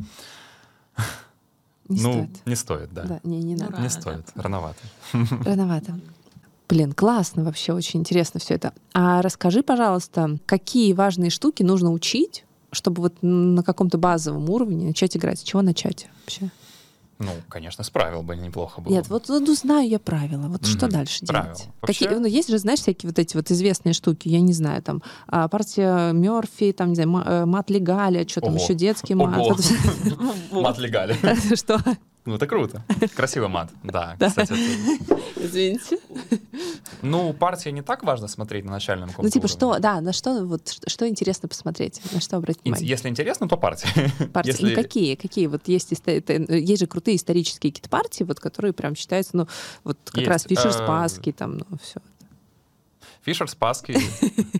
Не 1.88 2.00
ну, 2.02 2.12
стоит. 2.12 2.46
не 2.46 2.54
стоит, 2.56 2.92
да. 2.94 3.02
Да, 3.04 3.20
не, 3.24 3.38
не 3.42 3.54
Ну, 3.54 3.60
надо. 3.60 3.72
рано, 3.72 3.82
Не 3.82 3.88
да. 3.88 4.00
стоит, 4.00 4.26
рановато. 4.36 4.78
Рановато. 5.44 5.94
Блин, 6.68 6.92
классно 6.92 7.44
вообще, 7.44 7.72
очень 7.72 8.00
интересно 8.00 8.40
все 8.40 8.54
это. 8.54 8.72
А 8.94 9.20
расскажи, 9.22 9.62
пожалуйста, 9.62 10.38
какие 10.46 10.92
важные 10.94 11.30
штуки 11.30 11.62
нужно 11.62 11.92
учить, 11.92 12.44
чтобы 12.72 13.02
вот 13.02 13.14
на 13.22 13.62
каком-то 13.62 13.98
базовом 13.98 14.48
уровне 14.48 14.86
начать 14.86 15.16
играть? 15.16 15.40
С 15.40 15.42
чего 15.42 15.62
начать 15.62 16.08
вообще? 16.22 16.50
Ну, 17.18 17.30
конечно, 17.48 17.84
с 17.84 17.90
правил 17.90 18.22
бы 18.22 18.34
неплохо 18.36 18.80
было. 18.80 18.92
Нет, 18.92 19.08
вот, 19.08 19.28
вот 19.28 19.48
знаю 19.50 19.88
я 19.88 19.98
правила. 20.00 20.48
Вот 20.48 20.66
что 20.66 20.86
Мгм. 20.86 20.94
дальше 20.94 21.24
Правила. 21.24 21.54
делать? 21.54 21.68
Вообще- 21.80 22.04
Какие, 22.06 22.18
ну, 22.18 22.26
есть 22.26 22.48
же, 22.50 22.58
знаешь, 22.58 22.80
всякие 22.80 23.08
вот 23.10 23.18
эти 23.18 23.36
вот 23.36 23.50
известные 23.50 23.92
штуки, 23.92 24.28
я 24.28 24.40
не 24.40 24.52
знаю, 24.52 24.82
там 24.82 25.02
а, 25.28 25.46
партия 25.48 26.12
Мерфи, 26.12 26.72
там, 26.72 26.88
не 26.88 26.94
знаю, 26.96 27.10
э, 27.24 27.44
мат 27.44 27.70
легаля, 27.70 28.26
что 28.28 28.40
там 28.40 28.56
еще 28.56 28.74
детский 28.74 29.14
мат. 29.14 29.46
Мат 30.50 30.78
легали. 30.78 31.16
Что? 31.54 31.78
Ну, 32.26 32.36
это 32.36 32.46
круто. 32.46 32.82
Красивый 33.14 33.48
мат, 33.48 33.70
да. 33.82 34.16
Кстати, 34.20 34.52
Извините. 35.36 35.98
ну, 37.02 37.34
партия 37.34 37.70
не 37.70 37.82
так 37.82 38.02
важно 38.02 38.28
смотреть 38.28 38.64
на 38.64 38.72
начальном 38.72 39.10
Ну, 39.18 39.28
типа, 39.28 39.46
что, 39.46 39.78
да, 39.78 40.00
на 40.00 40.12
что, 40.14 40.44
вот, 40.46 40.74
что, 40.86 41.06
интересно 41.06 41.48
посмотреть, 41.48 42.00
на 42.12 42.20
что 42.20 42.38
обратить 42.38 42.62
внимание? 42.64 42.88
Если 42.88 43.10
интересно, 43.10 43.46
то 43.46 43.58
партия. 43.58 43.88
Партии. 44.32 44.52
Если- 44.52 44.70
Ну, 44.70 44.74
какие? 44.74 45.14
Какие? 45.16 45.46
Вот 45.48 45.68
есть, 45.68 45.92
это- 46.06 46.32
есть 46.54 46.80
же 46.80 46.86
крутые 46.86 47.16
исторические 47.16 47.72
какие-то 47.72 47.90
партии, 47.90 48.24
вот, 48.24 48.40
которые 48.40 48.72
прям 48.72 48.94
считаются, 48.94 49.36
ну, 49.36 49.46
вот 49.84 49.98
как 50.06 50.18
Есть, 50.18 50.28
раз 50.30 50.44
Фишер 50.44 50.68
э, 50.68 50.72
Спасский, 50.72 51.32
там, 51.32 51.58
ну, 51.58 51.66
все. 51.82 52.00
Фишер 53.24 53.48
Спасский, 53.48 53.96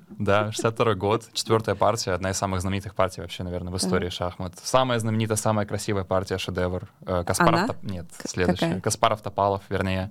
да, 0.18 0.50
62 0.50 0.94
год, 0.94 1.28
четвертая 1.34 1.74
партия, 1.74 2.12
одна 2.12 2.30
из 2.30 2.38
самых 2.38 2.62
знаменитых 2.62 2.94
партий 2.94 3.20
вообще, 3.20 3.42
наверное, 3.42 3.70
в 3.70 3.76
истории 3.76 4.08
шахмат. 4.08 4.54
Самая 4.62 4.98
знаменитая, 4.98 5.36
самая 5.36 5.66
красивая 5.66 6.04
партия, 6.04 6.38
шедевр. 6.38 6.88
Э, 7.06 7.24
Каспаров, 7.26 7.76
нет, 7.82 8.06
следующая. 8.24 8.80
Каспаров, 8.80 9.20
Топалов, 9.20 9.62
вернее. 9.68 10.10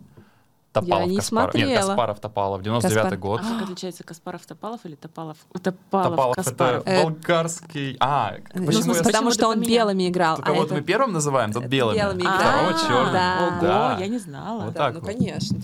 Топалов, 0.74 1.08
не 1.08 1.18
Каспаров. 1.18 1.54
Нет, 1.54 1.64
смотрела. 1.64 1.88
Каспаров, 1.88 2.20
Топалов, 2.20 2.62
99 2.64 3.04
Каспар- 3.14 3.18
год. 3.18 3.42
А 3.42 3.50
как 3.54 3.64
отличается 3.64 4.04
Каспаров-Топалов 4.04 4.80
или 4.86 4.96
Топалов? 4.96 5.38
Топалов, 5.62 6.10
Топалов 6.10 6.36
Каспаров. 6.36 6.84
это 6.86 7.04
болгарский. 7.04 7.98
А, 8.00 8.34
Ну, 8.56 8.66
почему 8.66 8.82
в 8.82 8.84
смысле, 8.86 9.02
я 9.02 9.04
потому 9.04 9.32
что 9.32 9.48
он 9.50 9.62
белыми 9.62 10.08
играл. 10.10 10.38
а 10.40 10.42
Кого-то 10.42 10.74
мы 10.74 10.80
это- 10.80 10.88
первым 10.88 11.14
называем, 11.14 11.54
тут 11.54 11.66
белыми. 11.66 11.98
белыми 11.98 12.24
а 12.26 12.36
играл. 12.38 12.74
второго 12.74 12.88
черным. 12.88 13.14
Да. 13.62 13.92
Ого, 13.94 14.00
я 14.02 14.08
не 14.08 14.18
знала. 14.18 14.64
Вот 14.66 14.74
Да, 14.74 14.80
так 14.86 14.94
ну, 14.96 15.00
вот. 15.02 15.08
конечно. 15.10 15.58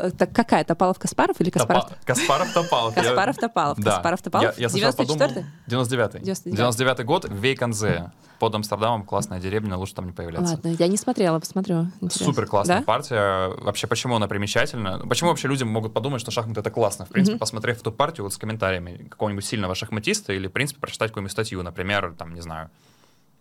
э, 0.00 0.10
так 0.12 0.32
какая? 0.32 0.64
Топалов 0.64 0.98
Каспаров 0.98 1.40
или 1.40 1.50
Каспаров? 1.50 1.90
Каспаров 2.04 2.52
Топалов. 2.54 2.96
Я- 2.96 3.02
Каспаров 3.02 3.36
Топалов. 3.36 3.78
Да. 3.78 3.90
Каспаров 3.92 4.22
Топалов. 4.22 4.56
Я, 4.58 4.62
я 4.62 4.68
сначала 4.70 4.92
94-й? 4.92 5.06
подумал... 5.06 5.44
99-й. 5.68 6.20
99-й. 6.22 6.50
99 6.52 7.04
год 7.04 7.24
в 7.26 7.34
Вейконзе. 7.34 8.12
Под 8.38 8.52
Амстердамом 8.56 9.04
классная 9.04 9.38
деревня, 9.38 9.76
лучше 9.76 9.94
там 9.94 10.06
не 10.06 10.12
появляться. 10.12 10.54
Ладно, 10.54 10.74
я 10.76 10.88
не 10.88 10.96
смотрела, 10.96 11.38
посмотрю. 11.38 11.86
Супер 12.10 12.46
классная 12.46 12.82
партия. 12.82 13.50
Вообще, 13.62 13.86
почему 13.86 14.18
она 14.22 14.28
примечательна? 14.28 14.98
Почему 15.08 15.30
вообще 15.30 15.48
люди 15.48 15.64
могут 15.64 15.92
подумать, 15.92 16.20
что 16.20 16.30
шахматы 16.30 16.60
это 16.60 16.70
классно? 16.70 17.04
В 17.06 17.08
принципе, 17.08 17.34
Мгм. 17.34 17.40
посмотрев 17.40 17.80
эту 17.80 17.92
партию 17.92 18.24
вот 18.24 18.32
с 18.32 18.38
комментариями 18.38 19.08
какого-нибудь 19.10 19.44
сильного 19.44 19.74
шахматиста 19.74 20.32
или, 20.32 20.46
в 20.46 20.52
принципе, 20.52 20.80
прочитать 20.80 21.10
какую-нибудь 21.10 21.32
статью, 21.32 21.62
например, 21.62 22.14
там, 22.16 22.34
не 22.34 22.40
знаю, 22.40 22.70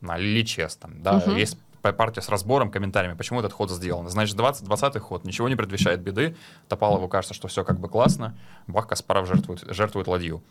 на 0.02 0.18
Личес, 0.18 0.76
там, 0.76 1.02
да, 1.04 1.14
Мгм. 1.20 1.36
есть 1.38 1.58
партия 1.82 2.22
с 2.22 2.30
разбором, 2.30 2.70
комментариями, 2.70 3.16
почему 3.18 3.40
этот 3.40 3.54
ход 3.54 3.72
сделан. 3.72 4.08
Значит, 4.10 4.36
20, 4.36 4.66
20 4.66 5.00
ход 5.00 5.24
ничего 5.26 5.50
не 5.50 5.56
предвещает 5.56 6.00
беды. 6.02 6.36
Топалову 6.68 7.08
кажется, 7.08 7.34
что 7.34 7.48
все 7.48 7.64
как 7.64 7.80
бы 7.80 7.90
классно. 7.90 8.38
Бах, 8.68 8.88
Каспаров 8.88 9.28
жертвует, 9.28 9.64
жертвует 9.68 10.08
ладью. 10.08 10.44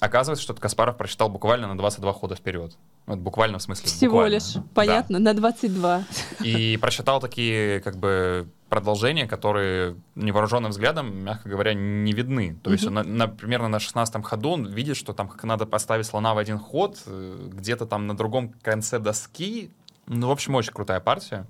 Оказывается, 0.00 0.42
что 0.42 0.54
Каспаров 0.54 0.96
прочитал 0.96 1.28
буквально 1.28 1.66
на 1.68 1.76
22 1.76 2.12
хода 2.14 2.34
вперед. 2.34 2.74
Вот 3.04 3.18
буквально 3.18 3.58
в 3.58 3.62
смысле. 3.62 3.86
Всего 3.86 4.12
буквально. 4.12 4.34
лишь. 4.36 4.54
Да. 4.54 4.62
Понятно, 4.72 5.18
на 5.18 5.34
22. 5.34 6.04
И 6.42 6.78
прочитал 6.80 7.20
такие 7.20 7.80
как 7.80 7.96
бы 7.98 8.48
продолжения, 8.70 9.26
которые 9.26 9.96
невооруженным 10.14 10.70
взглядом, 10.70 11.14
мягко 11.24 11.48
говоря, 11.48 11.74
не 11.74 12.12
видны. 12.12 12.56
То 12.62 12.72
есть, 12.72 12.86
Мгм. 12.86 12.96
он, 12.96 13.04
на, 13.16 13.26
на- 13.26 13.28
примерно 13.28 13.68
на 13.68 13.80
16 13.80 14.24
ходу 14.24 14.50
он 14.50 14.66
видит, 14.66 14.96
что 14.96 15.12
там 15.12 15.28
как 15.28 15.44
надо 15.44 15.66
поставить 15.66 16.06
слона 16.06 16.32
в 16.34 16.38
один 16.38 16.58
ход, 16.58 16.98
э, 17.06 17.48
где-то 17.52 17.84
там 17.84 18.06
на 18.06 18.16
другом 18.16 18.54
конце 18.62 18.98
доски. 18.98 19.70
Ну, 20.06 20.28
в 20.28 20.30
общем, 20.30 20.54
очень 20.54 20.72
крутая 20.72 21.00
партия. 21.00 21.46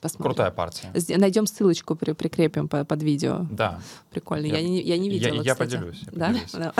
Посмотрим. 0.00 0.34
Крутая 0.34 0.50
партия. 0.50 0.92
Найдем 1.18 1.46
ссылочку, 1.46 1.94
при- 1.94 2.12
прикрепим 2.12 2.68
по- 2.68 2.84
под 2.86 3.02
видео. 3.02 3.46
Да. 3.50 3.80
Прикольно. 4.10 4.46
Я- 4.46 4.58
Я, 4.58 4.62
не, 4.68 4.80
я 4.82 4.96
не 4.98 5.08
я- 5.08 5.12
видела, 5.14 5.42
я 5.42 5.52
кстати. 5.52 5.74
поделюсь, 5.76 6.00
я 6.06 6.12
Да? 6.12 6.26
поделюсь. 6.28 6.52
Да. 6.52 6.72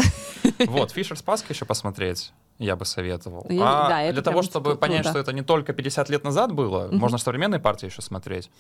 Вот, 0.67 0.91
Фишер 0.93 1.19
Спаска 1.19 1.53
еще 1.53 1.67
посмотреть. 1.67 2.33
Я 2.61 2.77
бы 2.77 2.85
советовал. 2.85 3.47
Я- 3.49 3.63
а 3.87 3.89
да, 3.89 4.03
это 4.03 4.13
для 4.13 4.23
того, 4.23 4.43
чтобы 4.43 4.73
круто. 4.73 4.81
понять, 4.81 5.07
что 5.07 5.19
это 5.19 5.33
не 5.33 5.43
только 5.43 5.73
50 5.73 6.11
лет 6.11 6.25
назад 6.25 6.53
было, 6.53 6.89
Мгм. 6.89 6.99
можно 6.99 7.17
современные 7.19 7.59
партии 7.59 7.87
еще 7.87 8.03
смотреть. 8.03 8.51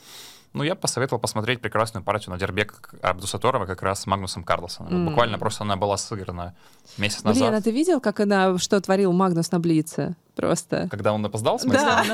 Ну, 0.54 0.62
я 0.64 0.74
посоветовал 0.74 1.20
посмотреть 1.20 1.60
прекрасную 1.60 2.02
партию 2.02 2.30
на 2.30 2.38
Дербек 2.38 2.94
Абдусаторова 3.02 3.66
как 3.66 3.82
раз 3.82 4.00
с 4.00 4.06
Магнусом 4.06 4.42
Карлосоном. 4.42 4.92
М. 4.92 5.06
Буквально 5.10 5.38
просто 5.38 5.64
она 5.64 5.76
была 5.76 5.96
сыграна 5.98 6.54
месяц 6.98 7.22
Блин, 7.22 7.42
а 7.44 7.50
назад. 7.50 7.64
ты 7.64 7.70
видел, 7.70 8.00
как 8.00 8.18
она, 8.20 8.56
что 8.58 8.80
творил 8.80 9.12
Магнус 9.12 9.52
на 9.52 9.60
Блице? 9.60 10.16
Просто. 10.40 10.88
Когда 10.90 11.12
он 11.12 11.24
опоздал, 11.24 11.58
в 11.58 11.62
смысле? 11.62 11.80
Да. 11.80 12.04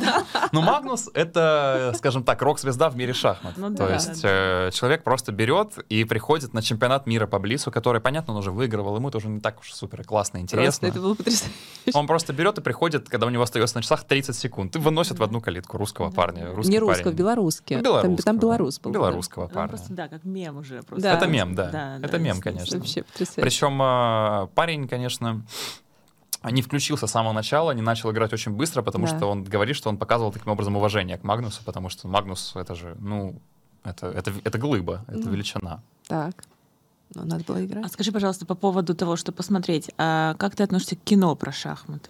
Да. 0.00 0.24
Ну, 0.52 0.62
Магнус— 0.62 1.08
это, 1.14 1.92
скажем 1.96 2.24
так, 2.24 2.40
рок-звезда 2.42 2.88
в 2.90 2.96
мире 2.96 3.12
шахмат. 3.12 3.54
Ну 3.56 3.70
То 3.70 3.86
да, 3.88 3.94
есть 3.94 4.22
да. 4.22 4.68
э, 4.68 4.70
человек 4.72 5.02
просто 5.02 5.32
берет 5.32 5.78
и 5.88 6.04
приходит 6.04 6.54
на 6.54 6.62
чемпионат 6.62 7.06
мира 7.06 7.26
по 7.26 7.38
Блицу, 7.38 7.70
который, 7.70 8.00
понятно, 8.00 8.32
он 8.34 8.38
уже 8.40 8.50
выигрывал, 8.50 8.96
ему 8.96 9.08
это 9.08 9.18
уже 9.18 9.28
не 9.28 9.40
так 9.40 9.60
уж 9.60 9.72
супер 9.72 10.04
классно 10.04 10.38
и 10.38 10.40
Просто 10.42 10.56
интересно. 10.56 10.86
это 10.86 11.00
было 11.00 11.14
потрясающе. 11.14 11.52
Он 11.94 12.06
просто 12.06 12.32
берет 12.32 12.58
и 12.58 12.60
приходит, 12.60 13.08
когда 13.08 13.26
у 13.26 13.30
него 13.30 13.42
остается 13.42 13.76
на 13.76 13.82
часах 13.82 14.04
30 14.04 14.36
секунд, 14.36 14.76
и 14.76 14.78
выносит 14.78 15.18
в 15.18 15.22
одну 15.22 15.40
калитку 15.40 15.78
русского 15.78 16.10
парня. 16.10 16.48
Не 16.64 16.78
русского, 16.78 17.12
белорусский. 17.12 17.76
Ну, 17.76 18.16
Там, 18.22 18.38
белорус 18.38 18.78
был. 18.80 18.92
Белорусского 18.92 19.44
Он 19.44 19.50
парня. 19.50 19.68
просто, 19.68 19.92
да, 19.92 20.08
как 20.08 20.24
мем 20.24 20.58
уже. 20.58 20.82
Просто. 20.82 21.02
Да. 21.02 21.14
Это 21.14 21.26
мем, 21.26 21.54
да. 21.54 21.98
Это 22.02 22.18
мем, 22.18 22.40
конечно. 22.40 22.78
Вообще 22.78 23.02
потрясающе. 23.02 23.40
Причем 23.40 23.82
э, 23.82 24.46
парень, 24.54 24.88
конечно, 24.88 25.42
не 26.50 26.62
включился 26.62 27.06
с 27.06 27.10
самого 27.10 27.32
начала, 27.32 27.70
не 27.72 27.82
начал 27.82 28.10
играть 28.10 28.32
очень 28.32 28.52
быстро, 28.52 28.82
потому 28.82 29.06
Да. 29.06 29.16
что 29.16 29.26
он 29.30 29.44
говорит, 29.44 29.76
что 29.76 29.88
он 29.90 29.96
показывал 29.96 30.32
таким 30.32 30.50
образом 30.52 30.76
уважение 30.76 31.18
к 31.18 31.24
Магнусу, 31.24 31.62
потому 31.64 31.88
что 31.88 32.08
Магнус 32.08 32.52
это 32.56 32.74
же, 32.74 32.96
ну, 33.00 33.40
это, 33.84 34.08
это, 34.08 34.32
это 34.44 34.58
глыба, 34.58 35.04
это 35.08 35.18
Ну. 35.26 35.30
величина. 35.32 35.82
Так. 36.08 36.44
Ну, 37.14 37.24
надо 37.24 37.44
было 37.44 37.64
играть. 37.64 37.84
А 37.84 37.88
скажи, 37.88 38.10
пожалуйста, 38.10 38.46
по 38.46 38.54
поводу 38.54 38.94
того, 38.94 39.16
что 39.16 39.32
посмотреть, 39.32 39.90
а 39.98 40.34
как 40.38 40.56
ты 40.56 40.62
относишься 40.62 40.96
к 40.96 41.00
кино 41.04 41.34
про 41.36 41.52
шахматы? 41.52 42.08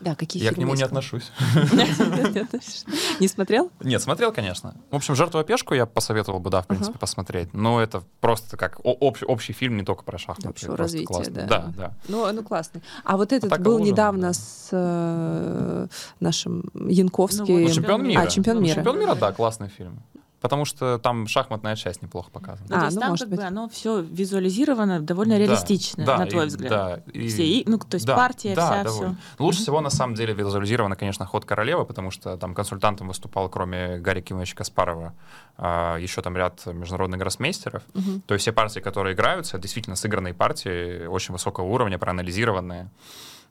Да, 0.00 0.14
какие 0.14 0.42
Я 0.42 0.52
к 0.52 0.58
нему 0.58 0.74
не 0.74 0.82
отношусь. 0.82 1.32
Не 3.20 3.28
смотрел? 3.28 3.70
Нет, 3.80 4.02
смотрел, 4.02 4.32
конечно. 4.32 4.74
В 4.90 4.96
общем, 4.96 5.14
«Жертву 5.14 5.42
пешку» 5.42 5.74
я 5.74 5.86
посоветовал 5.86 6.38
бы, 6.38 6.50
да, 6.50 6.62
в 6.62 6.66
принципе, 6.66 6.98
посмотреть. 6.98 7.54
Но 7.54 7.80
это 7.80 8.02
просто 8.20 8.56
как 8.56 8.78
общий 8.82 9.52
фильм, 9.52 9.76
не 9.76 9.84
только 9.84 10.02
про 10.02 10.18
шахматы. 10.18 10.48
Общего 10.48 10.76
Просто 10.76 10.98
развития, 10.98 11.30
да. 11.30 11.46
Да, 11.46 11.72
да. 11.76 11.94
Ну, 12.08 12.30
ну 12.32 12.42
классный. 12.42 12.82
А 13.04 13.16
вот 13.16 13.32
этот 13.32 13.58
был 13.60 13.78
недавно 13.78 14.28
да. 14.28 14.32
с 14.34 14.68
э, 14.72 15.86
нашим 16.20 16.64
Янковским. 16.74 17.62
Ну, 17.62 17.70
чемпион 17.70 18.06
мира. 18.06 18.20
А, 18.20 18.26
чемпион 18.26 18.56
Ну, 18.56 18.62
мира. 18.62 18.74
Чемпион 18.74 18.98
мира, 18.98 19.14
да, 19.14 19.32
классный 19.32 19.68
фильм. 19.68 20.02
Потому 20.40 20.66
что 20.66 20.98
там 20.98 21.26
шахматная 21.26 21.76
часть 21.76 22.02
неплохо 22.02 22.30
показана. 22.30 22.66
Ну, 22.68 22.76
А, 22.76 22.78
то 22.80 22.84
есть 22.84 22.94
ну, 22.96 23.00
там 23.00 23.10
может 23.10 23.24
как 23.24 23.30
быть. 23.30 23.38
бы 23.40 23.44
оно 23.46 23.68
все 23.70 24.00
визуализировано 24.02 25.00
довольно 25.00 25.34
Да, 25.34 25.38
реалистично, 25.40 26.04
да, 26.04 26.18
на 26.18 26.26
твой 26.26 26.44
и- 26.44 26.48
взгляд. 26.48 26.70
Да, 26.70 27.00
и- 27.12 27.28
Все, 27.28 27.42
и- 27.44 27.64
ну, 27.66 27.78
то 27.78 27.94
есть 27.94 28.06
да, 28.06 28.14
партия 28.14 28.54
да, 28.54 28.66
вся, 28.66 28.84
довольно. 28.84 29.16
все. 29.36 29.42
Лучше 29.42 29.58
всего, 29.60 29.80
на 29.80 29.88
самом 29.90 30.14
деле, 30.14 30.34
визуализировано, 30.34 30.94
конечно, 30.94 31.24
ход 31.24 31.46
королевы, 31.46 31.86
потому 31.86 32.10
что 32.10 32.36
там 32.36 32.54
консультантом 32.54 33.08
выступал, 33.08 33.48
кроме 33.48 33.96
Гарри 33.98 34.20
Кимовича 34.20 34.54
Каспарова, 34.56 35.14
а, 35.56 35.96
еще 35.96 36.20
там 36.20 36.36
ряд 36.36 36.64
международных 36.66 37.18
гроссмейстеров. 37.18 37.82
Мгм. 37.94 38.20
То 38.20 38.34
есть 38.34 38.42
все 38.42 38.52
партии, 38.52 38.80
которые 38.80 39.14
играются, 39.14 39.58
действительно 39.58 39.96
сыгранные 39.96 40.34
партии, 40.34 41.06
очень 41.06 41.32
высокого 41.32 41.64
уровня, 41.64 41.98
проанализированные. 41.98 42.90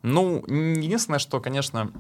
Ну, 0.04 0.44
единственное, 0.48 1.20
что, 1.20 1.40
конечно, 1.42 1.92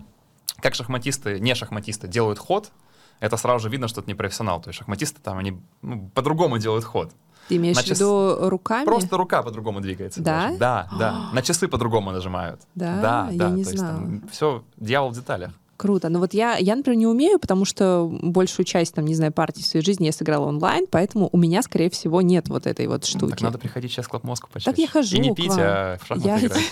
как 0.61 0.75
шахматисты, 0.75 1.39
не 1.39 1.55
шахматисты 1.55 2.07
делают 2.07 2.37
ход, 2.37 2.71
это 3.19 3.37
сразу 3.37 3.59
же 3.63 3.69
видно, 3.69 3.87
что 3.87 4.01
это 4.01 4.09
не 4.09 4.15
профессионал. 4.15 4.61
То 4.61 4.69
есть 4.69 4.79
шахматисты 4.79 5.19
там, 5.21 5.37
они 5.37 5.59
ну, 5.81 6.09
по-другому 6.13 6.57
делают 6.57 6.83
ход. 6.85 7.11
Ты 7.47 7.57
имеешь 7.57 7.75
На 7.75 7.83
в 7.83 7.85
час- 7.85 7.99
виду 7.99 8.49
руками? 8.49 8.85
Просто 8.85 9.17
рука 9.17 9.43
по-другому 9.43 9.79
двигается. 9.79 10.21
Да? 10.21 10.47
даже. 10.47 10.57
Да, 10.57 10.89
да. 10.97 11.15
На 11.31 11.41
часы 11.43 11.67
по-другому 11.67 12.11
нажимают. 12.11 12.61
Да? 12.73 13.01
да, 13.01 13.27
Я 13.31 13.37
да. 13.37 13.49
не 13.51 13.63
То 13.63 13.69
есть 13.69 13.79
знала. 13.79 14.01
все, 14.31 14.63
дьявол 14.77 15.09
в 15.11 15.13
деталях. 15.15 15.51
Круто. 15.77 16.07
Но 16.09 16.19
вот 16.19 16.33
я, 16.33 16.55
я, 16.57 16.75
например, 16.75 16.97
не 16.97 17.07
умею, 17.07 17.37
потому 17.37 17.65
что 17.65 18.09
большую 18.21 18.65
часть, 18.65 18.93
там, 18.95 19.05
не 19.05 19.13
знаю, 19.15 19.33
партий 19.33 19.61
в 19.61 19.65
своей 19.65 19.85
жизни 19.85 20.05
я 20.05 20.11
сыграла 20.13 20.45
онлайн, 20.45 20.85
поэтому 20.89 21.29
у 21.31 21.37
меня, 21.37 21.61
скорее 21.61 21.89
всего, 21.89 22.21
нет 22.21 22.47
вот 22.47 22.65
этой 22.65 22.87
вот 22.87 23.05
штуки. 23.05 23.23
Ну, 23.23 23.29
Так 23.31 23.41
надо 23.41 23.57
приходить 23.57 23.91
сейчас 23.91 24.05
в 24.05 24.09
Club 24.09 24.23
Москву 24.23 24.49
почаще. 24.53 24.71
Так 24.71 24.79
я 24.79 24.87
хожу 24.87 25.15
И 25.17 25.19
не 25.19 25.33
к 25.33 25.35
пить, 25.35 25.51
а 25.57 25.97
в 26.01 26.07
шахматы 26.07 26.27
Я- 26.29 26.39
играть. 26.39 26.63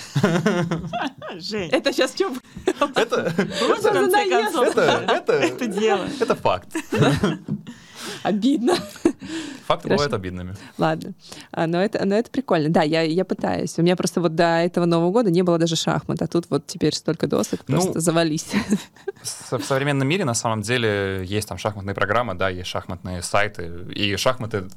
Жень, 1.43 1.69
Это 1.69 1.91
сейчас 1.91 2.13
что? 2.13 2.31
Это, 5.09 5.33
это 5.33 5.67
дело. 5.67 6.07
это 6.19 6.35
факт. 6.35 6.69
Обидно. 8.23 8.75
Факты 9.67 9.87
Хорошо. 9.87 9.89
бывают 9.89 10.13
обидными. 10.13 10.55
Ладно. 10.77 11.13
А, 11.51 11.67
но, 11.67 11.81
это, 11.81 12.05
но 12.05 12.15
это 12.15 12.29
прикольно. 12.29 12.69
Да, 12.69 12.83
я, 12.83 13.01
я 13.01 13.25
пытаюсь. 13.25 13.77
У 13.77 13.81
меня 13.81 13.95
просто 13.95 14.21
вот 14.21 14.35
до 14.35 14.59
этого 14.59 14.85
Нового 14.85 15.11
года 15.11 15.31
не 15.31 15.41
было 15.41 15.57
даже 15.57 15.75
шахмат, 15.75 16.21
а 16.21 16.27
тут 16.27 16.45
вот 16.49 16.67
теперь 16.67 16.93
столько 16.93 17.27
досок, 17.27 17.61
Ну, 17.67 17.77
просто 17.77 17.99
завались. 17.99 18.47
В 19.23 19.63
современном 19.63 20.07
мире, 20.07 20.25
на 20.25 20.33
самом 20.33 20.61
деле, 20.61 21.23
есть 21.25 21.47
там 21.47 21.57
шахматные 21.57 21.95
программы, 21.95 22.33
да, 22.33 22.49
есть 22.49 22.67
шахматные 22.67 23.21
сайты, 23.21 23.87
и 23.95 24.15
шахматы 24.17 24.67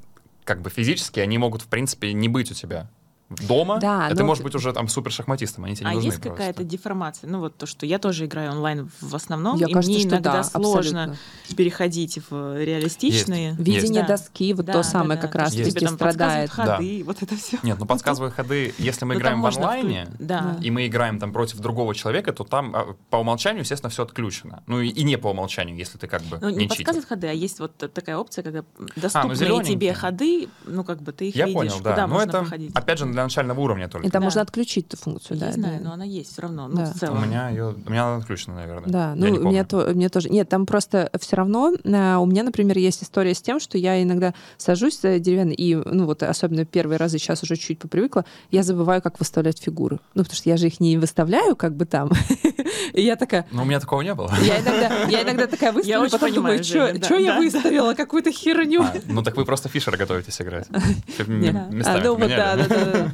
как 0.44 0.62
бы 0.62 0.70
физически, 0.70 1.18
они 1.18 1.38
могут, 1.38 1.62
в 1.62 1.66
принципе, 1.66 2.12
не 2.12 2.28
быть 2.28 2.50
у 2.52 2.54
тебя 2.54 2.88
дома, 3.28 3.78
Да, 3.80 4.06
а 4.06 4.10
ты 4.10 4.20
но- 4.20 4.26
можешь 4.26 4.44
быть 4.44 4.54
уже 4.54 4.72
там 4.72 4.86
супер 4.88 5.10
шахматистом, 5.10 5.64
они 5.64 5.74
тебе 5.74 5.86
А 5.86 5.90
не 5.90 5.96
нужны 5.96 6.08
есть 6.10 6.20
какая-то 6.20 6.62
деформация? 6.62 7.28
Ну 7.28 7.40
вот 7.40 7.56
то, 7.56 7.66
что 7.66 7.84
я 7.84 7.98
тоже 7.98 8.26
играю 8.26 8.52
онлайн 8.52 8.88
в 9.00 9.14
основном, 9.16 9.56
Я 9.56 9.66
и 9.66 9.72
кажется, 9.72 9.90
мне 9.90 10.00
что 10.00 10.10
иногда 10.10 10.32
да, 10.34 10.44
сложно 10.44 11.02
абсолютно. 11.04 11.56
переходить 11.56 12.20
в 12.30 12.62
реалистичные. 12.64 13.54
Видение 13.58 14.02
Да. 14.02 14.08
доски, 14.16 14.52
вот 14.54 14.66
Да, 14.66 14.72
то 14.74 14.78
да, 14.78 14.82
самое 14.84 15.16
да. 15.20 15.22
как 15.22 15.32
То 15.32 15.38
раз 15.38 15.52
есть 15.54 15.64
Есть. 15.66 15.76
тебе 15.78 15.86
там 15.88 15.96
страдает. 15.96 16.50
ходы, 16.50 17.02
вот 17.04 17.22
это 17.22 17.36
все. 17.36 17.58
Нет, 17.62 17.78
ну 17.80 17.86
подсказывая 17.86 18.30
ходы, 18.30 18.72
если 18.78 19.04
мы 19.04 19.14
Ну, 19.14 19.20
играем 19.20 19.42
в 19.42 19.46
онлайне, 19.46 20.06
Да. 20.18 20.56
и 20.62 20.70
мы 20.70 20.86
играем 20.86 21.18
там 21.18 21.32
против 21.32 21.58
другого 21.58 21.94
человека, 21.94 22.32
то 22.32 22.44
там 22.44 22.74
а, 22.76 22.94
по 23.10 23.16
умолчанию, 23.16 23.62
естественно, 23.62 23.90
все 23.90 24.04
отключено. 24.04 24.62
Ну 24.66 24.80
и, 24.80 24.88
и 24.88 25.02
не 25.02 25.16
по 25.18 25.28
умолчанию, 25.28 25.76
если 25.76 25.98
ты 25.98 26.06
как 26.06 26.22
бы 26.22 26.38
Ну, 26.40 26.48
не, 26.50 26.56
не 26.58 26.62
читер. 26.68 26.76
подсказывают 26.78 27.08
ходы, 27.08 27.26
а 27.26 27.32
есть 27.32 27.58
вот 27.58 27.76
такая 27.76 28.16
опция, 28.18 28.42
когда 28.44 28.62
доступные 28.94 29.30
ну, 29.30 29.34
зелёненькие. 29.34 29.74
тебе 29.74 29.94
ходы, 29.94 30.48
ну 30.64 30.84
как 30.84 31.02
бы 31.02 31.12
ты 31.12 31.28
их 31.28 31.34
Я 31.36 31.46
видишь, 31.46 31.54
понял, 31.58 31.76
куда 31.78 31.96
да. 31.96 32.06
Но 32.06 32.14
можно 32.14 32.28
это, 32.30 32.38
походить. 32.40 32.70
опять 32.74 32.98
же, 32.98 33.06
для 33.16 33.24
начального 33.24 33.60
уровня 33.60 33.88
только. 33.88 34.06
И 34.06 34.10
там 34.10 34.20
Да. 34.20 34.26
можно 34.26 34.42
отключить 34.42 34.86
эту 34.88 34.96
функцию, 34.98 35.38
да. 35.38 35.46
я 35.46 35.52
знаю, 35.52 35.78
да. 35.80 35.84
но 35.88 35.94
она 35.94 36.04
есть 36.04 36.32
все 36.32 36.42
равно, 36.42 36.68
ну 36.68 36.76
Да. 36.76 36.84
в 36.86 36.94
У 36.94 36.98
целом. 36.98 37.26
меня 37.28 37.48
ее, 37.48 37.74
у 37.86 37.90
меня 37.90 38.06
она 38.06 38.16
отключена, 38.18 38.56
наверное. 38.56 38.88
Да, 38.90 39.08
Я 39.10 39.14
ну, 39.16 39.26
не 39.28 39.38
у 39.38 39.48
меня, 39.48 39.64
то, 39.64 39.86
мне 39.94 40.08
тоже. 40.08 40.28
Нет, 40.28 40.48
там 40.48 40.66
просто 40.66 41.10
все 41.18 41.36
равно 41.36 41.72
э, 41.82 42.16
у 42.16 42.26
меня, 42.26 42.42
например, 42.42 42.78
есть 42.78 43.02
история 43.02 43.34
с 43.34 43.40
тем, 43.42 43.58
что 43.58 43.78
я 43.78 44.02
иногда 44.02 44.34
сажусь 44.58 45.00
за 45.00 45.18
деревянный, 45.18 45.54
и, 45.54 45.74
ну 45.74 46.06
вот, 46.06 46.22
особенно 46.22 46.64
первые 46.64 46.98
разы, 46.98 47.18
сейчас 47.18 47.42
уже 47.42 47.56
чуть 47.56 47.78
попривыкла, 47.78 48.24
я 48.50 48.62
забываю, 48.62 49.00
как 49.02 49.18
выставлять 49.18 49.60
фигуры. 49.60 49.98
Ну, 50.14 50.22
потому 50.22 50.36
что 50.36 50.48
я 50.48 50.56
же 50.56 50.66
их 50.66 50.78
не 50.80 50.96
выставляю 50.98 51.56
как 51.56 51.74
бы 51.74 51.86
там. 51.86 52.10
И 52.92 53.02
я 53.02 53.16
такая, 53.16 53.46
Но 53.50 53.62
у 53.62 53.64
меня 53.64 53.80
такого 53.80 54.02
не 54.02 54.14
было. 54.14 54.32
я 54.42 54.60
иногда, 54.60 55.04
я 55.08 55.22
иногда 55.22 55.46
такая 55.56 55.72
выставлю, 55.72 56.00
очень 56.00 56.12
потом 56.12 56.30
понимаю, 56.30 56.62
думаю, 56.62 56.64
что 56.64 57.08
да, 57.08 57.16
я 57.16 57.32
да, 57.34 57.38
выставила, 57.38 57.94
какую-то 57.94 58.30
херню. 58.32 58.82
А, 58.82 58.94
ну 59.06 59.22
так 59.22 59.36
вы 59.36 59.44
просто 59.44 59.68
Фишера 59.68 59.96
готовитесь 59.96 60.40
играть. 60.40 60.68
Местами 61.26 62.36
А, 62.36 62.56
ну. 62.56 63.08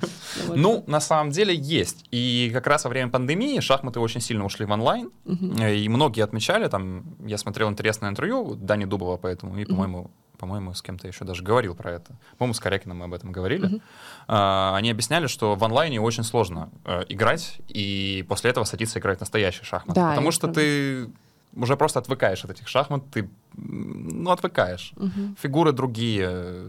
Ну, 0.56 0.84
на 0.86 1.00
самом 1.00 1.30
деле 1.30 1.54
есть. 1.54 2.04
И 2.10 2.50
как 2.52 2.66
раз 2.66 2.84
во 2.84 2.90
время 2.90 3.10
пандемии 3.10 3.60
шахматы 3.60 4.00
очень 4.00 4.20
сильно 4.20 4.44
ушли 4.44 4.66
в 4.66 4.70
онлайн. 4.70 5.10
Э, 5.58 5.74
И 5.74 5.88
многие 5.88 6.22
отмечали, 6.22 6.68
там, 6.68 7.16
я 7.24 7.38
смотрел 7.38 7.70
интересное 7.70 8.10
интервью 8.10 8.54
Дани 8.54 8.84
Дубова 8.84 9.16
поэтому, 9.16 9.56
и, 9.58 9.64
по-моему, 9.64 10.10
по-моему, 10.42 10.74
с 10.74 10.82
кем-то 10.82 11.06
еще 11.06 11.24
даже 11.24 11.44
говорил 11.44 11.76
про 11.76 11.92
это. 11.92 12.16
По-моему, 12.36 12.54
с 12.54 12.58
Корякиным 12.58 12.98
мы 12.98 13.04
об 13.04 13.14
этом 13.14 13.30
говорили. 13.30 13.80
А, 14.26 14.74
они 14.74 14.90
объясняли, 14.90 15.28
что 15.28 15.54
в 15.54 15.62
онлайне 15.62 16.00
очень 16.00 16.24
сложно 16.24 16.68
э, 16.84 17.04
играть, 17.08 17.60
и 17.68 18.24
после 18.28 18.50
этого 18.50 18.64
садиться 18.64 18.98
играть 18.98 19.18
в 19.18 19.20
настоящие 19.20 19.62
шахматы. 19.62 20.00
Да, 20.00 20.10
потому 20.10 20.32
что 20.32 20.48
правда. 20.48 20.60
ты 20.60 21.10
уже 21.54 21.76
просто 21.76 21.98
отвыкаешь 21.98 22.44
от 22.44 22.50
этих 22.50 22.66
шахмат, 22.68 23.02
ты, 23.10 23.28
ну, 23.54 24.30
отвыкаешь. 24.30 24.92
Мгм. 24.96 25.36
Фигуры 25.40 25.72
другие. 25.72 26.68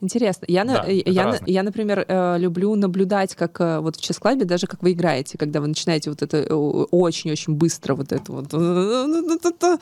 Интересно. 0.00 0.46
Я, 0.48 0.64
Да, 0.64 0.84
э, 0.86 1.00
это 1.00 1.10
я, 1.10 1.24
на- 1.24 1.32
разные. 1.32 1.52
я, 1.54 1.62
например, 1.62 2.04
э, 2.08 2.38
люблю 2.38 2.74
наблюдать, 2.74 3.34
как 3.34 3.60
э, 3.60 3.80
вот 3.80 3.96
в 3.96 4.00
чес-клабе, 4.00 4.44
даже 4.46 4.66
как 4.66 4.82
вы 4.82 4.92
играете, 4.92 5.36
когда 5.36 5.60
вы 5.60 5.66
начинаете 5.66 6.08
вот 6.10 6.22
это 6.22 6.54
очень-очень 6.56 7.54
быстро 7.54 7.94
вот 7.94 8.12
это 8.12 8.32
вот. 8.32 8.46
Это, 8.46 9.78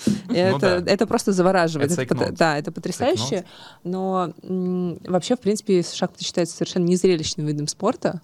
Ну 0.53 0.59
да. 0.59 0.77
это 0.87 1.07
просто 1.07 1.33
завораживает. 1.33 1.93
Это 1.93 2.03
Это 2.03 2.33
да, 2.33 2.59
это 2.59 2.73
потрясающе. 2.73 3.45
Но 3.85 4.33
м, 4.43 4.99
вообще, 5.07 5.37
в 5.37 5.41
принципе, 5.41 5.83
шахматы 5.83 6.25
считаются 6.25 6.57
совершенно 6.57 6.85
незрелищным 6.85 7.47
видом 7.47 7.67
спорта. 7.69 8.21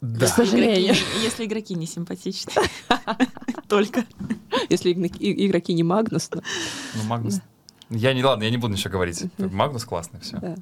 Да. 0.00 0.26
К 0.26 0.28
сожалению. 0.28 0.94
Игроки- 0.94 1.22
если 1.22 1.44
игроки 1.46 1.74
не 1.74 1.86
симпатичны. 1.86 2.52
Только. 3.68 4.04
Если 4.68 4.92
игроки 4.92 5.72
не 5.74 5.82
Магнус, 5.82 6.28
то 6.28 6.40
Ну, 6.94 7.02
Магнус. 7.04 7.40
Я 7.90 8.12
не, 8.12 8.22
ладно, 8.22 8.42
я 8.44 8.50
не 8.50 8.58
буду 8.58 8.74
ничего 8.74 8.92
говорить. 8.92 9.24
Магнус 9.38 9.84
классный, 9.84 10.20
все. 10.20 10.36
да. 10.38 10.54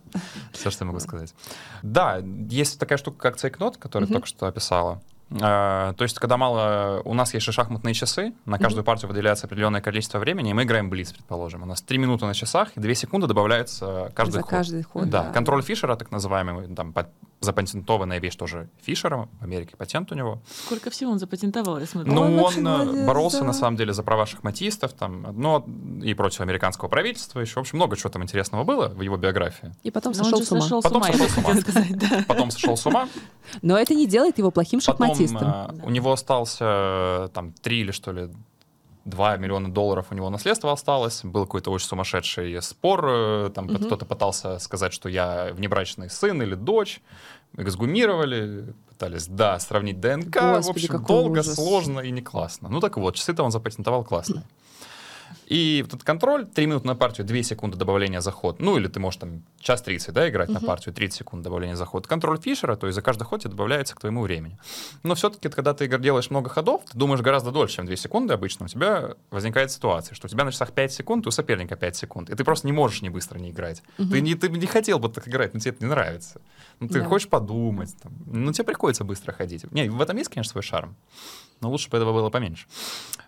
Все, 0.52 0.70
что 0.70 0.84
я 0.84 0.86
могу 0.86 1.00
сказать. 1.00 1.34
Да, 1.82 2.22
есть 2.48 2.78
такая 2.78 2.98
штука, 2.98 3.18
как 3.18 3.36
цейкнот, 3.36 3.76
которую 3.78 4.08
только 4.08 4.26
что 4.28 4.46
описала. 4.46 5.02
А, 5.40 5.92
То 5.94 6.04
есть, 6.04 6.20
когда 6.20 6.36
мало... 6.36 7.02
У 7.04 7.12
нас 7.12 7.34
есть 7.34 7.44
же 7.44 7.50
шахматные 7.50 7.94
часы, 7.94 8.32
на 8.44 8.60
каждую 8.60 8.84
партию 8.84 9.08
выделяется 9.08 9.46
определенное 9.46 9.80
количество 9.80 10.20
времени, 10.20 10.50
и 10.50 10.54
мы 10.54 10.62
играем 10.62 10.88
блиц, 10.88 11.12
предположим. 11.12 11.64
У 11.64 11.66
нас 11.66 11.82
3 11.82 11.98
минуты 11.98 12.26
на 12.26 12.34
часах, 12.34 12.70
и 12.76 12.80
2 12.80 12.94
секунды 12.94 13.26
добавляется 13.26 14.12
каждый 14.14 14.34
За 14.34 14.40
ход. 14.42 14.50
каждый 14.50 14.82
ход. 14.84 15.10
Да, 15.10 15.32
контроль 15.32 15.62
Фишера, 15.62 15.96
так 15.96 16.12
называемый, 16.12 16.72
там, 16.76 16.92
запатентованная 17.40 18.18
вещь 18.18 18.34
тоже 18.36 18.68
Фишером, 18.82 19.28
в 19.40 19.44
Америке 19.44 19.76
патент 19.76 20.10
у 20.12 20.14
него. 20.14 20.40
Сколько 20.66 20.90
всего 20.90 21.10
он 21.12 21.18
запатентовал, 21.18 21.78
я 21.78 21.86
смотрю. 21.86 22.12
Ну, 22.12 22.20
Он 22.22 22.38
он, 22.38 22.54
э, 22.58 22.60
молодец, 22.60 23.06
боролся, 23.06 23.38
да. 23.40 23.44
на 23.44 23.52
самом 23.52 23.76
деле, 23.76 23.92
за 23.92 24.02
права 24.02 24.26
шахматистов, 24.26 24.92
там, 24.94 25.22
но 25.38 25.64
и 26.02 26.14
против 26.14 26.40
американского 26.40 26.88
правительства 26.88 27.40
еще. 27.40 27.54
В 27.54 27.58
общем, 27.58 27.76
много 27.78 27.96
чего 27.96 28.10
там 28.10 28.22
интересного 28.22 28.64
было 28.64 28.88
в 28.88 29.00
его 29.02 29.16
биографии. 29.16 29.72
И 29.82 29.90
потом 29.90 30.12
Но 30.16 30.18
он 30.20 30.24
сошел 30.24 30.42
с 30.42 30.50
ума. 30.52 30.60
сошел 30.62 30.80
с 30.80 30.84
Потом 30.84 30.98
ума, 31.02 31.08
я 31.08 31.12
сошел 31.14 31.28
с 31.28 31.38
ума. 31.38 31.54
сказать, 31.60 31.98
да. 31.98 32.24
Потом 32.26 32.50
сошел 32.50 32.76
с 32.76 32.86
ума. 32.86 33.08
Но 33.62 33.76
это 33.78 33.94
не 33.94 34.06
делает 34.06 34.38
его 34.38 34.50
плохим 34.50 34.80
Потом 34.80 35.06
шахматистом. 35.06 35.48
э, 35.48 35.84
у 35.84 35.90
него 35.90 36.12
остался 36.12 36.64
э, 36.64 37.28
там 37.34 37.52
3 37.52 37.80
или 37.80 37.90
что 37.92 38.12
ли 38.12 38.30
2 39.06 39.36
миллиона 39.38 39.72
долларов 39.72 40.08
у 40.10 40.14
него 40.14 40.28
наследство 40.30 40.72
осталось. 40.72 41.20
Был 41.24 41.44
какой-то 41.46 41.70
очень 41.70 41.86
сумасшедший 41.86 42.60
спор. 42.60 43.06
э, 43.08 43.50
Там 43.54 43.66
Мгм. 43.66 43.84
кто-то 43.84 44.04
пытался 44.04 44.58
сказать, 44.58 44.92
что 44.92 45.08
я 45.08 45.50
внебрачный 45.52 46.10
сын 46.10 46.42
или 46.42 46.54
дочь. 46.54 47.00
Эксгумировали, 47.56 48.74
пытались, 48.88 49.26
да, 49.26 49.58
сравнить 49.58 50.00
ДНК. 50.00 50.36
в 50.36 50.52
Господи, 50.56 50.84
общем, 50.86 50.88
какой 50.88 51.06
долго, 51.06 51.38
ужас. 51.40 51.54
сложно 51.54 52.00
и 52.00 52.10
не 52.10 52.20
классно. 52.22 52.68
Ну 52.68 52.80
так 52.80 52.96
вот, 52.96 53.14
часы-то 53.14 53.42
он 53.44 53.50
запатентовал 53.50 54.04
классные. 54.04 54.44
И 55.46 55.80
вот 55.84 55.94
этот 55.94 56.04
контроль, 56.04 56.44
3 56.46 56.66
минуты 56.66 56.86
на 56.86 56.96
партию, 56.96 57.26
2 57.26 57.42
секунды 57.42 57.76
добавления 57.76 58.20
за 58.20 58.32
ход. 58.32 58.60
Ну, 58.60 58.76
или 58.76 58.88
ты 58.88 58.98
можешь 59.00 59.20
там 59.20 59.42
час 59.60 59.82
30, 59.82 60.12
да, 60.12 60.28
играть 60.28 60.48
на 60.48 60.58
Мгм. 60.58 60.66
партию, 60.66 60.94
30 60.94 61.18
секунд 61.18 61.42
добавления 61.44 61.76
за 61.76 61.84
ход. 61.84 62.06
Контроль 62.06 62.38
Фишера, 62.40 62.76
то 62.76 62.86
есть 62.86 62.94
за 62.96 63.02
каждый 63.02 63.24
ход 63.24 63.40
тебе 63.42 63.50
добавляется 63.50 63.94
к 63.94 64.00
твоему 64.00 64.22
времени. 64.22 64.58
Но 65.04 65.14
все-таки, 65.14 65.48
когда 65.48 65.72
ты 65.72 65.86
делаешь 65.98 66.30
много 66.30 66.48
ходов, 66.50 66.82
ты 66.90 66.98
думаешь 66.98 67.20
гораздо 67.20 67.52
дольше, 67.52 67.76
чем 67.76 67.86
2 67.86 67.96
секунды 67.96 68.34
обычно, 68.34 68.66
у 68.66 68.68
тебя 68.68 69.14
возникает 69.30 69.70
ситуация, 69.70 70.14
что 70.14 70.26
у 70.26 70.28
тебя 70.28 70.44
на 70.44 70.50
часах 70.52 70.72
5 70.72 70.92
секунд, 70.92 71.26
у 71.26 71.30
соперника 71.30 71.76
5 71.76 71.96
секунд, 71.96 72.30
и 72.30 72.34
ты 72.34 72.42
просто 72.44 72.66
не 72.66 72.72
можешь 72.72 73.02
не 73.02 73.10
быстро 73.10 73.38
не 73.38 73.50
играть. 73.50 73.82
Мгм. 73.98 74.10
Ты, 74.10 74.20
не, 74.20 74.34
ты 74.34 74.48
не 74.48 74.66
хотел 74.66 74.98
бы 74.98 75.08
так 75.08 75.28
играть, 75.28 75.54
но 75.54 75.60
тебе 75.60 75.72
это 75.72 75.84
не 75.84 75.90
нравится. 75.90 76.40
Ну, 76.80 76.88
ты 76.88 77.00
Да. 77.00 77.06
хочешь 77.06 77.28
подумать, 77.28 77.94
там, 78.02 78.12
ну, 78.26 78.52
тебе 78.52 78.64
приходится 78.64 79.04
быстро 79.04 79.32
ходить. 79.32 79.70
Не, 79.72 79.88
в 79.88 80.00
этом 80.02 80.16
есть, 80.16 80.28
конечно, 80.30 80.50
свой 80.50 80.62
шарм, 80.62 80.96
но 81.60 81.70
лучше 81.70 81.88
бы 81.90 81.96
этого 81.96 82.12
было 82.12 82.30
поменьше. 82.30 82.66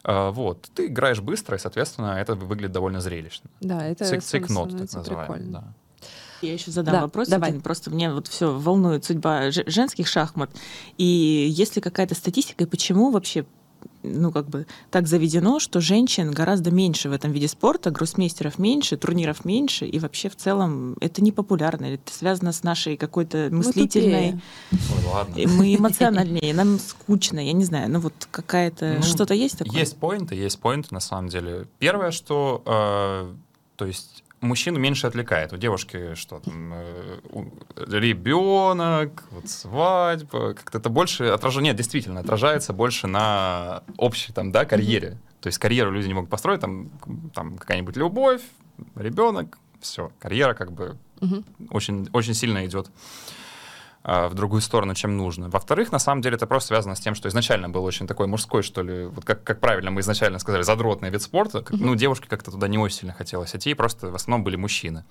А, 0.05 0.31
вот, 0.31 0.68
ты 0.74 0.87
играешь 0.87 1.20
быстро, 1.20 1.57
и, 1.57 1.61
соответственно, 1.61 2.16
это 2.18 2.35
выглядит 2.35 2.72
довольно 2.72 3.01
зрелищно. 3.01 3.51
Да, 3.61 3.87
это 3.87 4.05
Цик- 4.05 4.20
сам- 4.20 4.43
Цикнот, 4.43 4.64
так 4.64 4.70
становится 4.89 4.99
называемый. 4.99 5.37
прикольно. 5.39 5.61
Да. 5.61 6.09
Я 6.41 6.53
еще 6.53 6.70
задам 6.70 6.95
Да, 6.95 7.01
вопрос. 7.03 7.26
давай. 7.29 7.49
один. 7.51 7.61
Просто 7.62 7.91
мне 7.91 8.12
вот 8.12 8.29
все 8.29 8.57
волнует 8.57 9.05
судьба 9.05 9.51
же- 9.51 9.64
женских 9.66 10.07
шахмат. 10.07 10.51
И 10.97 11.05
есть 11.05 11.74
ли 11.74 11.83
какая-то 11.83 12.14
статистика, 12.14 12.62
и 12.62 12.66
почему 12.66 13.11
вообще 13.11 13.45
ну, 14.03 14.33
как 14.33 14.49
бы 14.49 14.67
так 14.91 15.07
заведено, 15.07 15.59
что 15.59 15.81
женщин 15.81 16.31
гораздо 16.31 16.71
меньше 16.71 17.09
в 17.09 17.13
этом 17.13 17.33
виде 17.33 17.49
спорта, 17.49 17.91
гроссмейстеров 17.91 18.59
меньше, 18.59 18.97
турниров 18.97 19.45
меньше, 19.45 19.87
и 19.87 19.99
вообще 19.99 20.29
в 20.29 20.37
целом 20.37 20.97
это 21.01 21.23
не 21.23 21.33
популярно, 21.33 21.87
это 21.87 22.13
связано 22.13 22.53
с 22.53 22.63
нашей 22.63 22.97
какой-то 22.97 23.49
Мы 23.51 23.59
мыслительной... 23.59 24.41
Ой, 24.73 25.13
ладно. 25.13 25.35
И 25.37 25.47
Мы 25.47 25.75
эмоциональнее, 25.75 26.55
нам 26.55 26.79
скучно, 26.79 27.41
я 27.41 27.53
не 27.53 27.65
знаю, 27.65 27.91
ну 27.91 28.01
вот 28.01 28.15
какая-то... 28.31 28.97
Ну, 28.99 29.03
что-то 29.03 29.35
есть 29.35 29.59
такое? 29.59 29.81
Есть 29.81 29.97
поинты, 29.97 30.35
есть 30.35 30.59
поинты 30.61 30.89
на 30.93 31.01
самом 31.01 31.29
деле. 31.29 31.67
Первое, 31.79 32.11
что, 32.11 32.63
э, 32.65 33.35
то 33.77 33.87
есть 33.87 34.23
мужчину 34.41 34.78
меньше 34.78 35.07
отвлекает. 35.07 35.53
У 35.53 35.57
девушки 35.57 36.14
что 36.14 36.41
там, 36.41 36.72
э, 36.74 37.18
ребенок, 37.76 39.24
вот 39.30 39.49
свадьба, 39.49 40.55
как-то 40.55 40.78
это 40.78 40.89
больше 40.89 41.24
отражение, 41.24 41.70
нет, 41.70 41.76
действительно, 41.76 42.20
отражается 42.20 42.72
больше 42.72 43.07
на 43.07 43.82
общей 43.97 44.32
там, 44.32 44.53
да, 44.53 44.64
карьере. 44.64 45.18
То 45.41 45.49
есть 45.49 45.59
карьеру 45.59 45.91
люди 45.93 46.09
не 46.09 46.14
могут 46.14 46.30
построить, 46.30 46.61
там, 46.61 46.91
там 47.34 47.59
какая-нибудь 47.59 47.97
любовь, 47.97 48.43
ребенок, 48.97 49.59
все, 49.80 50.11
карьера 50.18 50.55
как 50.55 50.72
бы 50.72 50.97
Мгм. 51.20 51.45
очень, 51.70 52.09
очень 52.12 52.34
сильно 52.34 52.64
идет 52.64 52.91
в 54.05 54.35
другую 54.35 54.61
сторону, 54.63 54.95
чем 54.95 55.17
нужно. 55.17 55.49
Во-вторых, 55.49 55.93
на 55.93 55.99
самом 55.99 56.23
деле 56.23 56.37
это 56.37 56.47
просто 56.47 56.69
связано 56.69 56.95
с 56.95 57.01
тем, 57.01 57.15
что 57.15 57.29
изначально 57.29 57.69
был 57.69 57.85
очень 57.85 58.07
такой 58.07 58.27
мужской, 58.27 58.63
что 58.63 58.83
ли, 58.83 59.07
вот 59.07 59.25
как, 59.25 59.43
как 59.45 59.61
правильно 59.61 59.91
мы 59.91 60.01
изначально 60.01 60.39
сказали, 60.39 60.63
задротный 60.63 61.11
вид 61.11 61.21
спорта. 61.23 61.63
Как- 61.63 61.79
Ну, 61.79 61.95
девушке 61.95 62.27
как-то 62.29 62.51
туда 62.51 62.69
не 62.69 62.79
очень 62.79 62.97
сильно 62.99 63.13
хотелось 63.13 63.55
идти, 63.55 63.75
просто 63.75 64.11
в 64.11 64.15
основном 64.15 64.45
были 64.45 64.57
мужчины. 64.57 65.05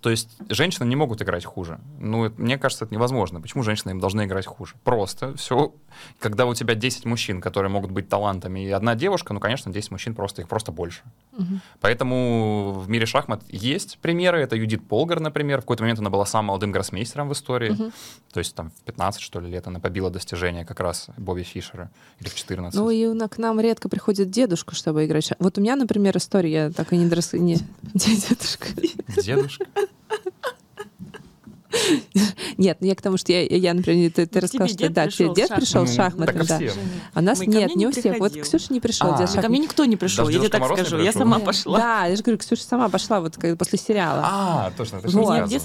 То 0.00 0.10
есть 0.10 0.36
женщины 0.48 0.86
не 0.86 0.96
могут 0.96 1.20
играть 1.20 1.44
хуже. 1.44 1.78
Ну, 1.98 2.24
это- 2.26 2.40
мне 2.40 2.56
кажется, 2.58 2.84
это 2.84 2.94
невозможно. 2.94 3.40
Почему 3.40 3.62
женщины 3.62 3.90
им 3.90 4.00
должны 4.00 4.24
играть 4.24 4.46
хуже? 4.46 4.74
Просто 4.84 5.34
все. 5.36 5.72
Когда 6.20 6.46
у 6.46 6.54
тебя 6.54 6.74
10 6.74 7.04
мужчин, 7.04 7.40
которые 7.40 7.70
могут 7.70 7.90
быть 7.90 8.08
талантами, 8.08 8.64
и 8.66 8.70
одна 8.70 8.94
девушка, 8.94 9.34
ну, 9.34 9.40
конечно, 9.40 9.72
10 9.72 9.90
мужчин 9.90 10.14
просто, 10.14 10.42
их 10.42 10.48
просто 10.48 10.72
больше. 10.72 11.02
Мгм. 11.36 11.60
Поэтому 11.80 12.72
в 12.78 12.88
мире 12.88 13.06
шахмат 13.06 13.42
есть 13.48 13.98
примеры. 13.98 14.40
Это 14.42 14.56
Юдит 14.56 14.86
Полгар, 14.86 15.20
например. 15.20 15.58
В 15.58 15.62
какой-то 15.62 15.82
момент 15.82 15.98
она 15.98 16.10
была 16.10 16.24
самым 16.26 16.46
молодым 16.46 16.70
гроссмейстером 16.72 17.28
в 17.28 17.32
истории. 17.32 17.70
Мгм. 17.70 17.92
То 18.32 18.40
есть 18.40 18.54
там 18.54 18.70
в 18.70 18.82
15, 18.82 19.20
что 19.22 19.40
ли, 19.40 19.50
лет 19.50 19.66
она 19.66 19.80
побила 19.80 20.10
достижение 20.10 20.64
как 20.64 20.80
раз 20.80 21.06
Бобби 21.16 21.42
Фишера. 21.42 21.90
Или 22.20 22.28
в 22.28 22.34
14. 22.34 22.78
Ну 22.78 22.90
и 22.90 23.06
на- 23.08 23.28
к 23.28 23.38
нам 23.38 23.58
редко 23.60 23.88
приходит 23.88 24.30
дедушка, 24.30 24.74
чтобы 24.74 25.06
играть. 25.06 25.32
Вот 25.38 25.56
у 25.56 25.60
меня, 25.60 25.76
например, 25.76 26.16
история, 26.16 26.50
я 26.52 26.70
так 26.70 26.92
и 26.92 26.96
не 26.98 27.06
дорос... 27.06 27.32
Не, 27.32 27.56
дедушка. 27.94 28.68
Дедушка. 29.22 29.64
Нет, 32.56 32.78
ну 32.80 32.86
я 32.86 32.94
к 32.94 33.02
тому, 33.02 33.16
что 33.16 33.32
я, 33.32 33.42
я 33.44 33.74
например, 33.74 34.10
ты, 34.12 34.26
ты 34.26 34.28
Тебе 34.28 34.40
рассказал, 34.40 34.68
что 34.68 34.76
дед 34.78 34.92
да, 34.92 35.08
тебе 35.08 35.34
дед 35.34 35.48
пришел 35.54 35.86
с 35.86 35.90
Ну, 35.90 35.96
шахматами, 35.96 36.46
так 36.46 36.60
и 36.60 36.66
да. 36.66 36.72
А 37.14 37.20
нас 37.20 37.40
нет, 37.40 37.74
не 37.76 37.86
у 37.86 37.90
всех. 37.90 38.18
Вот. 38.18 38.32
Ксюша 38.32 38.72
не 38.72 38.80
пришел 38.80 39.08
А, 39.08 39.18
делать 39.18 39.20
ну, 39.20 39.26
Ко 39.26 39.32
шахматы. 39.34 39.48
мне 39.48 39.58
никто 39.60 39.84
не 39.84 39.96
пришел, 39.96 40.28
я 40.28 40.38
тебе 40.38 40.48
так 40.48 40.64
скажу. 40.64 40.98
Я 40.98 41.12
сама 41.12 41.38
пошла. 41.38 41.78
Да, 41.78 42.06
я 42.06 42.16
же 42.16 42.22
говорю, 42.22 42.38
Ксюша 42.38 42.62
сама 42.62 42.88
пошла 42.88 43.20
вот 43.20 43.36
после 43.58 43.78
сериала. 43.78 44.22
А, 44.24 44.72
точно, 44.76 45.00
ты 45.00 45.08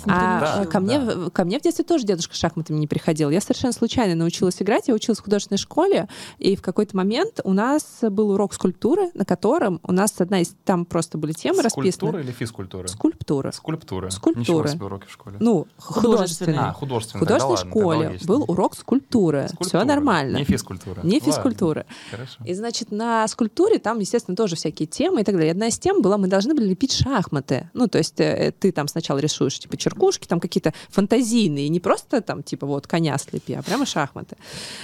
А 0.07 0.65
ко, 0.65 0.79
мне, 0.79 0.99
в- 0.99 1.29
ко 1.31 1.45
мне 1.45 1.59
в 1.59 1.61
детстве 1.61 1.85
тоже 1.85 2.05
дедушка 2.05 2.35
шахматами 2.35 2.77
не 2.77 2.87
приходил. 2.87 3.29
Я 3.29 3.41
совершенно 3.41 3.73
случайно 3.73 4.15
научилась 4.15 4.61
играть. 4.61 4.87
Я 4.87 4.93
училась 4.93 5.19
в 5.19 5.23
художественной 5.23 5.57
школе, 5.57 6.07
и 6.37 6.55
в 6.55 6.61
какой-то 6.61 6.95
момент 6.95 7.39
у 7.43 7.53
нас 7.53 7.99
был 8.01 8.31
урок 8.31 8.53
скульптуры, 8.53 9.11
на 9.13 9.25
котором 9.25 9.79
у 9.83 9.91
нас 9.91 10.13
одна 10.19 10.41
из... 10.41 10.55
Там 10.65 10.85
просто 10.85 11.17
были 11.17 11.33
темы 11.33 11.63
Скульптура 11.69 12.13
расписаны. 12.13 12.19
или 12.21 12.31
физкультура? 12.31 12.87
Скульптура. 12.87 13.51
Скульптура. 13.51 14.09
Скульптура. 14.09 14.39
Ничего 14.39 14.67
себе 14.67 14.85
уроки 14.85 15.07
в 15.07 15.11
школе. 15.11 15.37
Ну, 15.39 15.67
Художественный. 15.77 16.42
Художественный. 16.45 16.69
А, 16.69 16.73
художественная. 16.73 17.19
В 17.21 17.27
художественной 17.27 17.57
да 17.57 17.61
ладно, 17.63 17.71
школе 17.71 18.07
логично. 18.07 18.27
был 18.27 18.45
урок 18.47 18.75
скульптуры. 18.75 19.45
Все 19.45 19.55
Скульптура. 19.55 19.83
нормально. 19.85 20.37
Не 20.37 20.43
физкультура. 20.43 21.01
Не 21.03 21.15
Ладно, 21.15 21.31
физкультуры. 21.31 21.85
Хорошо. 22.11 22.43
И, 22.45 22.53
значит, 22.53 22.91
на 22.91 23.27
скульптуре 23.27 23.79
там, 23.79 23.99
естественно, 23.99 24.35
тоже 24.35 24.55
всякие 24.55 24.87
темы 24.87 25.21
и 25.21 25.23
так 25.23 25.35
далее. 25.35 25.51
Одна 25.51 25.67
из 25.67 25.79
тем 25.79 26.01
была, 26.01 26.17
мы 26.17 26.27
должны 26.27 26.53
были 26.53 26.69
лепить 26.69 26.93
шахматы. 26.93 27.69
Ну, 27.73 27.87
то 27.87 27.97
есть 27.97 28.19
э, 28.19 28.53
ты 28.57 28.71
там 28.71 28.87
сначала 28.87 29.19
рисуешь, 29.19 29.59
типа, 29.59 29.77
черкушки, 29.77 30.27
там 30.27 30.39
какие-то 30.39 30.73
фантазийные, 30.89 31.69
не 31.69 31.79
просто 31.79 32.21
там, 32.21 32.43
типа, 32.43 32.65
вот, 32.67 32.87
коня 32.87 33.17
слепи, 33.17 33.53
а 33.53 33.63
прямо 33.63 33.85
шахматы. 33.85 34.37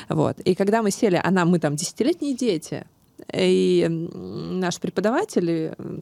Вот. 0.07 0.39
И 0.41 0.55
когда 0.55 0.82
мы 0.82 0.91
сели, 0.91 1.20
а 1.22 1.32
нам, 1.32 1.49
мы 1.49 1.60
там 1.60 1.76
десятилетние 1.76 2.36
дети, 2.36 2.86
и 3.34 3.86
наш 3.89 4.80
преподаватель 4.80 5.74
а, 5.78 5.99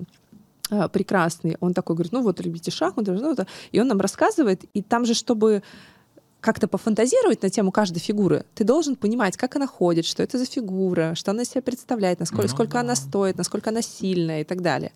прекрасный, 0.91 1.57
он 1.59 1.73
такой 1.73 1.95
говорит, 1.95 2.13
ну 2.13 2.21
вот, 2.21 2.39
любите 2.41 2.71
шахматы, 2.71 3.11
ну, 3.11 3.31
это». 3.31 3.47
и 3.71 3.79
он 3.79 3.87
нам 3.87 3.99
рассказывает, 3.99 4.65
и 4.73 4.81
там 4.81 5.05
же, 5.05 5.13
чтобы 5.13 5.63
как-то 6.47 6.67
пофантазировать 6.69 7.43
на 7.43 7.49
тему 7.49 7.71
каждой 7.71 7.99
фигуры, 7.99 8.45
ты 8.55 8.63
должен 8.63 8.95
понимать, 8.95 9.35
как 9.35 9.55
она 9.57 9.67
ходит, 9.67 10.05
что 10.05 10.23
это 10.23 10.37
за 10.37 10.45
фигура, 10.45 11.13
что 11.15 11.31
она 11.31 11.43
себя 11.45 11.61
представляет, 11.61 12.19
насколько 12.21 12.43
Ну 12.43 12.47
сколько 12.55 12.73
да. 12.73 12.79
она 12.79 12.95
стоит, 12.95 13.37
насколько 13.37 13.69
она 13.69 13.81
сильная 13.81 14.41
и 14.41 14.43
так 14.45 14.61
далее. 14.61 14.91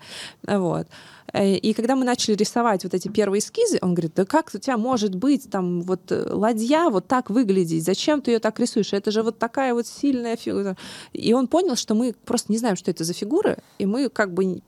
Вот. 0.47 0.87
Э, 1.33 1.55
И 1.67 1.73
когда 1.73 1.95
мы 1.95 2.05
начали 2.05 2.35
рисовать 2.35 2.83
вот 2.85 2.93
эти 2.93 3.09
первые 3.09 3.39
эскизы, 3.39 3.79
он 3.81 3.93
говорит, 3.95 4.13
да 4.15 4.23
как 4.25 4.49
у 4.53 4.59
тебя 4.59 4.77
может 4.77 5.15
быть 5.15 5.49
там 5.49 5.81
вот 5.81 6.09
э, 6.11 6.25
ладья 6.31 6.89
вот 6.89 7.07
так 7.07 7.29
выглядеть, 7.29 7.83
зачем 7.83 8.21
ты 8.21 8.31
ее 8.31 8.39
так 8.39 8.57
рисуешь, 8.59 8.93
это 8.93 9.11
же 9.11 9.21
вот 9.21 9.37
такая 9.37 9.73
вот 9.73 9.87
сильная 9.87 10.37
фигура. 10.37 10.77
И 11.11 11.33
он 11.33 11.47
понял, 11.47 11.75
что 11.75 11.95
мы 11.95 12.13
просто 12.25 12.51
не 12.53 12.59
знаем, 12.59 12.77
что 12.77 12.91
это 12.91 13.03
за 13.03 13.13
фигуры, 13.13 13.57
и 13.77 13.85
мы 13.85 14.07
как 14.09 14.33
бы 14.33 14.61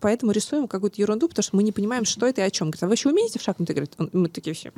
поэтому 0.00 0.30
рисуем 0.32 0.68
какую-то 0.68 1.00
ерунду, 1.02 1.26
потому 1.28 1.42
что 1.42 1.56
мы 1.56 1.64
не 1.64 1.72
понимаем, 1.72 2.04
что 2.04 2.24
это 2.26 2.40
и 2.40 2.44
о 2.44 2.50
чем. 2.50 2.68
Говорит, 2.70 2.82
а 2.84 2.86
вы 2.86 2.94
еще 2.94 3.08
умеете 3.08 3.38
в 3.38 3.42
шахматы? 3.42 3.72
Говорит, 3.74 3.94
он- 3.98 4.10
мы 4.12 4.28
такие 4.28 4.54
все. 4.54 4.70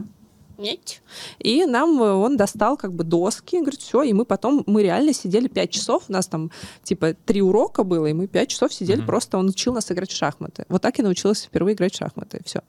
Нет. 0.59 1.03
И 1.39 1.65
нам 1.65 2.01
э, 2.03 2.13
он 2.13 2.37
достал 2.37 2.77
как 2.77 2.93
бы 2.93 3.05
доски, 3.05 3.59
говорит, 3.61 3.81
все, 3.81 4.03
и 4.03 4.13
мы 4.13 4.25
потом, 4.25 4.63
мы 4.67 4.83
реально 4.83 5.13
сидели 5.13 5.49
пять 5.49 5.71
часов, 5.71 6.05
у 6.09 6.13
нас 6.13 6.27
там 6.27 6.51
типа 6.83 7.15
три 7.27 7.43
урока 7.43 7.85
было, 7.85 8.07
и 8.07 8.13
мы 8.13 8.27
пять 8.27 8.51
часов 8.51 8.73
сидели, 8.73 8.99
Мгм. 8.99 9.07
просто 9.07 9.39
он 9.39 9.49
учил 9.49 9.73
нас 9.73 9.91
играть 9.91 10.11
в 10.11 10.17
шахматы. 10.17 10.65
Вот 10.69 10.83
так 10.83 10.99
я 10.99 11.05
научилась 11.05 11.43
впервые 11.45 11.75
играть 11.75 11.95
в 11.95 11.99
шахматы, 11.99 12.41
все. 12.45 12.61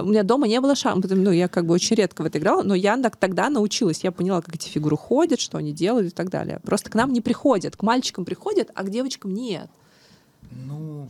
У 0.00 0.06
меня 0.06 0.22
дома 0.22 0.46
не 0.48 0.60
было 0.60 0.74
шахмат, 0.74 1.06
ну, 1.10 1.30
я 1.30 1.48
как 1.48 1.66
бы 1.66 1.74
очень 1.74 1.96
редко 1.96 2.22
в 2.22 2.26
это 2.26 2.38
играла, 2.38 2.62
но 2.62 2.74
я 2.74 2.96
так- 2.96 3.16
тогда 3.16 3.50
научилась, 3.50 4.04
я 4.04 4.12
поняла, 4.12 4.40
как 4.40 4.54
эти 4.54 4.68
фигуры 4.68 4.96
ходят, 4.96 5.40
что 5.40 5.58
они 5.58 5.72
делают 5.72 6.08
и 6.08 6.14
так 6.14 6.30
далее. 6.30 6.60
Просто 6.64 6.90
к 6.90 6.94
нам 6.94 7.12
не 7.12 7.20
приходят, 7.20 7.76
к 7.76 7.82
мальчикам 7.82 8.24
приходят, 8.24 8.70
а 8.74 8.84
к 8.84 8.90
девочкам 8.90 9.34
нет. 9.34 9.68
Ну, 10.50 11.08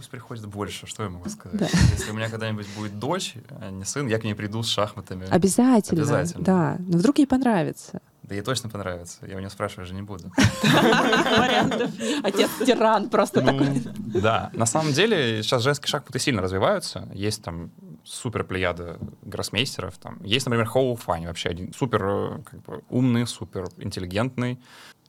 пусть 0.00 0.08
приходит 0.08 0.46
больше, 0.46 0.86
что 0.86 1.02
я 1.02 1.10
могу 1.10 1.28
сказать. 1.28 1.60
Да. 1.60 1.66
Если 1.92 2.10
у 2.10 2.14
меня 2.14 2.30
когда-нибудь 2.30 2.66
будет 2.74 2.98
дочь, 2.98 3.34
а 3.50 3.70
не 3.70 3.84
сын, 3.84 4.06
я 4.06 4.18
к 4.18 4.24
ней 4.24 4.34
приду 4.34 4.62
с 4.62 4.66
шахматами. 4.66 5.26
Обязательно. 5.28 6.00
Обязательно. 6.00 6.42
Да. 6.42 6.76
Но 6.78 6.96
вдруг 6.96 7.18
ей 7.18 7.26
понравится. 7.26 8.00
Да 8.22 8.34
ей 8.34 8.40
точно 8.40 8.70
понравится. 8.70 9.18
Я 9.26 9.36
у 9.36 9.40
нее 9.40 9.50
спрашивать 9.50 9.88
же 9.88 9.94
не 9.94 10.00
буду. 10.00 10.32
Вариантов. 10.62 11.90
Отец 12.22 12.48
тиран 12.64 13.10
просто 13.10 13.42
Ну, 13.42 13.62
да. 13.98 14.50
На 14.54 14.64
самом 14.64 14.94
деле 14.94 15.42
сейчас 15.42 15.62
женские 15.62 15.88
шахматы 15.88 16.18
сильно 16.18 16.40
развиваются. 16.40 17.06
Есть 17.12 17.44
там 17.44 17.70
супер 18.02 18.44
плеяда 18.44 18.98
гроссмейстеров. 19.20 19.98
Там. 19.98 20.18
Есть, 20.24 20.46
например, 20.46 20.64
Хоу 20.64 20.96
Фань, 20.96 21.26
вообще 21.26 21.50
один 21.50 21.74
супер 21.74 22.06
э, 22.06 22.38
как 22.50 22.62
бы, 22.62 22.82
умный, 22.88 23.26
супер 23.26 23.68
интеллигентный 23.76 24.58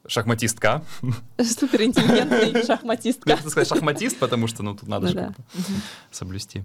шахматистка. 0.07 0.83
Суперинтеллигентный 1.41 2.63
шахматистка. 2.65 3.35
Хотел 3.35 3.51
сказать 3.51 3.67
шахматист, 3.69 4.17
потому 4.19 4.47
что 4.47 4.63
ну, 4.63 4.75
тут 4.75 4.87
надо 4.87 5.07
Ну 5.07 5.11
же 5.11 5.15
да. 5.17 5.33
соблюсти. 6.11 6.63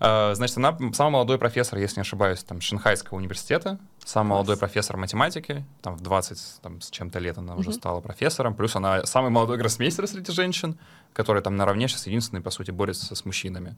А, 0.00 0.34
Значит, 0.34 0.56
она 0.58 0.76
самый 0.92 1.10
молодой 1.12 1.38
профессор, 1.38 1.78
если 1.78 1.96
не 1.96 2.02
ошибаюсь, 2.02 2.42
там, 2.44 2.60
Шанхайского 2.60 3.18
университета, 3.18 3.78
самый 4.08 4.30
молодой 4.30 4.56
профессор 4.56 4.96
математики, 4.96 5.64
там, 5.82 5.94
в 5.96 6.00
20 6.00 6.60
там, 6.62 6.80
с 6.80 6.90
чем-то 6.90 7.18
лет 7.18 7.38
она 7.38 7.54
уже 7.56 7.70
Мгм. 7.70 7.78
стала 7.78 8.00
профессором, 8.00 8.54
плюс 8.54 8.76
она 8.76 9.04
самый 9.06 9.30
молодой 9.30 9.58
гроссмейстер 9.58 10.06
среди 10.06 10.32
женщин, 10.32 10.78
который 11.12 11.42
там 11.42 11.56
наравне 11.56 11.88
сейчас 11.88 12.06
единственный, 12.06 12.40
по 12.42 12.50
сути, 12.50 12.70
борется 12.70 13.14
с 13.14 13.24
мужчинами. 13.24 13.76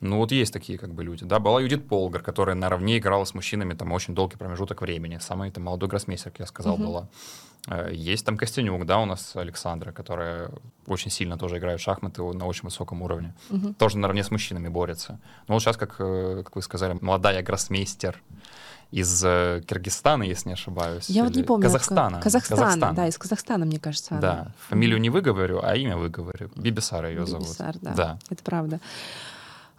Ну 0.00 0.16
вот 0.16 0.32
есть 0.32 0.52
такие 0.52 0.78
как 0.78 0.92
бы 0.94 1.04
люди, 1.04 1.24
да. 1.24 1.38
Была 1.38 1.60
Юдит 1.60 1.88
Полгар, 1.88 2.22
которая 2.22 2.54
наравне 2.56 2.96
играла 2.98 3.24
с 3.24 3.34
мужчинами 3.34 3.74
там 3.74 3.92
очень 3.92 4.14
долгий 4.14 4.36
промежуток 4.36 4.80
времени. 4.82 5.18
Самый 5.20 5.50
там 5.50 5.64
молодой 5.64 5.88
гроссмейстер, 5.88 6.30
как 6.32 6.40
я 6.40 6.46
сказал, 6.46 6.76
Мгм. 6.76 6.86
была. 6.86 7.08
Э, 7.68 7.90
Есть 7.92 8.24
там 8.26 8.36
Костянюк, 8.36 8.84
да, 8.86 8.98
у 8.98 9.04
нас 9.06 9.36
Александра, 9.36 9.92
которая 9.92 10.50
очень 10.86 11.10
сильно 11.10 11.36
тоже 11.36 11.58
играет 11.58 11.80
в 11.80 11.82
шахматы 11.82 12.22
на 12.22 12.46
очень 12.46 12.62
высоком 12.64 13.02
уровне. 13.02 13.34
Мгм. 13.50 13.74
Тоже 13.74 13.98
наравне 13.98 14.22
с 14.22 14.30
мужчинами 14.30 14.68
борется. 14.68 15.18
Но 15.48 15.54
вот 15.54 15.62
сейчас, 15.62 15.76
как, 15.76 15.96
э, 15.98 16.42
как 16.44 16.56
вы 16.56 16.62
сказали, 16.62 16.96
молодая 17.00 17.42
гроссмейстер 17.42 18.20
из 18.92 19.22
э, 19.24 19.62
Киргизстана, 19.66 20.22
если 20.22 20.50
не 20.50 20.52
ошибаюсь. 20.54 21.08
Я 21.10 21.24
вот 21.24 21.34
не 21.34 21.42
помню. 21.42 21.64
Казахстана. 21.64 22.20
Казахстан, 22.20 22.58
Казахстана. 22.58 22.94
да, 22.94 23.08
из 23.08 23.18
Казахстана, 23.18 23.64
мне 23.66 23.78
кажется. 23.78 24.12
она. 24.12 24.20
Да, 24.20 24.52
фамилию 24.68 25.00
не 25.00 25.10
выговорю, 25.10 25.60
а 25.62 25.74
имя 25.76 25.96
выговорю. 25.96 26.50
Бибисара 26.54 27.08
ее 27.10 27.26
зовут. 27.26 27.48
Бибисар, 27.48 27.76
да. 27.80 27.94
Да. 27.94 28.18
Это 28.30 28.42
правда. 28.42 28.80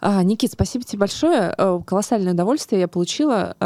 А, 0.00 0.22
Никит, 0.22 0.52
спасибо 0.52 0.84
тебе 0.84 1.00
большое. 1.00 1.54
Э, 1.56 1.80
Колоссальное 1.84 2.34
удовольствие 2.34 2.82
я 2.82 2.88
получила. 2.88 3.56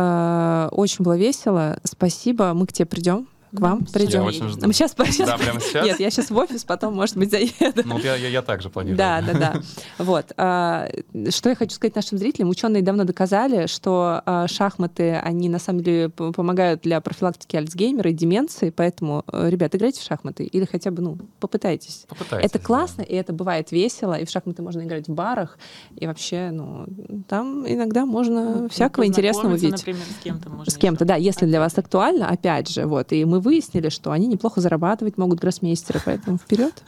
Очень 0.72 1.05
было 1.05 1.16
весело. 1.16 1.78
Спасибо. 1.84 2.55
Мы 2.55 2.66
к 2.66 2.72
тебе 2.72 2.86
придем. 2.86 3.28
К 3.55 3.61
вам 3.61 3.80
Я 3.86 3.92
придем. 3.92 4.24
очень 4.24 4.48
жду. 4.48 4.66
Мы 4.66 4.72
сейчас, 4.72 4.94
сейчас 4.96 5.28
Да, 5.28 5.36
прямо 5.36 5.61
сейчас? 5.61 5.84
Нет, 5.84 6.00
я 6.00 6.11
сейчас 6.11 6.30
в 6.30 6.36
офис, 6.36 6.64
потом, 6.64 6.94
может 6.94 7.16
быть, 7.18 7.30
заеду. 7.30 7.82
Ну, 7.84 7.98
я, 7.98 8.16
я, 8.16 8.28
я 8.28 8.42
также 8.42 8.70
планирую. 8.70 8.96
Да, 8.96 9.20
да, 9.20 9.32
да. 9.38 9.55
Вот. 9.98 10.32
а, 10.38 10.88
Что 11.28 11.50
я 11.50 11.55
хочу 11.55 11.74
сказать 11.74 11.94
нашим 11.94 12.16
зрителям. 12.16 12.48
Ученые 12.48 12.82
давно 12.82 13.05
доказали, 13.05 13.66
что 13.66 14.22
а, 14.24 14.48
шахматы, 14.48 15.16
они 15.16 15.50
на 15.50 15.59
самом 15.59 15.82
деле 15.82 16.09
помогают 16.09 16.80
для 16.80 17.00
профилактики 17.03 17.57
Альцгеймера 17.57 18.11
и 18.11 18.14
деменции. 18.14 18.70
Поэтому, 18.70 19.22
э, 19.30 19.50
ребят, 19.50 19.74
играйте 19.74 20.00
в 20.00 20.05
шахматы 20.05 20.44
или 20.44 20.64
хотя 20.64 20.90
бы, 20.90 21.03
ну, 21.03 21.18
попытайтесь. 21.38 22.07
Попытайтесь, 22.09 22.48
Это 22.48 22.59
да. 22.59 22.64
классно, 22.64 23.03
и 23.03 23.14
это 23.14 23.34
бывает 23.34 23.70
весело, 23.70 24.14
и 24.14 24.24
в 24.24 24.30
шахматы 24.30 24.62
можно 24.62 24.80
играть 24.82 25.09
в 25.09 25.12
барах, 25.12 25.59
и 25.96 26.07
вообще, 26.07 26.50
ну, 26.53 26.86
там 27.28 27.66
иногда 27.68 28.07
можно 28.07 28.68
всякого 28.70 29.07
интересного 29.07 29.53
увидеть. 29.53 29.72
Например, 29.72 30.03
с 30.18 30.22
кем-то 30.24 30.48
можно. 30.48 30.70
С 30.72 30.76
кем-то, 30.76 31.05
да, 31.05 31.16
если 31.16 31.44
для 31.44 31.61
вас 31.61 31.76
актуально, 31.76 32.28
опять 32.28 32.70
же, 32.70 32.86
вот. 32.86 33.12
И 33.12 33.24
мы 33.26 33.41
выяснили, 33.43 33.90
что 33.90 34.11
они 34.12 34.26
неплохо 34.26 34.61
зарабатывать 34.61 35.18
могут 35.18 35.40
гроссмейстеры, 35.40 36.01
поэтому 36.05 36.38
вперед. 36.38 36.82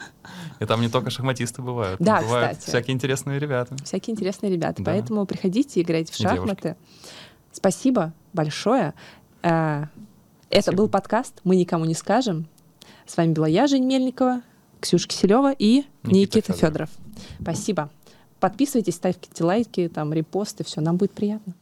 И 0.59 0.65
там 0.65 0.81
не 0.81 0.89
только 0.89 1.09
шахматисты 1.11 1.61
бывают. 1.61 1.99
Да, 1.99 2.21
бывают 2.21 2.57
кстати. 2.57 2.69
всякие 2.69 2.95
интересные 2.95 3.37
ребята. 3.39 3.75
Всякие 3.83 4.13
интересные 4.13 4.51
ребята. 4.51 4.81
Да. 4.81 4.91
Поэтому 4.91 5.25
приходите, 5.25 5.81
играйте 5.81 6.11
в 6.11 6.19
И 6.19 6.23
девушки. 6.23 6.39
шахматы. 6.39 6.75
Спасибо 7.51 8.13
большое. 8.33 8.93
Э, 9.43 9.83
Это 10.49 10.61
Спасибо. 10.63 10.77
был 10.83 10.89
подкаст 10.89 11.41
«Мы 11.43 11.55
никому 11.55 11.85
не 11.85 11.93
скажем». 11.93 12.47
С 13.05 13.17
вами 13.17 13.33
была 13.33 13.47
я, 13.47 13.67
Жень 13.67 13.85
Мельникова, 13.85 14.41
Ксюша 14.79 15.07
Киселева 15.07 15.51
и 15.51 15.85
Никита 16.03 16.37
Никита, 16.39 16.53
Федоров. 16.53 16.89
Спасибо. 17.41 17.89
Подписывайтесь, 18.39 18.95
ставьте 18.95 19.43
лайки, 19.43 19.89
там, 19.93 20.11
репосты, 20.13 20.63
все, 20.63 20.81
нам 20.81 20.97
будет 20.97 21.11
приятно. 21.11 21.53